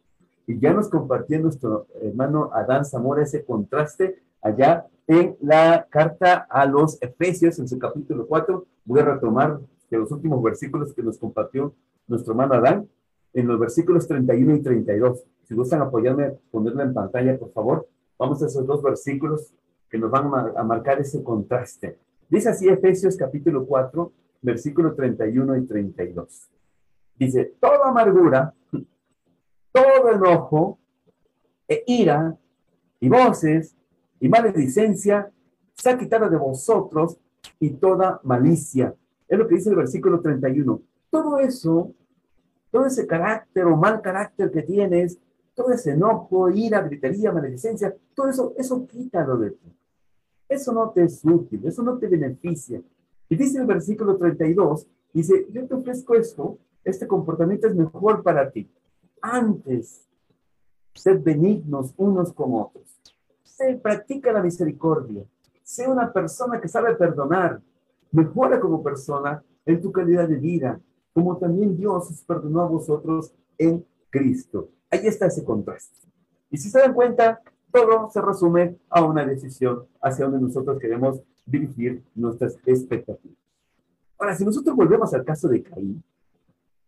Y 0.46 0.60
ya 0.60 0.74
nos 0.74 0.90
compartió 0.90 1.40
nuestro 1.40 1.88
hermano 2.02 2.50
Adán 2.54 2.86
Zamora 2.86 3.24
ese 3.24 3.44
contraste 3.44 4.22
allá 4.42 4.86
en 5.08 5.36
la 5.42 5.88
carta 5.90 6.48
a 6.50 6.66
los 6.66 7.02
Efesios, 7.02 7.60
en 7.60 7.68
su 7.68 7.78
capítulo 7.80 8.28
4. 8.28 8.66
Voy 8.86 9.00
a 9.00 9.06
retomar 9.06 9.60
de 9.90 9.98
los 9.98 10.12
últimos 10.12 10.42
versículos 10.44 10.94
que 10.94 11.04
nos 11.04 11.18
compartió 11.18 11.74
nuestro 12.08 12.34
hermano 12.34 12.56
Adán, 12.56 12.90
en 13.34 13.48
los 13.48 13.60
versículos 13.60 14.08
31 14.08 14.56
y 14.56 14.62
32. 14.62 15.24
Si 15.44 15.56
gustan 15.56 15.82
apoyarme, 15.82 16.34
ponerla 16.52 16.84
en 16.84 16.94
pantalla, 16.94 17.38
por 17.38 17.52
favor. 17.52 17.88
Vamos 18.18 18.42
a 18.42 18.48
esos 18.48 18.66
dos 18.66 18.82
versículos 18.82 19.54
que 19.90 19.98
nos 19.98 20.12
van 20.12 20.30
a 20.56 20.64
marcar 20.64 21.00
ese 21.00 21.24
contraste. 21.24 21.98
Dice 22.30 22.50
así 22.50 22.68
Efesios 22.68 23.16
capítulo 23.16 23.66
4, 23.66 24.12
versículo 24.42 24.94
31 24.94 25.58
y 25.58 25.66
32. 25.66 26.50
Dice, 27.18 27.54
toda 27.60 27.90
amargura 27.90 28.54
todo 29.78 30.12
enojo, 30.12 30.80
e 31.68 31.84
ira, 31.86 32.36
y 33.00 33.10
voces, 33.10 33.76
y 34.20 34.28
maledicencia, 34.28 35.32
se 35.74 35.90
ha 35.90 35.98
quitado 35.98 36.30
de 36.30 36.38
vosotros 36.38 37.18
y 37.60 37.72
toda 37.72 38.20
malicia. 38.24 38.96
Es 39.28 39.38
lo 39.38 39.48
que 39.48 39.56
dice 39.56 39.70
el 39.70 39.76
versículo 39.76 40.22
31. 40.22 40.82
Todo 41.12 41.38
eso, 41.40 41.94
todo 42.72 42.86
ese 42.88 43.06
carácter 43.06 43.66
o 43.66 43.76
mal 43.76 44.02
carácter 44.02 44.50
que 44.50 44.64
tienes, 44.64 45.20
todo 45.58 45.72
ese 45.72 45.94
enojo, 45.94 46.52
ira, 46.52 46.82
gritería, 46.84 47.32
maledicencia, 47.32 47.94
todo 48.14 48.30
eso, 48.30 48.54
eso 48.58 48.86
quítalo 48.86 49.38
de 49.38 49.52
ti. 49.52 49.74
Eso 50.48 50.72
no 50.72 50.92
te 50.92 51.04
es 51.04 51.26
útil, 51.26 51.66
eso 51.66 51.82
no 51.82 51.98
te 51.98 52.08
beneficia. 52.08 52.80
Y 53.28 53.36
dice 53.36 53.58
el 53.58 53.66
versículo 53.66 54.18
32, 54.18 54.88
dice, 55.12 55.48
yo 55.52 55.66
te 55.66 55.74
ofrezco 55.74 56.14
esto, 56.14 56.60
este 56.84 57.08
comportamiento 57.08 57.68
es 57.68 57.76
mejor 57.76 58.22
para 58.22 58.52
ti 58.52 58.70
antes, 59.22 60.08
sed 60.94 61.22
benignos 61.22 61.94
unos 61.98 62.32
con 62.34 62.54
otros. 62.54 63.00
Se 63.44 63.76
practica 63.76 64.32
la 64.32 64.44
misericordia. 64.44 65.26
Sé 65.64 65.88
una 65.88 66.14
persona 66.14 66.62
que 66.62 66.68
sabe 66.68 66.96
perdonar. 66.96 67.62
Mejora 68.12 68.60
como 68.60 68.84
persona 68.84 69.44
en 69.66 69.82
tu 69.82 69.92
calidad 69.92 70.30
de 70.30 70.38
vida, 70.38 70.80
como 71.14 71.38
también 71.38 71.76
Dios 71.76 72.10
os 72.10 72.22
perdonó 72.24 72.62
a 72.62 72.68
vosotros 72.68 73.34
en 73.58 73.86
Cristo. 74.10 74.70
Ahí 74.90 75.06
está 75.08 75.28
ese 75.28 75.44
contraste. 75.44 76.08
Y 76.50 76.58
si 76.58 76.70
se 76.70 76.80
dan 76.80 76.94
cuenta, 76.94 77.42
todo 77.72 78.10
se 78.10 78.22
resume 78.22 78.78
a 78.90 79.04
una 79.04 79.26
decisión 79.26 79.86
hacia 80.02 80.26
donde 80.26 80.42
nosotros 80.42 80.80
queremos 80.80 81.22
dirigir 81.46 82.04
nuestras 82.16 82.58
expectativas. 82.66 83.38
Ahora, 84.18 84.36
si 84.36 84.46
nosotros 84.46 84.76
volvemos 84.76 85.14
al 85.14 85.24
caso 85.24 85.48
de 85.48 85.62
Caín, 85.62 86.04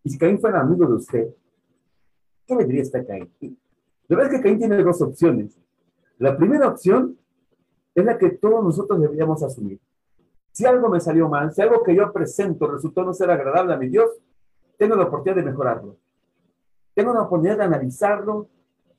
y 0.04 0.10
si 0.10 0.18
Caín 0.18 0.40
fuera 0.40 0.62
amigo 0.62 0.88
de 0.88 0.94
usted, 0.94 1.28
¿qué 2.48 2.56
vendría 2.56 2.82
esta 2.82 3.06
Caín? 3.06 3.30
La 4.08 4.18
verdad 4.18 4.34
es 4.34 4.40
que 4.40 4.44
Caín 4.44 4.58
tiene 4.58 4.82
dos 4.82 5.02
opciones. 5.02 5.58
La 6.18 6.36
primera 6.36 6.68
opción 6.68 7.18
es 7.94 8.06
la 8.06 8.18
que 8.18 8.30
todos 8.30 8.64
nosotros 8.64 9.00
deberíamos 9.00 9.44
asumir. 9.44 9.80
Si 10.52 10.66
algo 10.66 10.90
me 10.90 11.00
salió 11.00 11.30
mal, 11.30 11.54
si 11.54 11.62
algo 11.62 11.84
que 11.84 11.96
yo 11.96 12.12
presento 12.12 12.68
resultó 12.68 13.04
no 13.04 13.14
ser 13.14 13.30
agradable 13.30 13.74
a 13.74 13.78
mi 13.78 13.88
Dios, 13.88 14.10
tengo 14.78 14.96
la 14.96 15.04
oportunidad 15.04 15.44
de 15.44 15.50
mejorarlo. 15.50 15.98
Tengo 16.94 17.14
la 17.14 17.22
oportunidad 17.22 17.58
de 17.58 17.64
analizarlo, 17.64 18.48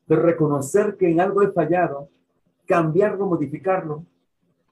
de 0.07 0.17
reconocer 0.17 0.97
que 0.97 1.11
en 1.11 1.21
algo 1.21 1.43
he 1.43 1.53
fallado, 1.53 2.09
cambiarlo, 2.67 3.27
modificarlo 3.27 4.05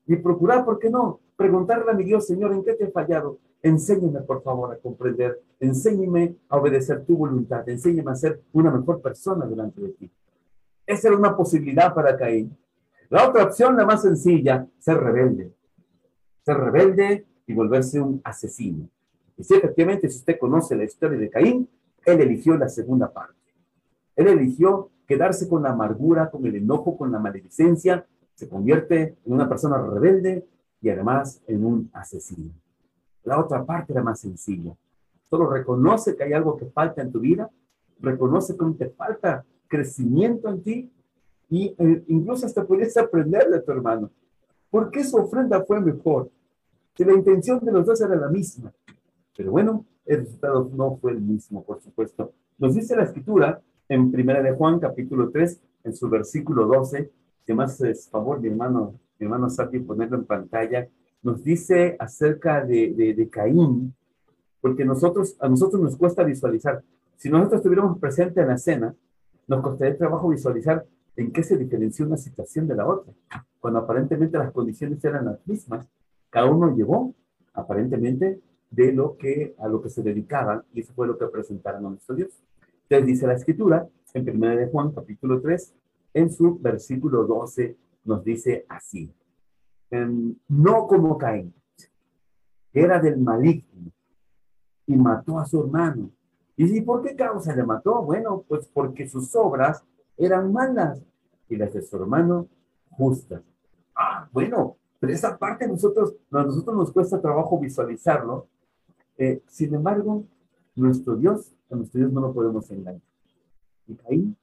y 0.07 0.17
procurar, 0.17 0.65
¿por 0.65 0.79
qué 0.79 0.91
no? 0.91 1.21
Preguntarle 1.37 1.91
a 1.91 1.95
mi 1.95 2.05
Dios, 2.05 2.27
Señor, 2.27 2.53
¿en 2.53 2.65
qué 2.65 2.75
te 2.75 2.85
he 2.85 2.91
fallado? 2.91 3.39
Enséñeme, 3.63 4.21
por 4.21 4.43
favor, 4.43 4.73
a 4.73 4.79
comprender. 4.79 5.41
Enséñeme 5.61 6.37
a 6.49 6.57
obedecer 6.57 7.05
tu 7.05 7.17
voluntad. 7.17 7.69
Enséñeme 7.69 8.11
a 8.11 8.17
ser 8.17 8.41
una 8.53 8.71
mejor 8.71 9.01
persona 9.01 9.47
delante 9.47 9.81
de 9.81 9.89
ti. 9.91 10.11
Esa 10.87 11.09
era 11.09 11.17
una 11.17 11.37
posibilidad 11.37 11.93
para 11.95 12.17
Caín. 12.17 12.57
La 13.11 13.29
otra 13.29 13.45
opción, 13.45 13.77
la 13.77 13.85
más 13.85 14.03
sencilla, 14.03 14.67
ser 14.79 14.99
rebelde. 14.99 15.53
Ser 16.45 16.57
rebelde 16.57 17.27
y 17.47 17.53
volverse 17.53 18.01
un 18.01 18.21
asesino. 18.25 18.89
Y 19.37 19.45
si 19.45 19.55
efectivamente, 19.55 20.09
si 20.09 20.19
usted 20.19 20.39
conoce 20.39 20.77
la 20.77 20.85
historia 20.85 21.19
de 21.19 21.31
Caín, 21.31 21.69
él 22.13 22.21
eligió 22.21 22.57
la 22.57 22.69
segunda 22.69 23.13
parte. 23.13 23.35
Él 24.17 24.29
eligió 24.29 24.91
quedarse 25.07 25.49
con 25.49 25.63
la 25.63 25.71
amargura, 25.71 26.31
con 26.31 26.45
el 26.47 26.57
enojo, 26.57 26.97
con 26.97 27.13
la 27.13 27.19
maledicencia. 27.19 28.07
Se 28.35 28.49
convierte 28.49 29.17
en 29.25 29.33
una 29.33 29.49
persona 29.49 29.79
rebelde 29.79 30.47
y 30.81 30.91
además 30.91 31.43
en 31.47 31.65
un 31.65 31.91
asesino. 31.93 32.53
La 33.25 33.41
otra 33.41 33.65
parte 33.65 33.93
era 33.93 34.03
más 34.03 34.21
sencilla. 34.21 34.75
Solo 35.29 35.51
reconoce 35.51 36.17
que 36.17 36.25
hay 36.25 36.33
algo 36.33 36.57
que 36.57 36.67
falta 36.67 37.03
en 37.03 37.13
tu 37.13 37.21
vida, 37.21 37.51
reconoce 38.01 38.57
que 38.57 38.65
te 38.79 38.91
falta 38.91 39.45
crecimiento 39.67 40.49
en 40.49 40.63
ti 40.63 40.93
y 41.51 41.75
eh, 41.79 42.05
incluso 42.09 42.47
hasta 42.47 42.67
puedes 42.67 42.97
aprender 42.97 43.49
de 43.51 43.61
tu 43.61 43.73
hermano. 43.73 44.11
¿Por 44.71 44.91
qué 44.91 45.05
su 45.05 45.17
ofrenda 45.17 45.65
fue 45.65 45.81
mejor? 45.81 46.31
Si 46.95 47.05
la 47.05 47.13
intención 47.13 47.61
de 47.61 47.73
los 47.73 47.87
dos 47.87 48.01
era 48.01 48.17
la 48.17 48.29
misma. 48.29 48.73
Pero 49.37 49.53
bueno, 49.53 49.85
el 50.09 50.21
resultado 50.21 50.71
no 50.75 50.97
fue 50.97 51.13
el 51.13 51.21
mismo, 51.21 51.63
por 51.63 51.81
supuesto. 51.83 52.33
Nos 52.59 52.75
dice 52.75 52.97
la 52.97 53.05
escritura 53.05 53.61
en 53.89 54.11
Primera 54.11 54.43
de 54.43 54.53
Juan, 54.53 54.81
capítulo 54.81 55.31
3, 55.31 55.61
en 55.85 55.95
su 55.95 56.09
versículo 56.09 56.67
12, 56.67 57.11
que 57.47 57.55
más 57.55 57.81
es 57.83 58.09
favor, 58.09 58.41
mi 58.41 58.49
hermano, 58.49 58.95
mi 59.19 59.25
hermano 59.27 59.51
Sati, 59.51 59.79
ponerlo 59.81 60.17
en 60.17 60.25
pantalla, 60.25 60.89
nos 61.23 61.45
dice 61.45 61.95
acerca 61.99 62.65
de, 62.65 63.15
de, 63.17 63.29
Caín, 63.29 63.95
porque 64.63 64.85
nosotros, 64.85 65.37
a 65.41 65.49
nosotros 65.49 65.81
nos 65.81 65.97
cuesta 65.97 66.25
visualizar. 66.25 66.83
Si 67.17 67.29
nosotros 67.29 67.59
estuviéramos 67.59 67.99
presentes 67.99 68.39
en 68.39 68.49
la 68.49 68.55
escena, 68.55 68.95
nos 69.47 69.63
costaría 69.63 69.99
trabajo 69.99 70.29
visualizar 70.29 70.87
en 71.17 71.33
qué 71.33 71.43
se 71.43 71.59
diferencia 71.59 72.07
una 72.07 72.17
situación 72.17 72.67
de 72.67 72.77
la 72.77 72.87
otra, 72.87 73.13
cuando 73.61 73.81
aparentemente 73.81 74.39
las 74.39 74.53
condiciones 74.53 75.05
eran 75.05 75.27
las 75.27 75.47
mismas. 75.47 75.87
Cada 76.31 76.51
uno 76.51 76.75
llevó, 76.75 77.15
aparentemente, 77.53 78.41
de 78.71 78.93
lo 78.93 79.17
que, 79.17 79.55
a 79.59 79.69
lo 79.69 79.81
que 79.81 79.89
se 79.89 80.03
dedicaban, 80.03 80.63
y 80.73 80.81
eso 80.81 80.93
fue 80.95 81.07
lo 81.07 81.19
que 81.19 81.27
presentaron 81.27 81.87
a 81.87 81.91
nuestro 81.91 82.15
Dios. 82.15 82.31
Entonces 82.83 83.07
dice 83.07 83.27
la 83.27 83.35
escritura 83.35 83.89
en 84.15 84.29
1 84.29 84.57
de 84.57 84.69
Juan 84.69 84.93
capítulo 84.93 85.41
3, 85.41 85.75
en 86.15 86.31
su 86.31 86.59
versículo 86.59 87.25
12 87.25 87.77
nos 88.05 88.25
dice 88.25 88.65
así, 88.69 89.13
no 90.49 90.87
como 90.87 91.19
Caín, 91.19 91.55
que 92.73 92.81
era 92.81 93.01
del 93.01 93.19
maligno 93.19 93.91
y 94.87 94.97
mató 94.97 95.39
a 95.39 95.47
su 95.47 95.61
hermano. 95.61 96.11
¿Y 96.57 96.81
por 96.81 97.03
qué 97.03 97.15
causa 97.15 97.55
le 97.55 97.63
mató? 97.63 98.03
Bueno, 98.03 98.45
pues 98.49 98.67
porque 98.67 99.09
sus 99.09 99.35
obras 99.37 99.85
eran 100.17 100.53
malas 100.53 101.01
y 101.49 101.57
las 101.57 101.73
de 101.73 101.83
su 101.83 101.97
hermano 101.97 102.49
justas. 102.91 103.43
Ah, 103.95 104.29
bueno, 104.33 104.77
pero 104.99 105.13
esa 105.13 105.39
parte 105.39 105.69
nosotros, 105.69 106.17
a 106.33 106.43
nosotros 106.43 106.77
nos 106.77 106.93
cuesta 106.93 107.21
trabajo 107.21 107.61
visualizarlo. 107.61 108.49
Eh, 109.19 109.43
sin 109.49 109.75
embargo, 109.75 110.25
nuestro 110.77 111.17
Dios, 111.17 111.53
a 111.71 111.75
nuestro 111.75 111.99
Dios 111.99 112.13
no 112.13 112.21
lo 112.21 112.33
podemos 112.33 112.71
engañar. 112.71 113.03
Y 113.87 113.95
Caín, 113.95 114.37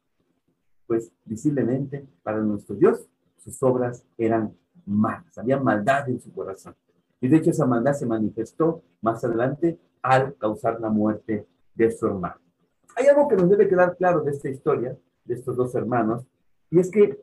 pues 0.85 1.11
visiblemente 1.23 2.05
para 2.21 2.41
nuestro 2.41 2.75
Dios, 2.75 3.07
sus 3.37 3.61
obras 3.63 4.05
eran 4.17 4.53
malas, 4.85 5.37
había 5.37 5.59
maldad 5.59 6.09
en 6.09 6.19
su 6.19 6.31
corazón. 6.31 6.75
Y 7.21 7.27
de 7.27 7.37
hecho 7.37 7.51
esa 7.51 7.65
maldad 7.65 7.93
se 7.93 8.05
manifestó 8.05 8.83
más 9.01 9.23
adelante 9.23 9.79
al 10.01 10.35
causar 10.35 10.79
la 10.79 10.89
muerte 10.89 11.47
de 11.73 11.91
su 11.91 12.05
hermano. 12.05 12.35
Hay 12.97 13.07
algo 13.07 13.27
que 13.27 13.35
nos 13.35 13.49
debe 13.49 13.67
quedar 13.67 13.95
claro 13.97 14.21
de 14.21 14.31
esta 14.31 14.49
historia, 14.49 14.97
de 15.23 15.33
estos 15.33 15.55
dos 15.55 15.73
hermanos, 15.75 16.25
y 16.69 16.79
es 16.79 16.91
que 16.91 17.19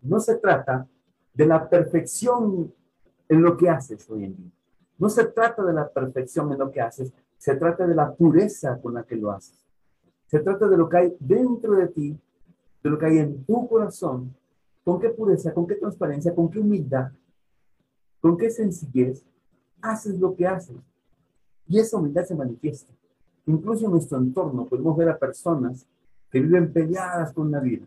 no 0.00 0.20
se 0.20 0.36
trata 0.36 0.86
de 1.32 1.46
la 1.46 1.68
perfección 1.68 2.72
en 3.28 3.42
lo 3.42 3.56
que 3.56 3.68
haces 3.68 4.08
hoy 4.10 4.24
en 4.24 4.36
día. 4.36 4.52
No 4.98 5.08
se 5.08 5.24
trata 5.26 5.64
de 5.64 5.72
la 5.72 5.88
perfección 5.88 6.52
en 6.52 6.58
lo 6.58 6.70
que 6.70 6.80
haces, 6.80 7.12
se 7.36 7.54
trata 7.54 7.86
de 7.86 7.94
la 7.94 8.12
pureza 8.12 8.80
con 8.80 8.94
la 8.94 9.04
que 9.04 9.16
lo 9.16 9.30
haces. 9.30 9.64
Se 10.26 10.40
trata 10.40 10.68
de 10.68 10.76
lo 10.76 10.88
que 10.88 10.96
hay 10.96 11.16
dentro 11.20 11.74
de 11.76 11.88
ti, 11.88 12.20
de 12.82 12.90
lo 12.90 12.98
que 12.98 13.06
hay 13.06 13.18
en 13.18 13.44
tu 13.44 13.68
corazón, 13.68 14.34
con 14.84 15.00
qué 15.00 15.10
pureza, 15.10 15.54
con 15.54 15.66
qué 15.66 15.76
transparencia, 15.76 16.34
con 16.34 16.50
qué 16.50 16.58
humildad, 16.58 17.12
con 18.20 18.36
qué 18.36 18.50
sencillez 18.50 19.24
haces 19.80 20.18
lo 20.18 20.34
que 20.34 20.46
haces. 20.46 20.76
Y 21.66 21.78
esa 21.78 21.96
humildad 21.96 22.24
se 22.24 22.34
manifiesta. 22.34 22.92
Incluso 23.46 23.86
en 23.86 23.92
nuestro 23.92 24.18
entorno 24.18 24.66
podemos 24.66 24.96
ver 24.96 25.08
a 25.08 25.18
personas 25.18 25.86
que 26.30 26.40
viven 26.40 26.72
peleadas 26.72 27.32
con 27.32 27.50
la 27.50 27.60
vida. 27.60 27.86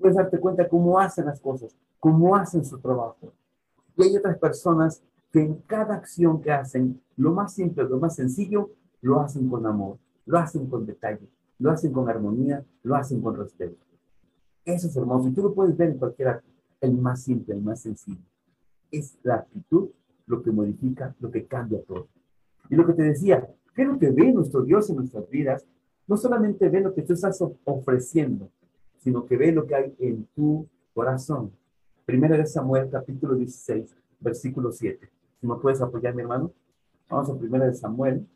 Puedes 0.00 0.16
darte 0.16 0.38
cuenta 0.38 0.68
cómo 0.68 0.98
hacen 0.98 1.26
las 1.26 1.40
cosas, 1.40 1.76
cómo 1.98 2.34
hacen 2.36 2.64
su 2.64 2.78
trabajo. 2.78 3.32
Y 3.96 4.04
hay 4.04 4.16
otras 4.16 4.38
personas 4.38 5.02
que 5.32 5.40
en 5.40 5.56
cada 5.66 5.94
acción 5.94 6.40
que 6.40 6.52
hacen, 6.52 7.00
lo 7.16 7.32
más 7.32 7.54
simple, 7.54 7.84
lo 7.84 7.98
más 7.98 8.16
sencillo, 8.16 8.70
lo 9.00 9.20
hacen 9.20 9.48
con 9.48 9.66
amor, 9.66 9.98
lo 10.24 10.38
hacen 10.38 10.66
con 10.68 10.86
detalle, 10.86 11.28
lo 11.58 11.70
hacen 11.70 11.92
con 11.92 12.08
armonía, 12.08 12.64
lo 12.82 12.96
hacen 12.96 13.20
con 13.20 13.36
respeto. 13.36 13.84
Eso 14.64 14.88
es 14.88 14.96
hermoso 14.96 15.28
y 15.28 15.32
tú 15.32 15.42
lo 15.42 15.54
puedes 15.54 15.76
ver 15.76 15.90
en 15.90 15.98
cualquier 15.98 16.28
acto, 16.28 16.48
el 16.80 16.94
más 16.96 17.22
simple, 17.22 17.54
el 17.54 17.62
más 17.62 17.80
sencillo. 17.80 18.24
Es 18.90 19.16
la 19.22 19.36
actitud 19.36 19.90
lo 20.26 20.42
que 20.42 20.50
modifica, 20.50 21.14
lo 21.20 21.30
que 21.30 21.46
cambia 21.46 21.82
todo. 21.82 22.08
Y 22.68 22.74
lo 22.74 22.84
que 22.86 22.94
te 22.94 23.02
decía, 23.02 23.48
¿qué 23.74 23.82
es 23.82 23.88
lo 23.88 23.98
que 23.98 24.10
ve 24.10 24.32
nuestro 24.32 24.62
Dios 24.62 24.90
en 24.90 24.96
nuestras 24.96 25.28
vidas? 25.30 25.64
No 26.06 26.16
solamente 26.16 26.68
ve 26.68 26.80
lo 26.80 26.94
que 26.94 27.02
tú 27.02 27.12
estás 27.12 27.40
ofreciendo, 27.64 28.50
sino 28.98 29.24
que 29.24 29.36
ve 29.36 29.52
lo 29.52 29.66
que 29.66 29.74
hay 29.74 29.94
en 30.00 30.26
tu 30.34 30.66
corazón. 30.92 31.52
Primera 32.04 32.36
de 32.36 32.46
Samuel, 32.46 32.88
capítulo 32.90 33.34
16, 33.34 33.94
versículo 34.20 34.72
7. 34.72 35.08
Si 35.46 35.52
me 35.52 35.58
puedes 35.58 35.80
apoyar, 35.80 36.12
mi 36.12 36.22
hermano. 36.22 36.52
Vamos 37.08 37.30
a 37.30 37.38
Primera 37.38 37.66
de 37.66 37.74
Samuel, 37.74 38.26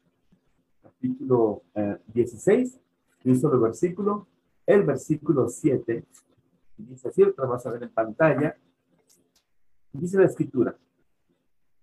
capítulo 0.81 1.65
16, 2.07 2.75
eh, 2.77 2.81
y 3.25 3.31
un 3.31 3.41
solo 3.41 3.59
versículo, 3.59 4.29
el 4.65 4.85
versículo 4.85 5.49
7. 5.49 6.05
Dice 6.77 7.09
así, 7.09 7.25
lo 7.25 7.49
vas 7.49 7.67
a 7.67 7.73
ver 7.73 7.83
en 7.83 7.91
pantalla. 7.91 8.57
Dice 9.93 10.19
la 10.19 10.27
escritura. 10.27 10.77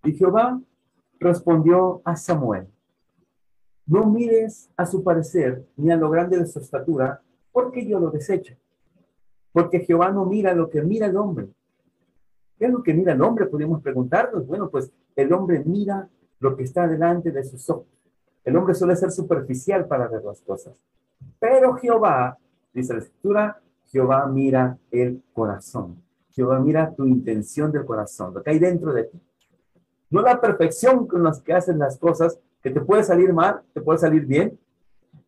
Y 0.05 0.13
Jehová 0.13 0.61
respondió 1.19 2.01
a 2.05 2.15
Samuel, 2.15 2.69
no 3.86 4.05
mires 4.05 4.69
a 4.78 4.86
su 4.86 5.03
parecer 5.03 5.67
ni 5.75 5.91
a 5.91 5.97
lo 5.97 6.09
grande 6.09 6.38
de 6.38 6.47
su 6.47 6.59
estatura, 6.59 7.21
porque 7.51 7.86
yo 7.86 7.99
lo 7.99 8.11
desecho. 8.11 8.55
Porque 9.51 9.82
Jehová 9.82 10.09
no 10.09 10.25
mira 10.25 10.53
lo 10.53 10.69
que 10.69 10.82
mira 10.82 11.07
el 11.07 11.17
hombre. 11.17 11.49
¿Qué 12.57 12.67
es 12.67 12.71
lo 12.71 12.82
que 12.82 12.93
mira 12.93 13.11
el 13.11 13.21
hombre? 13.21 13.47
Podríamos 13.47 13.82
preguntarnos. 13.82 14.47
Bueno, 14.47 14.69
pues 14.69 14.89
el 15.18 15.34
hombre 15.34 15.63
mira 15.65 16.07
lo 16.39 16.55
que 16.55 16.63
está 16.63 16.88
delante 16.88 17.32
de 17.32 17.43
sus 17.43 17.70
ojos. 17.70 17.88
El 18.45 18.55
hombre 18.55 18.76
suele 18.76 18.95
ser 18.95 19.11
superficial 19.11 19.88
para 19.88 20.07
ver 20.07 20.24
las 20.24 20.39
cosas. 20.41 20.74
Pero 21.39 21.74
Jehová, 21.74 22.38
dice 22.72 22.93
la 22.93 22.99
escritura, 22.99 23.59
Jehová 23.88 24.28
mira 24.28 24.78
el 24.91 25.22
corazón. 25.34 26.01
Jehová 26.30 26.59
mira 26.59 26.93
tu 26.93 27.05
intención 27.05 27.72
del 27.72 27.84
corazón, 27.84 28.34
lo 28.36 28.43
que 28.43 28.51
hay 28.51 28.59
dentro 28.59 28.93
de 28.93 29.05
ti. 29.05 29.20
No 30.11 30.22
la 30.22 30.39
perfección 30.39 31.07
con 31.07 31.24
las 31.24 31.41
que 31.41 31.53
hacen 31.53 31.80
las 31.80 31.97
cosas, 31.97 32.39
que 32.61 32.70
te 32.70 32.80
puede 32.80 33.03
salir 33.03 33.34
mal, 33.34 33.61
te 33.74 33.82
puede 33.82 33.97
salir 33.97 34.26
bien, 34.26 34.57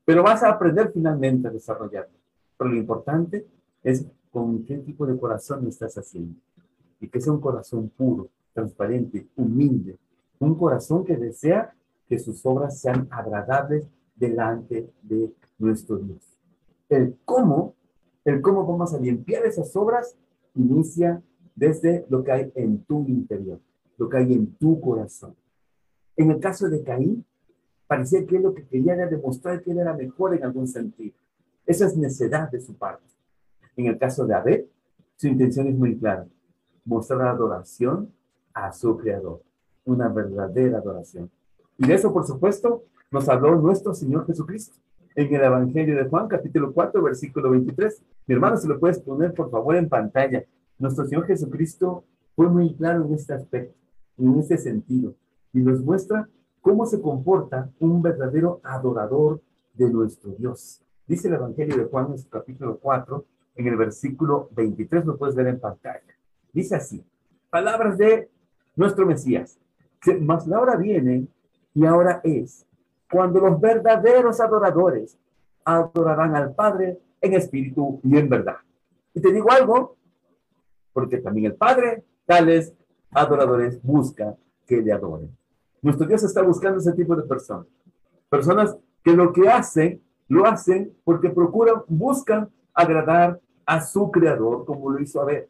pero 0.05 0.21
vas 0.23 0.43
a 0.43 0.49
aprender 0.49 0.91
finalmente 0.93 1.47
a 1.47 1.51
desarrollarlo. 1.51 2.13
Pero 2.57 2.69
lo 2.69 2.77
importante 2.77 3.47
es 3.83 4.05
con 4.31 4.63
qué 4.63 4.77
tipo 4.77 5.07
de 5.07 5.17
corazón 5.17 5.67
estás 5.67 5.97
haciendo. 5.97 6.39
Y 7.01 7.07
que 7.07 7.19
sea 7.19 7.33
un 7.33 7.41
corazón 7.41 7.89
puro, 7.89 8.29
transparente, 8.59 9.27
humilde. 9.35 9.97
Un 10.39 10.55
corazón 10.55 11.05
que 11.05 11.15
desea 11.15 11.73
que 12.07 12.19
sus 12.19 12.45
obras 12.45 12.79
sean 12.79 13.07
agradables 13.09 13.85
delante 14.15 14.89
de 15.01 15.31
nuestro 15.57 15.97
Dios. 15.97 16.37
El 16.89 17.15
cómo, 17.23 17.75
el 18.25 18.41
cómo 18.41 18.65
vamos 18.65 18.93
a 18.93 18.99
limpiar 18.99 19.45
esas 19.45 19.75
obras 19.75 20.15
inicia 20.55 21.21
desde 21.55 22.05
lo 22.09 22.23
que 22.23 22.31
hay 22.31 22.51
en 22.55 22.83
tu 22.83 23.05
interior, 23.07 23.59
lo 23.97 24.09
que 24.09 24.17
hay 24.17 24.33
en 24.33 24.53
tu 24.55 24.79
corazón. 24.81 25.35
En 26.17 26.31
el 26.31 26.39
caso 26.39 26.69
de 26.69 26.83
Caín, 26.83 27.25
parecía 27.87 28.25
que 28.25 28.39
lo 28.39 28.53
que 28.53 28.65
quería 28.65 28.93
era 28.93 29.07
demostrar 29.07 29.61
que 29.61 29.71
él 29.71 29.79
era 29.79 29.93
mejor 29.93 30.35
en 30.35 30.43
algún 30.43 30.67
sentido. 30.67 31.15
Esa 31.65 31.85
es 31.85 31.95
necedad 31.95 32.49
de 32.49 32.59
su 32.59 32.75
parte. 32.75 33.05
En 33.77 33.85
el 33.85 33.97
caso 33.97 34.25
de 34.25 34.33
Abel, 34.33 34.69
su 35.15 35.27
intención 35.27 35.67
es 35.67 35.75
muy 35.75 35.97
clara, 35.97 36.27
mostrar 36.83 37.21
adoración 37.21 38.11
a 38.65 38.71
su 38.71 38.97
creador, 38.97 39.41
una 39.85 40.07
verdadera 40.09 40.79
adoración. 40.79 41.29
Y 41.77 41.87
de 41.87 41.93
eso, 41.93 42.13
por 42.13 42.25
supuesto, 42.25 42.83
nos 43.11 43.27
habló 43.29 43.55
nuestro 43.55 43.93
Señor 43.93 44.25
Jesucristo 44.25 44.75
en 45.15 45.33
el 45.33 45.41
Evangelio 45.41 45.95
de 45.95 46.09
Juan, 46.09 46.27
capítulo 46.27 46.71
4, 46.73 47.01
versículo 47.01 47.49
23. 47.51 48.01
Mi 48.27 48.35
hermano, 48.35 48.57
se 48.57 48.67
lo 48.67 48.79
puedes 48.79 48.99
poner, 48.99 49.33
por 49.33 49.49
favor, 49.49 49.75
en 49.75 49.89
pantalla. 49.89 50.43
Nuestro 50.77 51.05
Señor 51.05 51.25
Jesucristo 51.25 52.03
fue 52.35 52.47
muy 52.47 52.73
claro 52.75 53.05
en 53.05 53.13
este 53.13 53.33
aspecto, 53.33 53.75
en 54.17 54.39
este 54.39 54.57
sentido, 54.57 55.13
y 55.51 55.59
nos 55.59 55.81
muestra 55.81 56.29
cómo 56.61 56.85
se 56.85 57.01
comporta 57.01 57.69
un 57.79 58.01
verdadero 58.01 58.59
adorador 58.63 59.41
de 59.73 59.89
nuestro 59.89 60.31
Dios. 60.31 60.81
Dice 61.07 61.27
el 61.27 61.33
Evangelio 61.35 61.77
de 61.77 61.85
Juan 61.85 62.11
en 62.11 62.19
su 62.19 62.29
capítulo 62.29 62.77
4, 62.77 63.25
en 63.55 63.67
el 63.67 63.75
versículo 63.75 64.49
23, 64.55 65.05
lo 65.05 65.17
puedes 65.17 65.35
ver 65.35 65.47
en 65.47 65.59
pantalla. 65.59 66.01
Dice 66.53 66.75
así, 66.75 67.03
palabras 67.49 67.97
de 67.97 68.29
nuestro 68.79 69.05
Mesías. 69.05 69.59
Mas 70.21 70.47
la 70.47 70.61
hora 70.61 70.77
viene 70.77 71.27
y 71.73 71.85
ahora 71.85 72.21
es 72.23 72.65
cuando 73.11 73.41
los 73.41 73.59
verdaderos 73.59 74.39
adoradores 74.39 75.17
adorarán 75.65 76.33
al 76.35 76.55
Padre 76.55 76.97
en 77.19 77.33
espíritu 77.33 77.99
y 78.03 78.17
en 78.17 78.29
verdad. 78.29 78.55
Y 79.13 79.19
te 79.19 79.33
digo 79.33 79.51
algo, 79.51 79.97
porque 80.93 81.17
también 81.17 81.47
el 81.47 81.55
Padre, 81.55 82.05
tales 82.25 82.73
adoradores, 83.11 83.81
busca 83.83 84.37
que 84.65 84.77
le 84.77 84.93
adoren. 84.93 85.35
Nuestro 85.81 86.07
Dios 86.07 86.23
está 86.23 86.41
buscando 86.41 86.79
ese 86.79 86.93
tipo 86.93 87.17
de 87.17 87.23
personas. 87.23 87.67
Personas 88.29 88.77
que 89.03 89.11
lo 89.11 89.33
que 89.33 89.49
hacen, 89.49 90.01
lo 90.29 90.45
hacen 90.45 90.93
porque 91.03 91.29
procuran, 91.29 91.83
buscan 91.87 92.49
agradar 92.73 93.41
a 93.65 93.81
su 93.81 94.09
creador, 94.09 94.63
como 94.65 94.89
lo 94.89 95.01
hizo 95.01 95.21
Abel. 95.21 95.47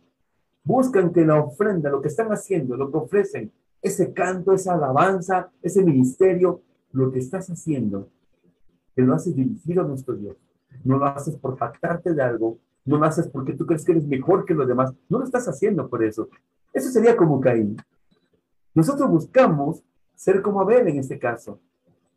Buscan 0.64 1.12
que 1.12 1.26
la 1.26 1.40
ofrenda, 1.40 1.90
lo 1.90 2.02
que 2.02 2.10
están 2.10 2.30
haciendo, 2.30 2.76
lo 2.78 2.92
que 2.92 2.98
ofrecen, 2.98 3.52
ese 3.82 4.14
canto, 4.14 4.54
esa 4.54 4.74
alabanza, 4.74 5.52
ese 5.62 5.84
ministerio, 5.84 6.62
lo 6.92 7.12
que 7.12 7.20
estás 7.20 7.50
haciendo, 7.50 8.10
que 8.96 9.02
lo 9.02 9.14
haces 9.14 9.36
dirigido 9.36 9.84
a 9.84 9.88
nuestro 9.88 10.16
Dios. 10.16 10.36
No 10.84 10.98
lo 10.98 11.06
haces 11.06 11.36
por 11.38 11.58
pactarte 11.58 12.14
de 12.14 12.22
algo, 12.22 12.60
no 12.86 12.98
lo 12.98 13.06
haces 13.06 13.28
porque 13.28 13.54
tú 13.54 13.66
crees 13.66 13.86
que 13.86 13.94
eres 13.94 14.08
mejor 14.08 14.46
que 14.46 14.54
los 14.54 14.68
demás, 14.68 14.94
no 15.08 15.20
lo 15.20 15.26
estás 15.26 15.48
haciendo 15.48 15.90
por 15.90 16.04
eso. 16.04 16.30
Eso 16.74 16.90
sería 16.90 17.16
como 17.16 17.40
Caín. 17.40 17.78
Nosotros 18.74 19.10
buscamos 19.10 19.84
ser 20.16 20.42
como 20.42 20.62
Abel 20.62 20.88
en 20.88 21.00
este 21.00 21.18
caso. 21.18 21.60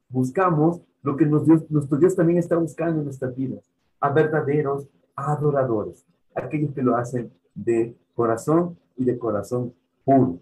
Buscamos 0.09 0.82
lo 1.03 1.16
que 1.16 1.26
nuestro 1.26 1.99
Dios 1.99 2.14
también 2.14 2.38
está 2.38 2.57
buscando 2.57 2.99
en 2.99 3.05
nuestras 3.05 3.34
vidas, 3.34 3.64
a 4.01 4.11
verdaderos 4.11 4.88
adoradores, 5.16 6.05
aquellos 6.34 6.72
que 6.72 6.82
lo 6.82 6.97
hacen 6.97 7.32
de 7.55 7.97
corazón 8.15 8.79
y 8.97 9.05
de 9.05 9.19
corazón 9.19 9.75
puro. 10.05 10.41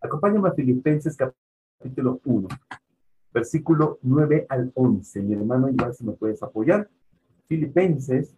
Acompáñame 0.00 0.48
a 0.48 0.52
Filipenses 0.52 1.16
capítulo 1.16 2.20
1. 2.24 2.48
versículo 3.32 3.98
9 4.02 4.46
al 4.48 4.70
11. 4.74 5.22
Mi 5.22 5.34
hermano, 5.34 5.68
igual 5.68 5.94
si 5.94 6.04
me 6.04 6.12
puedes 6.12 6.42
apoyar. 6.42 6.88
Filipenses, 7.46 8.34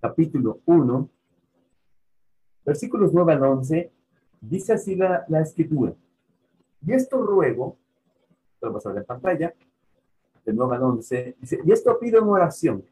capítulo 0.00 0.60
1, 0.66 1.08
versículos 2.64 3.12
9 3.12 3.32
al 3.32 3.42
11, 3.42 3.92
dice 4.40 4.74
así 4.74 4.94
la, 4.94 5.24
la 5.28 5.40
escritura. 5.40 5.94
Y 6.86 6.92
esto 6.92 7.20
ruego, 7.22 7.78
lo 8.60 8.68
vamos 8.68 8.86
a 8.86 8.90
ver 8.90 8.98
en 8.98 9.06
pantalla, 9.06 9.54
de 10.44 10.52
9 10.52 10.76
al 10.76 10.82
11, 10.82 11.36
dice, 11.40 11.60
y 11.64 11.72
esto 11.72 11.98
pido 11.98 12.20
en 12.20 12.28
oración, 12.28 12.84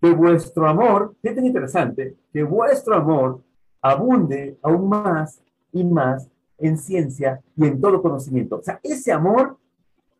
que 0.00 0.12
vuestro 0.12 0.68
amor, 0.68 1.14
qué 1.22 1.32
tan 1.32 1.46
interesante, 1.46 2.16
que 2.32 2.42
vuestro 2.42 2.94
amor 2.94 3.42
abunde 3.80 4.58
aún 4.62 4.88
más 4.88 5.40
y 5.72 5.84
más 5.84 6.28
en 6.58 6.78
ciencia 6.78 7.40
y 7.56 7.66
en 7.66 7.80
todo 7.80 8.02
conocimiento. 8.02 8.56
O 8.56 8.62
sea, 8.62 8.80
ese 8.82 9.12
amor 9.12 9.56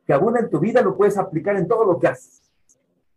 que 0.06 0.12
abunda 0.12 0.40
en 0.40 0.50
tu 0.50 0.60
vida 0.60 0.82
lo 0.82 0.96
puedes 0.96 1.18
aplicar 1.18 1.56
en 1.56 1.66
todo 1.66 1.84
lo 1.84 1.98
que 1.98 2.08
haces. 2.08 2.42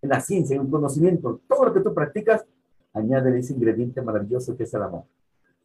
En 0.01 0.09
la 0.09 0.21
ciencia, 0.21 0.55
en 0.55 0.63
el 0.63 0.69
conocimiento, 0.69 1.41
todo 1.47 1.65
lo 1.65 1.73
que 1.73 1.81
tú 1.81 1.93
practicas, 1.93 2.45
añade 2.93 3.37
ese 3.37 3.53
ingrediente 3.53 4.01
maravilloso 4.01 4.57
que 4.57 4.63
es 4.63 4.73
el 4.73 4.83
amor. 4.83 5.03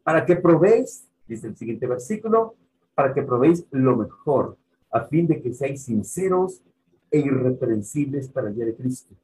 Para 0.02 0.26
que 0.26 0.36
probéis, 0.36 1.08
dice 1.26 1.46
el 1.46 1.56
siguiente 1.56 1.86
versículo, 1.86 2.54
para 2.94 3.14
que 3.14 3.22
probéis 3.22 3.64
lo 3.70 3.96
mejor, 3.96 4.56
a 4.90 5.00
fin 5.04 5.26
de 5.26 5.40
que 5.40 5.52
seáis 5.54 5.84
sinceros 5.84 6.62
e 7.10 7.20
irreprensibles 7.20 8.28
para 8.28 8.48
el 8.48 8.54
día 8.54 8.66
de 8.66 8.74
Cristo, 8.74 9.14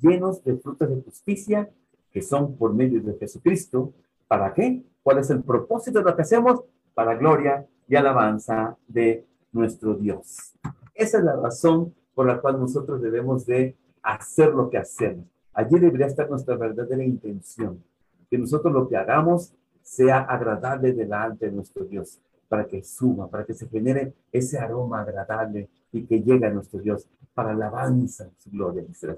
llenos 0.00 0.42
de 0.44 0.56
frutos 0.56 0.88
de 0.88 1.02
justicia 1.02 1.70
que 2.14 2.22
son 2.22 2.56
por 2.56 2.72
medio 2.72 3.02
de 3.02 3.14
Jesucristo. 3.18 3.92
¿Para 4.28 4.54
qué? 4.54 4.82
¿Cuál 5.02 5.18
es 5.18 5.30
el 5.30 5.42
propósito 5.42 5.98
de 5.98 6.04
lo 6.04 6.16
que 6.16 6.22
hacemos? 6.22 6.62
Para 6.94 7.16
gloria 7.16 7.66
y 7.88 7.96
alabanza 7.96 8.76
de 8.86 9.26
nuestro 9.52 9.94
Dios. 9.94 10.54
Esa 10.94 11.18
es 11.18 11.24
la 11.24 11.34
razón 11.34 11.92
por 12.14 12.26
la 12.26 12.40
cual 12.40 12.60
nosotros 12.60 13.02
debemos 13.02 13.44
de 13.46 13.76
hacer 14.02 14.54
lo 14.54 14.70
que 14.70 14.78
hacemos. 14.78 15.26
Allí 15.52 15.78
debería 15.78 16.06
estar 16.06 16.30
nuestra 16.30 16.56
verdadera 16.56 17.02
intención, 17.02 17.82
que 18.30 18.38
nosotros 18.38 18.72
lo 18.72 18.88
que 18.88 18.96
hagamos 18.96 19.52
sea 19.82 20.20
agradable 20.20 20.92
delante 20.92 21.46
de 21.46 21.52
nuestro 21.52 21.84
Dios, 21.84 22.20
para 22.48 22.66
que 22.66 22.82
suba, 22.82 23.28
para 23.28 23.44
que 23.44 23.54
se 23.54 23.68
genere 23.68 24.14
ese 24.30 24.58
aroma 24.58 25.00
agradable 25.00 25.68
y 25.90 26.04
que 26.04 26.22
llegue 26.22 26.46
a 26.46 26.50
nuestro 26.50 26.80
Dios 26.80 27.08
para 27.34 27.50
alabanza 27.50 28.30
su 28.38 28.50
gloria, 28.50 28.82
dice 28.82 29.08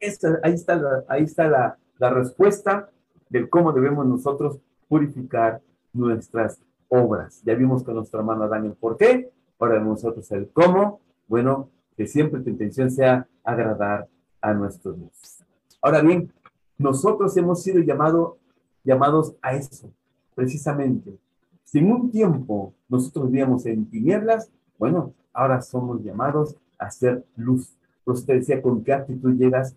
la 0.00 0.38
ahí 0.42 0.54
está, 0.54 0.76
la, 0.76 1.04
ahí 1.08 1.24
está 1.24 1.48
la, 1.48 1.78
la 1.98 2.10
respuesta 2.10 2.90
del 3.28 3.48
cómo 3.48 3.72
debemos 3.72 4.06
nosotros 4.06 4.58
purificar 4.88 5.60
nuestras 5.92 6.60
obras. 6.88 7.42
Ya 7.44 7.54
vimos 7.54 7.82
con 7.82 7.94
nuestro 7.94 8.20
hermano 8.20 8.44
Adán 8.44 8.66
el 8.66 8.72
por 8.72 8.96
qué, 8.96 9.30
ahora 9.58 9.80
nosotros 9.80 10.30
el 10.32 10.48
cómo. 10.50 11.00
Bueno, 11.26 11.70
que 11.96 12.06
siempre 12.06 12.40
tu 12.40 12.50
intención 12.50 12.90
sea 12.90 13.26
agradar 13.42 14.08
a 14.40 14.52
nuestro 14.52 14.92
Dios. 14.92 15.38
Ahora 15.80 16.00
bien, 16.02 16.32
nosotros 16.78 17.36
hemos 17.36 17.62
sido 17.62 17.80
llamado, 17.80 18.38
llamados 18.82 19.34
a 19.42 19.54
eso, 19.54 19.90
precisamente. 20.34 21.18
Si 21.62 21.78
en 21.78 21.90
un 21.90 22.10
tiempo 22.10 22.74
nosotros 22.88 23.30
vivíamos 23.30 23.66
en 23.66 23.88
tinieblas, 23.88 24.50
bueno, 24.78 25.14
ahora 25.32 25.62
somos 25.62 26.02
llamados 26.02 26.56
a 26.78 26.90
ser 26.90 27.24
luz. 27.36 27.76
usted 28.04 28.34
decía, 28.34 28.60
¿con 28.60 28.82
qué 28.82 28.92
actitud 28.92 29.34
llegas? 29.34 29.76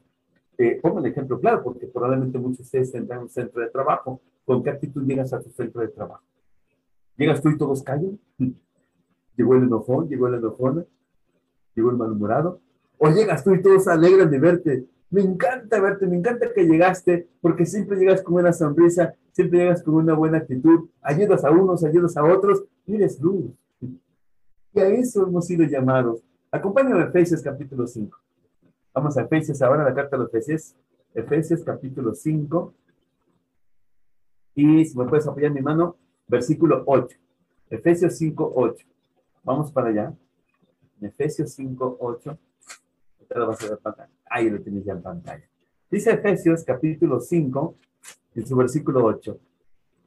Eh, 0.57 0.79
pongo 0.81 0.99
el 0.99 1.05
ejemplo 1.05 1.39
claro, 1.39 1.63
porque 1.63 1.87
probablemente 1.87 2.39
muchos 2.39 2.57
de 2.57 2.63
ustedes 2.63 2.91
tendrán 2.91 3.19
un 3.19 3.29
centro 3.29 3.61
de 3.61 3.69
trabajo. 3.69 4.21
¿Con 4.45 4.63
qué 4.63 4.71
actitud 4.71 5.05
llegas 5.05 5.33
a 5.33 5.41
tu 5.41 5.49
centro 5.51 5.81
de 5.81 5.89
trabajo? 5.89 6.23
¿Llegas 7.17 7.41
tú 7.41 7.49
y 7.49 7.57
todos 7.57 7.83
callan? 7.83 8.19
¿Llegó 9.35 9.55
el 9.55 9.63
enojón? 9.63 10.07
¿Llegó 10.07 10.27
el 10.27 10.35
enojona? 10.35 10.85
¿Llegó 11.75 11.91
el 11.91 11.97
malhumorado? 11.97 12.59
¿O 12.97 13.09
llegas 13.09 13.43
tú 13.43 13.53
y 13.53 13.61
todos 13.61 13.83
se 13.83 13.91
alegran 13.91 14.31
de 14.31 14.39
verte? 14.39 14.85
Me 15.09 15.21
encanta 15.21 15.79
verte, 15.79 16.07
me 16.07 16.17
encanta 16.17 16.51
que 16.53 16.65
llegaste, 16.65 17.29
porque 17.39 17.65
siempre 17.65 17.97
llegas 17.97 18.21
con 18.21 18.35
una 18.35 18.51
sonrisa, 18.51 19.13
siempre 19.31 19.59
llegas 19.59 19.83
con 19.83 19.93
una 19.93 20.15
buena 20.15 20.39
actitud, 20.39 20.89
ayudas 21.01 21.45
a 21.45 21.51
unos, 21.51 21.83
ayudas 21.83 22.17
a 22.17 22.23
otros, 22.23 22.63
y 22.85 22.95
eres 22.95 23.19
luz. 23.21 23.51
Y 24.73 24.79
a 24.79 24.89
eso 24.89 25.25
hemos 25.25 25.47
sido 25.47 25.65
llamados. 25.65 26.21
Acompáñame 26.51 27.01
a 27.01 27.05
Efesios 27.05 27.41
capítulo 27.41 27.87
5. 27.87 28.15
Vamos 28.97 29.15
a 29.15 29.21
Efesios 29.21 29.61
ahora, 29.61 29.83
la 29.83 29.93
carta 29.93 30.17
de 30.17 30.23
los 30.23 30.33
Efesios. 30.33 30.75
Efesios 31.13 31.63
capítulo 31.63 32.15
5. 32.15 32.73
Y 34.55 34.85
si 34.85 34.97
me 34.97 35.05
puedes 35.05 35.27
apoyar 35.27 35.51
mi 35.51 35.61
mano, 35.61 35.97
versículo 36.27 36.81
8. 36.83 37.15
Efesios 37.69 38.17
5, 38.17 38.53
8. 38.55 38.87
Vamos 39.43 39.71
para 39.71 39.89
allá. 39.89 40.13
Efesios 40.99 41.53
5, 41.53 41.97
8. 41.99 42.39
Lo 43.35 43.47
vas 43.47 43.63
a 43.63 43.69
ver 43.69 43.77
pantalla. 43.77 44.09
Ahí 44.31 44.49
lo 44.49 44.59
tienes 44.61 44.83
ya 44.83 44.93
en 44.93 45.03
pantalla. 45.03 45.45
Dice 45.91 46.13
Efesios 46.13 46.63
capítulo 46.63 47.19
5, 47.19 47.75
en 48.33 48.47
su 48.47 48.55
versículo 48.55 49.05
8. 49.05 49.39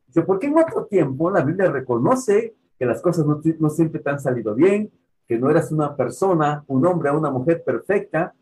Dice, 0.09 0.22
porque 0.22 0.49
en 0.49 0.59
otro 0.59 0.86
tiempo 0.86 1.30
la 1.30 1.45
Biblia 1.45 1.70
reconoce 1.70 2.57
que 2.76 2.86
las 2.86 3.01
cosas 3.01 3.24
no, 3.24 3.41
no 3.61 3.70
siempre 3.70 4.01
te 4.01 4.11
han 4.11 4.18
salido 4.18 4.53
bien, 4.53 4.91
que 5.28 5.38
no 5.38 5.49
eras 5.49 5.70
una 5.70 5.95
persona, 5.95 6.64
un 6.66 6.84
hombre 6.84 7.11
o 7.11 7.18
una 7.20 7.30
mujer 7.30 7.62
perfecta. 7.62 8.34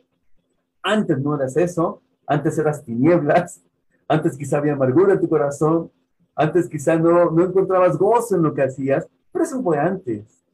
Antes 0.83 1.19
no 1.19 1.35
eras 1.35 1.57
eso, 1.57 2.03
antes 2.27 2.59
eras 2.59 2.85
tinieblas, 2.85 3.63
antes 4.07 4.37
quizá 4.37 4.59
había 4.59 4.75
amargura 4.75 5.15
en 5.15 5.21
tu 5.21 5.29
corazón, 5.29 5.91
antes 6.35 6.69
quizá 6.69 6.97
no, 6.97 7.31
no 7.31 7.45
encontrabas 7.45 7.99
gozo 7.99 8.37
en 8.37 8.43
lo 8.43 8.55
que 8.55 8.63
hacías, 8.63 9.07
pero 9.33 9.45
eso 9.45 9.63
fue 9.63 9.79
antes. 9.79 10.45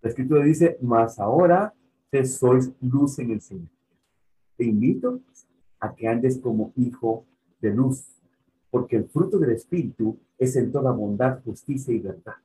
La 0.00 0.08
escritura 0.08 0.42
dice, 0.42 0.78
más 0.80 1.18
ahora 1.20 1.72
te 2.10 2.24
sois 2.24 2.72
luz 2.80 3.18
en 3.18 3.30
el 3.30 3.40
Señor. 3.40 3.68
Te 4.56 4.64
invito 4.64 5.20
a 5.78 5.94
que 5.94 6.08
andes 6.08 6.38
como 6.38 6.72
hijo 6.76 7.24
de 7.60 7.72
luz, 7.72 8.04
porque 8.70 8.96
el 8.96 9.08
fruto 9.08 9.38
del 9.38 9.52
Espíritu 9.52 10.18
es 10.38 10.56
en 10.56 10.72
toda 10.72 10.90
bondad, 10.90 11.42
justicia 11.44 11.94
y 11.94 12.00
verdad, 12.00 12.36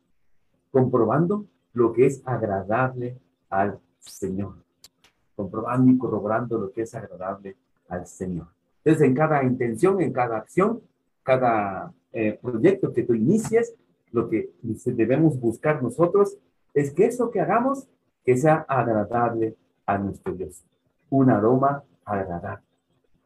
comprobando 0.71 1.45
lo 1.73 1.93
que 1.93 2.05
es 2.05 2.21
agradable 2.25 3.17
al 3.49 3.79
Señor, 3.99 4.55
comprobando 5.37 5.91
y 5.91 5.97
corroborando 5.97 6.57
lo 6.57 6.71
que 6.71 6.81
es 6.81 6.95
agradable 6.95 7.55
al 7.87 8.07
Señor. 8.07 8.47
Entonces, 8.83 9.07
en 9.07 9.13
cada 9.13 9.43
intención, 9.43 10.01
en 10.01 10.11
cada 10.11 10.37
acción, 10.37 10.81
cada 11.21 11.93
eh, 12.11 12.39
proyecto 12.41 12.91
que 12.91 13.03
tú 13.03 13.13
inicies, 13.13 13.75
lo 14.11 14.27
que 14.29 14.49
debemos 14.85 15.39
buscar 15.39 15.83
nosotros 15.83 16.37
es 16.73 16.91
que 16.91 17.05
eso 17.05 17.29
que 17.29 17.39
hagamos, 17.39 17.87
que 18.25 18.35
sea 18.35 18.65
agradable 18.67 19.55
a 19.85 19.97
nuestro 19.99 20.33
Dios. 20.33 20.63
Un 21.09 21.29
aroma 21.29 21.83
agradable, 22.03 22.65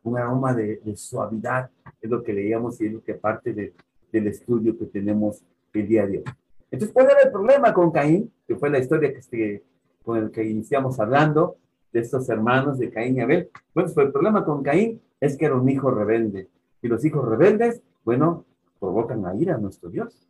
un 0.03 0.17
aroma 0.17 0.53
de, 0.53 0.81
suavidad, 0.97 1.69
es 2.01 2.09
lo 2.09 2.21
que 2.23 2.33
leíamos 2.33 2.81
y 2.81 2.87
es 2.87 2.93
lo 2.93 3.03
que 3.03 3.13
parte 3.13 3.53
del 3.53 4.27
estudio 4.27 4.77
que 4.77 4.85
tenemos 4.85 5.43
el 5.73 5.87
día 5.87 6.05
de 6.05 6.17
hoy. 6.17 6.23
Entonces, 6.71 6.93
¿cuál 6.93 7.09
era 7.09 7.21
el 7.23 7.31
problema 7.31 7.73
con 7.73 7.91
Caín? 7.91 8.31
Que 8.47 8.55
fue 8.55 8.69
la 8.69 8.79
historia 8.79 9.13
que 9.13 9.19
este, 9.19 9.63
con 10.03 10.17
el 10.17 10.31
que 10.31 10.43
iniciamos 10.43 10.99
hablando, 10.99 11.57
de 11.91 11.99
estos 11.99 12.29
hermanos 12.29 12.79
de 12.79 12.89
Caín 12.89 13.17
y 13.17 13.21
Abel. 13.21 13.49
Bueno, 13.73 13.91
pues 13.93 14.05
el 14.05 14.11
problema 14.11 14.45
con 14.45 14.63
Caín 14.63 15.01
es 15.19 15.37
que 15.37 15.45
era 15.45 15.55
un 15.55 15.69
hijo 15.69 15.91
rebelde. 15.91 16.49
Y 16.81 16.87
los 16.87 17.03
hijos 17.05 17.27
rebeldes, 17.27 17.81
bueno, 18.03 18.45
provocan 18.79 19.25
a 19.25 19.35
ira 19.35 19.55
a 19.55 19.57
nuestro 19.57 19.89
Dios. 19.89 20.27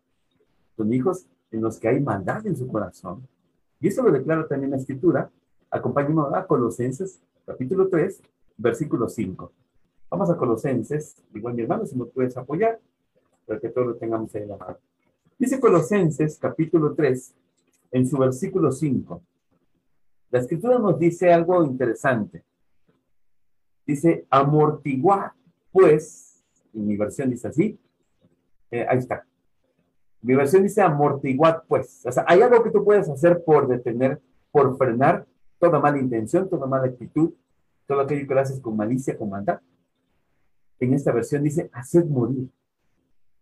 Son 0.75 0.91
hijos 0.93 1.25
en 1.51 1.61
los 1.61 1.79
que 1.79 1.87
hay 1.87 1.99
maldad 1.99 2.45
en 2.45 2.55
su 2.55 2.67
corazón. 2.67 3.27
Y 3.79 3.87
eso 3.87 4.03
lo 4.03 4.11
declara 4.11 4.47
también 4.47 4.71
la 4.71 4.77
escritura. 4.77 5.29
Acompáñenme 5.69 6.23
a 6.33 6.45
Colosenses, 6.45 7.21
capítulo 7.45 7.87
3, 7.87 8.21
versículo 8.57 9.07
5. 9.07 9.51
Vamos 10.09 10.29
a 10.29 10.35
Colosenses, 10.35 11.15
igual 11.33 11.53
mi 11.53 11.61
hermano, 11.61 11.85
si 11.85 11.95
me 11.95 12.05
puedes 12.05 12.35
apoyar, 12.35 12.79
para 13.45 13.59
que 13.59 13.69
todos 13.69 13.87
lo 13.87 13.95
tengamos 13.95 14.33
ahí 14.35 14.43
en 14.43 14.49
la 14.49 14.57
mano. 14.57 14.77
Dice 15.39 15.59
Colosenses, 15.59 16.37
capítulo 16.37 16.93
3, 16.93 17.33
en 17.91 18.07
su 18.07 18.17
versículo 18.17 18.71
5. 18.71 19.21
La 20.31 20.39
escritura 20.39 20.79
nos 20.79 20.97
dice 20.97 21.31
algo 21.31 21.63
interesante. 21.63 22.43
Dice, 23.85 24.25
amortiguar, 24.29 25.33
pues, 25.71 26.41
en 26.73 26.87
mi 26.87 26.95
versión 26.95 27.29
dice 27.29 27.49
así, 27.49 27.77
eh, 28.71 28.85
ahí 28.89 28.99
está. 28.99 29.25
Mi 30.21 30.33
versión 30.33 30.63
dice 30.63 30.81
amortiguar, 30.81 31.63
pues. 31.67 32.05
O 32.05 32.11
sea, 32.11 32.23
hay 32.27 32.41
algo 32.41 32.63
que 32.63 32.71
tú 32.71 32.83
puedes 32.83 33.09
hacer 33.09 33.43
por 33.43 33.67
detener, 33.67 34.21
por 34.51 34.77
frenar 34.77 35.25
toda 35.59 35.79
mala 35.79 35.99
intención, 35.99 36.49
toda 36.49 36.65
mala 36.65 36.87
actitud, 36.87 37.33
todo 37.85 37.99
aquello 37.99 38.25
que 38.25 38.33
lo 38.33 38.39
haces 38.39 38.61
con 38.61 38.77
malicia, 38.77 39.17
con 39.17 39.29
maldad. 39.29 39.59
En 40.79 40.93
esta 40.93 41.11
versión 41.11 41.43
dice 41.43 41.69
hacer 41.73 42.05
morir. 42.05 42.49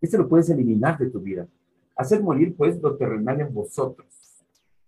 Esto 0.01 0.17
lo 0.17 0.27
puedes 0.27 0.49
eliminar 0.49 0.97
de 0.97 1.09
tu 1.09 1.19
vida. 1.19 1.47
Hacer 1.95 2.23
morir, 2.23 2.55
pues, 2.55 2.81
lo 2.81 2.95
terrenal 2.95 3.41
en 3.41 3.53
vosotros. 3.53 4.07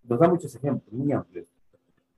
Nos 0.03 0.19
da 0.19 0.27
muchos 0.27 0.55
ejemplos, 0.55 0.91
muy 0.91 1.11
amplios. 1.11 1.45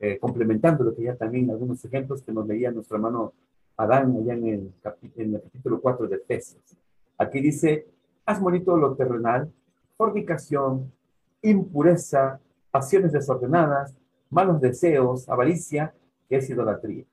Eh, 0.05 0.19
complementando 0.19 0.83
lo 0.83 0.93
que 0.93 1.03
ya 1.03 1.15
también 1.15 1.49
algunos 1.49 1.85
ejemplos 1.85 2.21
que 2.21 2.33
nos 2.33 2.45
leía 2.45 2.71
nuestro 2.71 2.97
hermano 2.97 3.31
Adán 3.77 4.13
allá 4.17 4.33
en 4.33 4.47
el, 4.49 4.73
capítulo 4.83 5.79
4 5.79 6.09
de 6.09 6.17
Efesios. 6.17 6.61
Aquí 7.17 7.39
dice, 7.39 7.87
haz 8.25 8.41
morir 8.41 8.65
lo 8.67 8.95
terrenal, 8.95 9.49
fornicación, 9.95 10.91
impureza, 11.41 12.41
pasiones 12.69 13.13
desordenadas, 13.13 13.95
malos 14.29 14.59
deseos, 14.59 15.29
avaricia, 15.29 15.93
que 16.27 16.35
es 16.35 16.49
idolatría. 16.49 17.05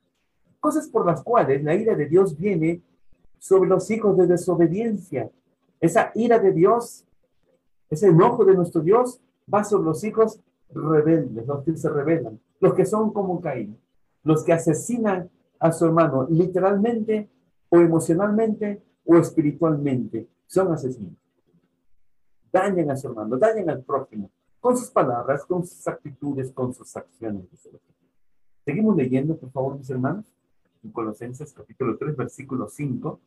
Cosas 0.59 0.89
por 0.89 1.05
las 1.05 1.23
cuales 1.23 1.63
la 1.63 1.73
ira 1.73 1.95
de 1.95 2.07
Dios 2.07 2.37
viene 2.37 2.81
sobre 3.39 3.69
los 3.69 3.89
hijos 3.89 4.17
de 4.17 4.27
desobediencia. 4.27 5.31
Esa 5.79 6.11
ira 6.13 6.39
de 6.39 6.51
Dios, 6.51 7.05
ese 7.89 8.07
enojo 8.07 8.43
de 8.43 8.53
nuestro 8.53 8.81
Dios 8.81 9.21
va 9.51 9.63
sobre 9.63 9.85
los 9.85 10.03
hijos 10.03 10.41
rebeldes, 10.73 11.45
los 11.45 11.63
que 11.63 11.75
se 11.75 11.89
rebelan, 11.89 12.39
los 12.59 12.73
que 12.73 12.85
son 12.85 13.11
como 13.11 13.41
Caín, 13.41 13.77
los 14.23 14.43
que 14.43 14.53
asesinan 14.53 15.29
a 15.59 15.71
su 15.71 15.85
hermano 15.85 16.27
literalmente 16.29 17.29
o 17.69 17.79
emocionalmente 17.79 18.81
o 19.05 19.17
espiritualmente. 19.17 20.27
Son 20.47 20.71
asesinos. 20.73 21.15
Dañan 22.51 22.91
a 22.91 22.97
su 22.97 23.07
hermano, 23.07 23.37
dañan 23.37 23.69
al 23.69 23.83
prójimo, 23.83 24.29
con 24.59 24.77
sus 24.77 24.89
palabras, 24.89 25.45
con 25.45 25.65
sus 25.65 25.87
actitudes, 25.87 26.51
con 26.51 26.73
sus 26.73 26.95
acciones. 26.97 27.45
Seguimos 28.65 28.95
leyendo, 28.95 29.37
por 29.37 29.51
favor, 29.51 29.77
mis 29.77 29.89
hermanos, 29.89 30.25
en 30.83 30.91
Colosenses 30.91 31.53
capítulo 31.53 31.97
3, 31.97 32.15
versículo 32.15 32.67
5. 32.67 33.19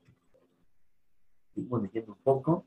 Seguimos 1.54 1.82
leyendo 1.82 2.12
un 2.12 2.18
poco. 2.22 2.64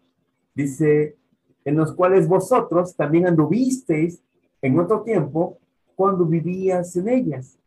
Dice, 0.55 1.17
en 1.63 1.75
los 1.75 1.93
cuales 1.93 2.27
vosotros 2.27 2.95
también 2.95 3.27
anduvisteis 3.27 4.23
en 4.61 4.79
otro 4.79 5.01
tiempo 5.03 5.59
cuando 5.95 6.25
vivías 6.25 6.95
en 6.95 7.09
ellas. 7.09 7.57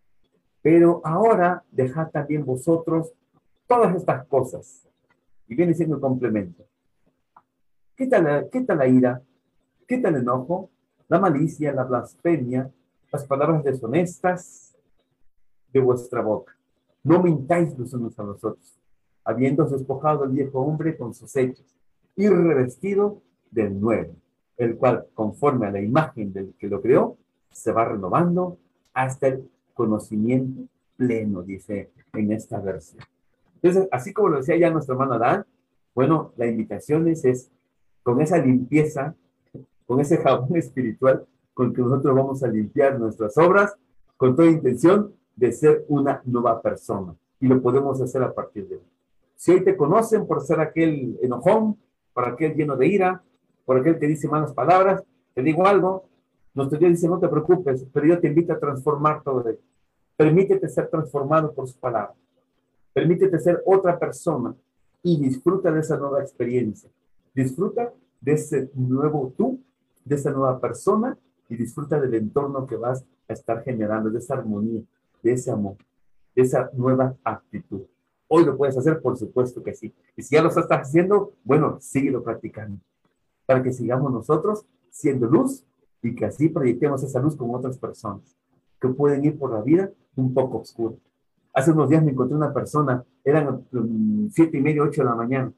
Pero 0.62 1.00
ahora 1.04 1.64
dejad 1.70 2.10
también 2.10 2.44
vosotros 2.44 3.12
todas 3.66 3.94
estas 3.96 4.26
cosas. 4.26 4.86
Y 5.48 5.54
viene 5.54 5.74
siendo 5.74 5.96
el 5.96 6.00
complemento. 6.00 6.64
¿Qué 7.96 8.06
tal, 8.06 8.24
la, 8.24 8.48
¿Qué 8.48 8.60
tal 8.62 8.78
la 8.78 8.86
ira? 8.86 9.22
¿Qué 9.86 9.98
tal 9.98 10.14
el 10.14 10.22
enojo? 10.22 10.70
La 11.08 11.18
malicia, 11.18 11.72
la 11.72 11.84
blasfemia, 11.84 12.70
las 13.12 13.24
palabras 13.24 13.64
deshonestas 13.64 14.76
de 15.72 15.80
vuestra 15.80 16.22
boca. 16.22 16.56
No 17.02 17.22
mintáis 17.22 17.76
los 17.78 17.92
unos 17.94 18.18
a 18.18 18.22
los 18.22 18.44
otros, 18.44 18.78
habiendo 19.24 19.64
despojado 19.64 20.24
el 20.24 20.30
viejo 20.30 20.60
hombre 20.60 20.96
con 20.96 21.14
sus 21.14 21.34
hechos 21.36 21.66
y 22.14 22.28
revestido 22.28 23.22
del 23.50 23.80
nuevo, 23.80 24.14
el 24.60 24.76
cual, 24.76 25.06
conforme 25.14 25.66
a 25.66 25.70
la 25.70 25.80
imagen 25.80 26.32
del 26.32 26.54
que 26.58 26.68
lo 26.68 26.82
creó, 26.82 27.16
se 27.50 27.72
va 27.72 27.86
renovando 27.86 28.58
hasta 28.92 29.28
el 29.28 29.50
conocimiento 29.74 30.68
pleno, 30.96 31.42
dice 31.42 31.90
en 32.12 32.32
esta 32.32 32.60
versión. 32.60 33.02
Entonces, 33.54 33.88
así 33.90 34.12
como 34.12 34.28
lo 34.28 34.36
decía 34.36 34.56
ya 34.56 34.70
nuestro 34.70 34.94
hermano 34.94 35.14
Adán, 35.14 35.46
bueno, 35.94 36.32
la 36.36 36.46
invitación 36.46 37.08
es, 37.08 37.24
es 37.24 37.50
con 38.02 38.20
esa 38.20 38.38
limpieza, 38.38 39.14
con 39.86 40.00
ese 40.00 40.18
jabón 40.18 40.54
espiritual 40.56 41.26
con 41.54 41.74
que 41.74 41.82
nosotros 41.82 42.14
vamos 42.14 42.42
a 42.42 42.48
limpiar 42.48 42.98
nuestras 42.98 43.36
obras, 43.38 43.74
con 44.16 44.36
toda 44.36 44.48
intención 44.48 45.12
de 45.36 45.52
ser 45.52 45.84
una 45.88 46.22
nueva 46.24 46.60
persona. 46.60 47.14
Y 47.40 47.48
lo 47.48 47.60
podemos 47.60 48.00
hacer 48.00 48.22
a 48.22 48.32
partir 48.32 48.68
de 48.68 48.76
hoy. 48.76 48.82
Si 49.36 49.52
hoy 49.52 49.64
te 49.64 49.76
conocen 49.76 50.26
por 50.26 50.42
ser 50.42 50.60
aquel 50.60 51.18
enojón, 51.22 51.78
por 52.12 52.28
aquel 52.28 52.54
lleno 52.54 52.76
de 52.76 52.86
ira, 52.86 53.22
por 53.70 53.78
aquel 53.78 54.00
que 54.00 54.08
dice 54.08 54.26
malas 54.26 54.52
palabras, 54.52 55.00
te 55.32 55.44
digo 55.44 55.64
algo, 55.64 56.08
nuestro 56.54 56.76
Dios 56.76 56.90
dice, 56.90 57.06
no 57.06 57.20
te 57.20 57.28
preocupes, 57.28 57.86
pero 57.92 58.04
yo 58.04 58.18
te 58.18 58.26
invito 58.26 58.52
a 58.52 58.58
transformar 58.58 59.22
todo 59.22 59.48
esto. 59.48 59.62
Permítete 60.16 60.68
ser 60.68 60.88
transformado 60.88 61.54
por 61.54 61.68
su 61.68 61.78
palabra. 61.78 62.12
Permítete 62.92 63.38
ser 63.38 63.62
otra 63.64 63.96
persona 63.96 64.56
y 65.04 65.20
disfruta 65.20 65.70
de 65.70 65.78
esa 65.78 65.96
nueva 65.96 66.20
experiencia. 66.20 66.90
Disfruta 67.32 67.92
de 68.20 68.32
ese 68.32 68.72
nuevo 68.74 69.32
tú, 69.38 69.60
de 70.04 70.16
esa 70.16 70.32
nueva 70.32 70.58
persona 70.58 71.16
y 71.48 71.54
disfruta 71.54 72.00
del 72.00 72.14
entorno 72.14 72.66
que 72.66 72.74
vas 72.74 73.04
a 73.28 73.34
estar 73.34 73.62
generando, 73.62 74.10
de 74.10 74.18
esa 74.18 74.34
armonía, 74.34 74.82
de 75.22 75.32
ese 75.32 75.52
amor, 75.52 75.76
de 76.34 76.42
esa 76.42 76.70
nueva 76.72 77.14
actitud. 77.22 77.82
Hoy 78.26 78.44
lo 78.44 78.56
puedes 78.56 78.76
hacer, 78.76 79.00
por 79.00 79.16
supuesto 79.16 79.62
que 79.62 79.74
sí. 79.74 79.94
Y 80.16 80.24
si 80.24 80.34
ya 80.34 80.42
lo 80.42 80.48
estás 80.48 80.66
haciendo, 80.66 81.34
bueno, 81.44 81.78
síguelo 81.80 82.24
practicando. 82.24 82.80
Para 83.50 83.64
que 83.64 83.72
sigamos 83.72 84.12
nosotros 84.12 84.64
siendo 84.90 85.26
luz 85.26 85.66
y 86.04 86.14
que 86.14 86.24
así 86.24 86.50
proyectemos 86.50 87.02
esa 87.02 87.18
luz 87.18 87.34
con 87.34 87.52
otras 87.52 87.78
personas 87.78 88.36
que 88.80 88.86
pueden 88.86 89.24
ir 89.24 89.36
por 89.36 89.52
la 89.52 89.60
vida 89.60 89.90
un 90.14 90.32
poco 90.32 90.58
oscura. 90.58 90.94
Hace 91.52 91.72
unos 91.72 91.88
días 91.90 92.04
me 92.04 92.12
encontré 92.12 92.36
una 92.36 92.54
persona, 92.54 93.04
eran 93.24 93.66
siete 94.30 94.56
y 94.56 94.60
media, 94.60 94.84
ocho 94.84 95.02
de 95.02 95.08
la 95.08 95.16
mañana, 95.16 95.52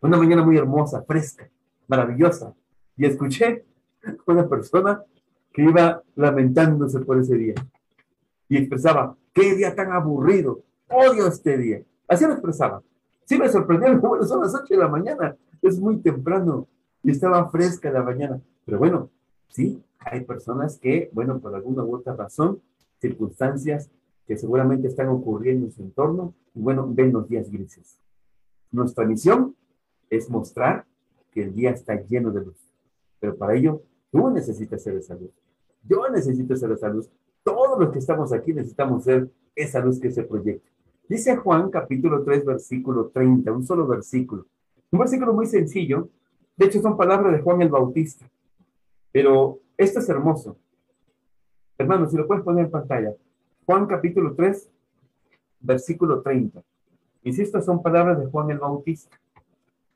una 0.00 0.16
mañana 0.16 0.42
muy 0.42 0.56
hermosa, 0.56 1.02
fresca, 1.02 1.46
maravillosa, 1.86 2.54
y 2.96 3.04
escuché 3.04 3.66
una 4.26 4.48
persona 4.48 5.02
que 5.52 5.64
iba 5.64 6.02
lamentándose 6.16 7.00
por 7.00 7.18
ese 7.18 7.36
día 7.36 7.56
y 8.48 8.56
expresaba, 8.56 9.18
qué 9.34 9.54
día 9.54 9.74
tan 9.74 9.92
aburrido, 9.92 10.62
odio 10.88 11.26
este 11.26 11.58
día. 11.58 11.82
Así 12.08 12.24
lo 12.24 12.32
expresaba. 12.32 12.82
Sí 13.26 13.36
me 13.36 13.50
sorprendió, 13.50 14.00
bueno, 14.00 14.24
son 14.24 14.40
las 14.40 14.54
ocho 14.54 14.72
de 14.72 14.78
la 14.78 14.88
mañana, 14.88 15.36
es 15.60 15.78
muy 15.78 15.98
temprano 15.98 16.68
y 17.04 17.10
estaba 17.10 17.48
fresca 17.50 17.92
la 17.92 18.02
mañana, 18.02 18.40
pero 18.64 18.78
bueno, 18.78 19.10
sí, 19.48 19.80
hay 19.98 20.24
personas 20.24 20.78
que, 20.78 21.10
bueno, 21.12 21.38
por 21.38 21.54
alguna 21.54 21.84
u 21.84 21.94
otra 21.94 22.16
razón, 22.16 22.60
circunstancias 22.98 23.90
que 24.26 24.38
seguramente 24.38 24.88
están 24.88 25.08
ocurriendo 25.08 25.66
en 25.66 25.72
su 25.72 25.82
entorno, 25.82 26.34
y 26.54 26.60
bueno, 26.60 26.88
ven 26.90 27.12
los 27.12 27.28
días 27.28 27.50
grises. 27.50 28.00
Nuestra 28.72 29.04
misión 29.04 29.54
es 30.08 30.30
mostrar 30.30 30.86
que 31.30 31.42
el 31.42 31.54
día 31.54 31.70
está 31.70 31.94
lleno 32.00 32.30
de 32.30 32.46
luz, 32.46 32.56
pero 33.20 33.36
para 33.36 33.54
ello 33.54 33.82
tú 34.10 34.30
necesitas 34.30 34.82
ser 34.82 34.96
esa 34.96 35.14
luz. 35.14 35.30
Yo 35.86 36.08
necesito 36.08 36.56
ser 36.56 36.72
esa 36.72 36.88
luz. 36.88 37.10
Todos 37.42 37.78
los 37.78 37.92
que 37.92 37.98
estamos 37.98 38.32
aquí 38.32 38.54
necesitamos 38.54 39.04
ser 39.04 39.30
esa 39.54 39.80
luz 39.80 40.00
que 40.00 40.10
se 40.10 40.22
proyecta. 40.22 40.70
Dice 41.06 41.36
Juan 41.36 41.70
capítulo 41.70 42.24
3, 42.24 42.46
versículo 42.46 43.08
30, 43.08 43.52
un 43.52 43.66
solo 43.66 43.86
versículo. 43.86 44.46
Un 44.90 44.98
versículo 44.98 45.34
muy 45.34 45.46
sencillo. 45.46 46.08
De 46.56 46.66
hecho, 46.66 46.80
son 46.80 46.96
palabras 46.96 47.32
de 47.32 47.42
Juan 47.42 47.62
el 47.62 47.68
Bautista. 47.68 48.30
Pero 49.12 49.60
esto 49.76 50.00
es 50.00 50.08
hermoso. 50.08 50.56
Hermanos, 51.78 52.10
si 52.10 52.16
lo 52.16 52.26
puedes 52.26 52.44
poner 52.44 52.66
en 52.66 52.70
pantalla. 52.70 53.14
Juan 53.66 53.86
capítulo 53.86 54.34
3, 54.34 54.70
versículo 55.60 56.22
30. 56.22 56.62
Insisto, 57.24 57.60
son 57.62 57.82
palabras 57.82 58.18
de 58.20 58.26
Juan 58.26 58.50
el 58.50 58.58
Bautista. 58.58 59.18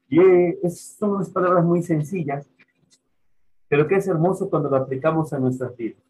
Y 0.09 0.19
son 0.71 1.11
unas 1.11 1.31
palabras 1.31 1.65
muy 1.65 1.83
sencillas, 1.83 2.49
pero 3.69 3.87
que 3.87 3.97
es 3.97 4.09
hermoso 4.09 4.49
cuando 4.49 4.71
lo 4.71 4.77
aplicamos 4.77 5.33
a 5.33 5.39
nuestras 5.39 5.77
vidas. 5.77 6.03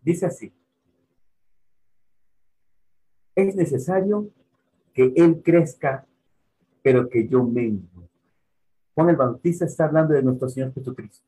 Dice 0.00 0.26
así. 0.26 0.52
Es 3.34 3.54
necesario 3.54 4.30
que 4.94 5.12
Él 5.14 5.42
crezca, 5.44 6.06
pero 6.82 7.08
que 7.10 7.28
yo 7.28 7.44
mengue. 7.44 7.95
Juan 8.96 9.10
el 9.10 9.16
Bautista 9.16 9.64
está 9.64 9.84
hablando 9.84 10.14
de 10.14 10.22
nuestro 10.24 10.48
Señor 10.48 10.74
Jesucristo 10.74 11.24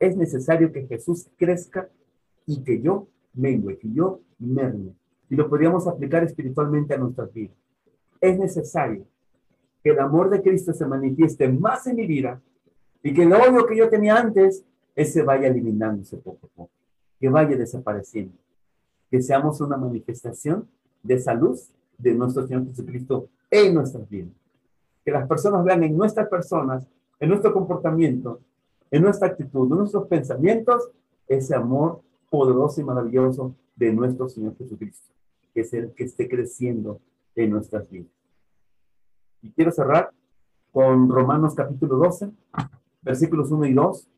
es 0.00 0.16
necesario 0.16 0.72
que 0.72 0.86
Jesús 0.86 1.28
crezca 1.36 1.88
y 2.46 2.64
que 2.64 2.80
yo 2.80 3.06
mengue, 3.34 3.78
que 3.78 3.92
yo 3.92 4.20
merme. 4.38 4.94
Y 5.28 5.36
lo 5.36 5.48
podríamos 5.48 5.86
aplicar 5.86 6.24
espiritualmente 6.24 6.94
a 6.94 6.98
nuestras 6.98 7.32
vidas. 7.32 7.54
Es 8.20 8.38
necesario 8.38 9.06
que 9.84 9.90
el 9.90 10.00
amor 10.00 10.30
de 10.30 10.42
Cristo 10.42 10.72
se 10.72 10.86
manifieste 10.86 11.48
más 11.48 11.86
en 11.86 11.96
mi 11.96 12.06
vida 12.06 12.40
y 13.02 13.12
que 13.12 13.22
el 13.22 13.32
odio 13.32 13.66
que 13.66 13.76
yo 13.76 13.88
tenía 13.88 14.16
antes, 14.16 14.64
ese 14.96 15.22
vaya 15.22 15.48
eliminándose 15.48 16.16
poco 16.16 16.46
a 16.46 16.56
poco, 16.56 16.72
que 17.20 17.28
vaya 17.28 17.56
desapareciendo. 17.56 18.36
Que 19.10 19.22
seamos 19.22 19.60
una 19.60 19.76
manifestación 19.76 20.66
de 21.02 21.14
esa 21.14 21.34
luz 21.34 21.70
de 21.98 22.14
nuestro 22.14 22.46
Señor 22.46 22.66
Jesucristo 22.66 23.28
en 23.50 23.74
nuestras 23.74 24.08
vidas. 24.08 24.32
Que 25.04 25.10
las 25.10 25.26
personas 25.26 25.64
vean 25.64 25.82
en 25.82 25.96
nuestras 25.96 26.28
personas, 26.28 26.86
en 27.18 27.28
nuestro 27.28 27.52
comportamiento, 27.52 28.40
en 28.90 29.02
nuestra 29.02 29.28
actitud, 29.28 29.70
en 29.70 29.78
nuestros 29.78 30.06
pensamientos, 30.08 30.90
ese 31.26 31.54
amor 31.54 32.00
poderoso 32.28 32.80
y 32.80 32.84
maravilloso 32.84 33.54
de 33.76 33.92
nuestro 33.92 34.28
Señor 34.28 34.56
Jesucristo, 34.56 35.12
que 35.54 35.60
es 35.62 35.72
el 35.72 35.92
que 35.92 36.04
esté 36.04 36.28
creciendo 36.28 37.00
en 37.34 37.50
nuestras 37.50 37.88
vidas. 37.88 38.10
Y 39.42 39.50
quiero 39.52 39.70
cerrar 39.72 40.10
con 40.72 41.08
Romanos 41.08 41.54
capítulo 41.54 41.96
12, 41.96 42.30
versículos 43.02 43.50
1 43.50 43.66
y 43.66 43.74
2. 43.74 44.08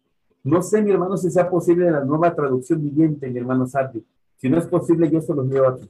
No 0.45 0.63
sé, 0.63 0.83
mi 0.83 0.91
hermano, 0.91 1.17
si 1.17 1.31
sea 1.31 1.49
posible 1.49 1.91
la 1.91 2.05
nueva 2.05 2.35
traducción 2.35 2.83
viviente, 2.83 3.31
mi 3.31 3.39
hermano 3.39 3.67
Sardi. 3.67 4.05
Si 4.37 4.49
no 4.49 4.59
es 4.59 4.67
posible, 4.67 5.09
yo 5.11 5.21
se 5.21 5.35
los 5.35 5.47
leo 5.47 5.69
aquí. 5.69 5.89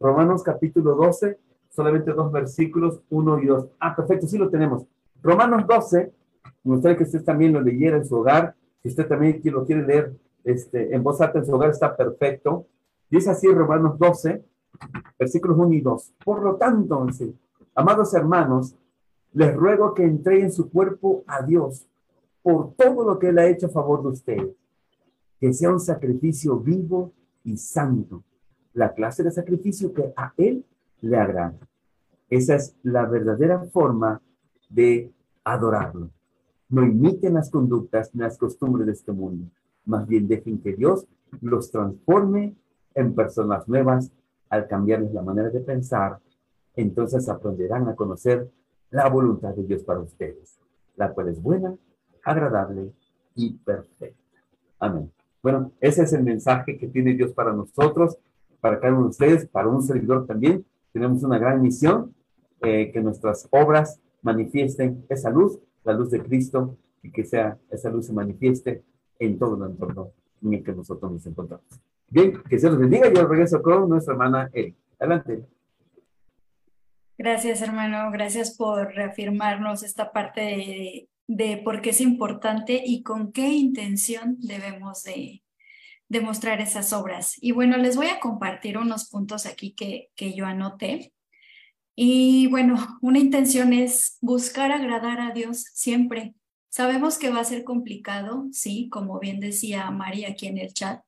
Romanos 0.00 0.42
capítulo 0.42 0.94
12, 0.96 1.38
solamente 1.78 2.12
dos 2.12 2.32
versículos, 2.32 3.00
1 3.08 3.38
y 3.38 3.46
2. 3.46 3.66
Ah, 3.78 3.94
perfecto, 3.94 4.26
sí 4.26 4.36
lo 4.36 4.50
tenemos. 4.50 4.84
Romanos 5.22 5.64
12, 5.64 6.12
me 6.64 6.74
gustaría 6.74 6.96
que 6.96 7.04
usted 7.04 7.22
también 7.22 7.52
lo 7.52 7.60
leyera 7.60 7.96
en 7.96 8.04
su 8.04 8.16
hogar. 8.16 8.56
Si 8.82 8.88
usted 8.88 9.06
también 9.06 9.40
lo 9.44 9.64
quiere 9.64 9.86
leer 9.86 10.12
este, 10.42 10.92
en 10.92 11.04
voz 11.04 11.20
alta 11.20 11.38
en 11.38 11.46
su 11.46 11.54
hogar, 11.54 11.70
está 11.70 11.96
perfecto. 11.96 12.66
Dice 13.08 13.30
así 13.30 13.46
Romanos 13.46 13.96
12, 13.96 14.44
versículos 15.16 15.56
1 15.56 15.72
y 15.72 15.80
2. 15.80 16.14
Por 16.24 16.42
lo 16.42 16.56
tanto, 16.56 17.06
amados 17.76 18.12
hermanos, 18.12 18.74
les 19.32 19.54
ruego 19.54 19.94
que 19.94 20.02
entreguen 20.02 20.50
su 20.50 20.68
cuerpo 20.68 21.22
a 21.28 21.42
Dios 21.42 21.86
por 22.42 22.72
todo 22.74 23.04
lo 23.04 23.20
que 23.20 23.28
Él 23.28 23.38
ha 23.38 23.46
hecho 23.46 23.66
a 23.66 23.70
favor 23.70 24.02
de 24.02 24.08
ustedes. 24.08 24.50
Que 25.38 25.52
sea 25.52 25.70
un 25.70 25.78
sacrificio 25.78 26.58
vivo 26.58 27.12
y 27.44 27.56
santo, 27.56 28.24
la 28.72 28.92
clase 28.92 29.22
de 29.22 29.30
sacrificio 29.30 29.94
que 29.94 30.12
a 30.16 30.32
Él 30.36 30.64
le 31.00 31.16
agrada. 31.16 31.54
Esa 32.30 32.56
es 32.56 32.76
la 32.82 33.06
verdadera 33.06 33.64
forma 33.64 34.20
de 34.68 35.12
adorarlo. 35.44 36.10
No 36.68 36.84
imiten 36.84 37.34
las 37.34 37.50
conductas 37.50 38.14
ni 38.14 38.20
las 38.20 38.36
costumbres 38.36 38.86
de 38.86 38.92
este 38.92 39.12
mundo. 39.12 39.50
Más 39.86 40.06
bien 40.06 40.28
dejen 40.28 40.60
que 40.60 40.74
Dios 40.74 41.06
los 41.40 41.70
transforme 41.70 42.54
en 42.94 43.14
personas 43.14 43.66
nuevas 43.68 44.12
al 44.50 44.66
cambiarles 44.66 45.12
la 45.12 45.22
manera 45.22 45.48
de 45.50 45.60
pensar. 45.60 46.18
Entonces 46.74 47.28
aprenderán 47.28 47.88
a 47.88 47.94
conocer 47.94 48.50
la 48.90 49.08
voluntad 49.08 49.54
de 49.54 49.64
Dios 49.64 49.82
para 49.82 50.00
ustedes, 50.00 50.58
la 50.96 51.12
cual 51.12 51.28
es 51.28 51.40
buena, 51.40 51.74
agradable 52.24 52.92
y 53.34 53.54
perfecta. 53.54 54.16
Amén. 54.78 55.10
Bueno, 55.42 55.72
ese 55.80 56.02
es 56.02 56.12
el 56.12 56.24
mensaje 56.24 56.76
que 56.78 56.88
tiene 56.88 57.14
Dios 57.14 57.32
para 57.32 57.52
nosotros, 57.52 58.18
para 58.60 58.80
cada 58.80 58.92
uno 58.92 59.04
de 59.04 59.10
ustedes, 59.10 59.46
para 59.46 59.68
un 59.68 59.82
servidor 59.82 60.26
también. 60.26 60.64
Tenemos 60.98 61.22
una 61.22 61.38
gran 61.38 61.62
misión, 61.62 62.12
eh, 62.60 62.90
que 62.92 63.00
nuestras 63.00 63.46
obras 63.52 64.00
manifiesten 64.22 65.06
esa 65.08 65.30
luz, 65.30 65.60
la 65.84 65.92
luz 65.92 66.10
de 66.10 66.20
Cristo, 66.20 66.76
y 67.04 67.12
que 67.12 67.24
sea 67.24 67.56
esa 67.70 67.88
luz 67.88 68.06
se 68.06 68.12
manifieste 68.12 68.82
en 69.20 69.38
todo 69.38 69.64
el 69.64 69.70
entorno 69.70 70.10
en 70.42 70.54
el 70.54 70.64
que 70.64 70.72
nosotros 70.72 71.12
nos 71.12 71.24
encontramos. 71.24 71.64
Bien, 72.08 72.42
que 72.50 72.58
se 72.58 72.68
los 72.68 72.80
bendiga. 72.80 73.12
Yo 73.12 73.28
regreso 73.28 73.62
con 73.62 73.88
nuestra 73.88 74.14
hermana 74.14 74.50
Eli. 74.52 74.74
Adelante. 74.98 75.44
Gracias, 77.16 77.62
hermano. 77.62 78.10
Gracias 78.10 78.56
por 78.56 78.92
reafirmarnos 78.92 79.84
esta 79.84 80.10
parte 80.10 80.40
de, 80.40 81.08
de 81.28 81.58
por 81.58 81.80
qué 81.80 81.90
es 81.90 82.00
importante 82.00 82.82
y 82.84 83.04
con 83.04 83.30
qué 83.30 83.52
intención 83.52 84.36
debemos 84.40 85.04
de, 85.04 85.42
demostrar 86.08 86.60
esas 86.60 86.92
obras. 86.92 87.36
Y 87.40 87.52
bueno, 87.52 87.76
les 87.76 87.96
voy 87.96 88.06
a 88.06 88.20
compartir 88.20 88.78
unos 88.78 89.08
puntos 89.08 89.46
aquí 89.46 89.72
que, 89.72 90.10
que 90.14 90.34
yo 90.34 90.46
anoté. 90.46 91.12
Y 91.94 92.46
bueno, 92.48 92.98
una 93.02 93.18
intención 93.18 93.72
es 93.72 94.18
buscar 94.20 94.72
agradar 94.72 95.20
a 95.20 95.32
Dios 95.32 95.64
siempre. 95.74 96.34
Sabemos 96.68 97.18
que 97.18 97.30
va 97.30 97.40
a 97.40 97.44
ser 97.44 97.64
complicado, 97.64 98.46
sí, 98.52 98.88
como 98.90 99.18
bien 99.18 99.40
decía 99.40 99.90
María 99.90 100.28
aquí 100.28 100.46
en 100.46 100.58
el 100.58 100.72
chat. 100.72 101.02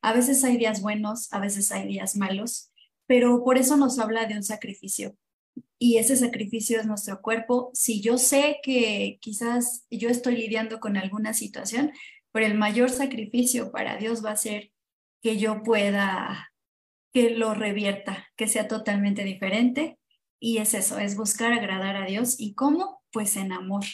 A 0.00 0.12
veces 0.12 0.44
hay 0.44 0.56
días 0.56 0.80
buenos, 0.80 1.32
a 1.32 1.40
veces 1.40 1.72
hay 1.72 1.88
días 1.88 2.14
malos, 2.16 2.70
pero 3.06 3.42
por 3.42 3.58
eso 3.58 3.76
nos 3.76 3.98
habla 3.98 4.26
de 4.26 4.36
un 4.36 4.44
sacrificio 4.44 5.16
y 5.78 5.98
ese 5.98 6.16
sacrificio 6.16 6.80
es 6.80 6.86
nuestro 6.86 7.20
cuerpo. 7.22 7.70
Si 7.72 8.00
yo 8.00 8.18
sé 8.18 8.58
que 8.62 9.18
quizás 9.20 9.86
yo 9.90 10.08
estoy 10.08 10.36
lidiando 10.36 10.80
con 10.80 10.96
alguna 10.96 11.34
situación, 11.34 11.92
pero 12.32 12.46
el 12.46 12.54
mayor 12.54 12.90
sacrificio 12.90 13.70
para 13.72 13.96
Dios 13.96 14.24
va 14.24 14.32
a 14.32 14.36
ser 14.36 14.70
que 15.22 15.38
yo 15.38 15.62
pueda, 15.62 16.52
que 17.12 17.30
lo 17.30 17.54
revierta, 17.54 18.28
que 18.36 18.48
sea 18.48 18.68
totalmente 18.68 19.24
diferente. 19.24 19.98
Y 20.40 20.58
es 20.58 20.74
eso, 20.74 20.98
es 20.98 21.16
buscar 21.16 21.52
agradar 21.52 21.96
a 21.96 22.06
Dios. 22.06 22.36
¿Y 22.38 22.54
cómo? 22.54 23.02
Pues 23.10 23.36
en 23.36 23.52
amor. 23.52 23.84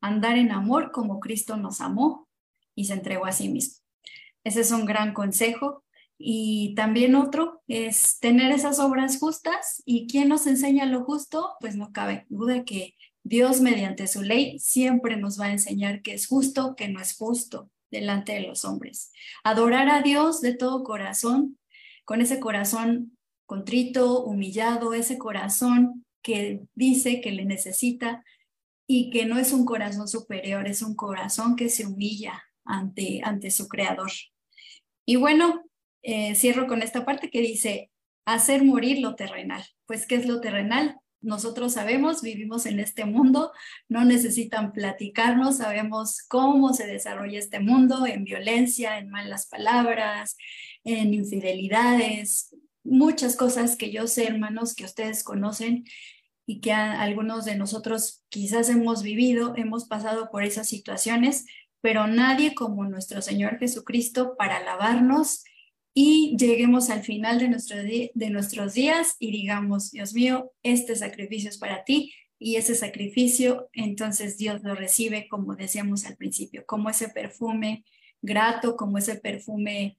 Andar 0.00 0.36
en 0.36 0.50
amor 0.50 0.90
como 0.92 1.20
Cristo 1.20 1.56
nos 1.56 1.80
amó 1.80 2.28
y 2.74 2.86
se 2.86 2.94
entregó 2.94 3.26
a 3.26 3.32
sí 3.32 3.48
mismo. 3.48 3.76
Ese 4.42 4.60
es 4.60 4.72
un 4.72 4.84
gran 4.84 5.14
consejo 5.14 5.84
y 6.18 6.74
también 6.74 7.14
otro 7.14 7.62
es 7.68 8.18
tener 8.18 8.52
esas 8.52 8.78
obras 8.78 9.18
justas. 9.18 9.82
¿Y 9.86 10.06
quién 10.06 10.28
nos 10.28 10.46
enseña 10.46 10.84
lo 10.86 11.04
justo? 11.04 11.54
Pues 11.60 11.76
no 11.76 11.92
cabe 11.92 12.26
duda 12.28 12.64
que 12.64 12.94
Dios 13.22 13.60
mediante 13.60 14.06
su 14.06 14.22
ley 14.22 14.58
siempre 14.58 15.16
nos 15.16 15.40
va 15.40 15.46
a 15.46 15.52
enseñar 15.52 16.02
que 16.02 16.12
es 16.12 16.26
justo, 16.26 16.74
que 16.76 16.88
no 16.88 17.00
es 17.00 17.16
justo 17.16 17.70
delante 17.94 18.32
de 18.32 18.42
los 18.42 18.64
hombres. 18.64 19.12
Adorar 19.44 19.88
a 19.88 20.02
Dios 20.02 20.40
de 20.40 20.54
todo 20.54 20.84
corazón, 20.84 21.58
con 22.04 22.20
ese 22.20 22.40
corazón 22.40 23.16
contrito, 23.46 24.24
humillado, 24.24 24.94
ese 24.94 25.16
corazón 25.16 26.04
que 26.22 26.62
dice 26.74 27.20
que 27.20 27.32
le 27.32 27.44
necesita 27.44 28.24
y 28.86 29.10
que 29.10 29.26
no 29.26 29.38
es 29.38 29.52
un 29.52 29.64
corazón 29.64 30.08
superior, 30.08 30.66
es 30.66 30.82
un 30.82 30.94
corazón 30.94 31.56
que 31.56 31.68
se 31.68 31.86
humilla 31.86 32.42
ante, 32.64 33.20
ante 33.22 33.50
su 33.50 33.68
creador. 33.68 34.10
Y 35.06 35.16
bueno, 35.16 35.62
eh, 36.02 36.34
cierro 36.34 36.66
con 36.66 36.82
esta 36.82 37.04
parte 37.04 37.30
que 37.30 37.40
dice, 37.40 37.90
hacer 38.26 38.64
morir 38.64 39.00
lo 39.00 39.14
terrenal. 39.14 39.64
Pues, 39.86 40.06
¿qué 40.06 40.16
es 40.16 40.26
lo 40.26 40.40
terrenal? 40.40 40.98
Nosotros 41.24 41.72
sabemos, 41.72 42.20
vivimos 42.20 42.66
en 42.66 42.80
este 42.80 43.06
mundo, 43.06 43.52
no 43.88 44.04
necesitan 44.04 44.72
platicarnos, 44.72 45.56
sabemos 45.56 46.22
cómo 46.28 46.74
se 46.74 46.86
desarrolla 46.86 47.38
este 47.38 47.60
mundo 47.60 48.06
en 48.06 48.24
violencia, 48.24 48.98
en 48.98 49.08
malas 49.08 49.46
palabras, 49.46 50.36
en 50.84 51.14
infidelidades, 51.14 52.54
muchas 52.84 53.36
cosas 53.36 53.76
que 53.76 53.90
yo 53.90 54.06
sé, 54.06 54.26
hermanos, 54.26 54.74
que 54.74 54.84
ustedes 54.84 55.24
conocen 55.24 55.84
y 56.46 56.60
que 56.60 56.72
algunos 56.72 57.46
de 57.46 57.56
nosotros 57.56 58.22
quizás 58.28 58.68
hemos 58.68 59.02
vivido, 59.02 59.54
hemos 59.56 59.86
pasado 59.86 60.30
por 60.30 60.44
esas 60.44 60.68
situaciones, 60.68 61.46
pero 61.80 62.06
nadie 62.06 62.54
como 62.54 62.84
nuestro 62.84 63.22
Señor 63.22 63.58
Jesucristo 63.58 64.36
para 64.36 64.58
alabarnos 64.58 65.42
y 65.94 66.36
lleguemos 66.36 66.90
al 66.90 67.04
final 67.04 67.38
de, 67.38 67.48
nuestro 67.48 67.76
de 67.78 68.30
nuestros 68.30 68.74
días 68.74 69.14
y 69.20 69.30
digamos, 69.30 69.92
Dios 69.92 70.12
mío, 70.12 70.52
este 70.64 70.96
sacrificio 70.96 71.48
es 71.48 71.58
para 71.58 71.84
ti 71.84 72.12
y 72.36 72.56
ese 72.56 72.74
sacrificio 72.74 73.70
entonces 73.72 74.36
Dios 74.36 74.62
lo 74.64 74.74
recibe 74.74 75.28
como 75.28 75.54
decíamos 75.54 76.04
al 76.04 76.16
principio, 76.16 76.64
como 76.66 76.90
ese 76.90 77.08
perfume 77.08 77.84
grato, 78.20 78.76
como 78.76 78.98
ese 78.98 79.16
perfume 79.16 79.96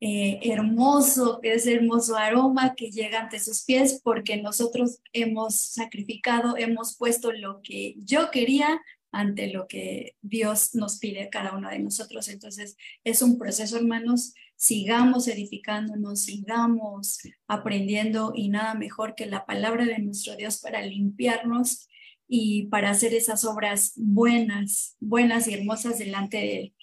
eh, 0.00 0.40
hermoso, 0.42 1.40
ese 1.42 1.72
hermoso 1.72 2.16
aroma 2.16 2.74
que 2.74 2.90
llega 2.90 3.20
ante 3.20 3.40
sus 3.40 3.64
pies 3.64 4.02
porque 4.04 4.36
nosotros 4.36 5.00
hemos 5.14 5.58
sacrificado, 5.58 6.58
hemos 6.58 6.98
puesto 6.98 7.32
lo 7.32 7.62
que 7.62 7.94
yo 7.96 8.30
quería 8.30 8.82
ante 9.12 9.52
lo 9.52 9.66
que 9.68 10.16
Dios 10.20 10.74
nos 10.74 10.98
pide 10.98 11.30
cada 11.30 11.56
uno 11.56 11.70
de 11.70 11.78
nosotros. 11.78 12.28
Entonces, 12.28 12.76
es 13.04 13.22
un 13.22 13.38
proceso, 13.38 13.76
hermanos, 13.76 14.34
sigamos 14.56 15.28
edificándonos, 15.28 16.22
sigamos 16.22 17.18
aprendiendo 17.46 18.32
y 18.34 18.48
nada 18.48 18.74
mejor 18.74 19.14
que 19.14 19.26
la 19.26 19.46
palabra 19.46 19.84
de 19.84 19.98
nuestro 19.98 20.36
Dios 20.36 20.58
para 20.58 20.82
limpiarnos 20.82 21.88
y 22.28 22.66
para 22.66 22.90
hacer 22.90 23.14
esas 23.14 23.44
obras 23.44 23.92
buenas, 23.96 24.96
buenas 25.00 25.46
y 25.48 25.54
hermosas 25.54 25.98
delante 25.98 26.38
de 26.38 26.58
Él. 26.58 26.74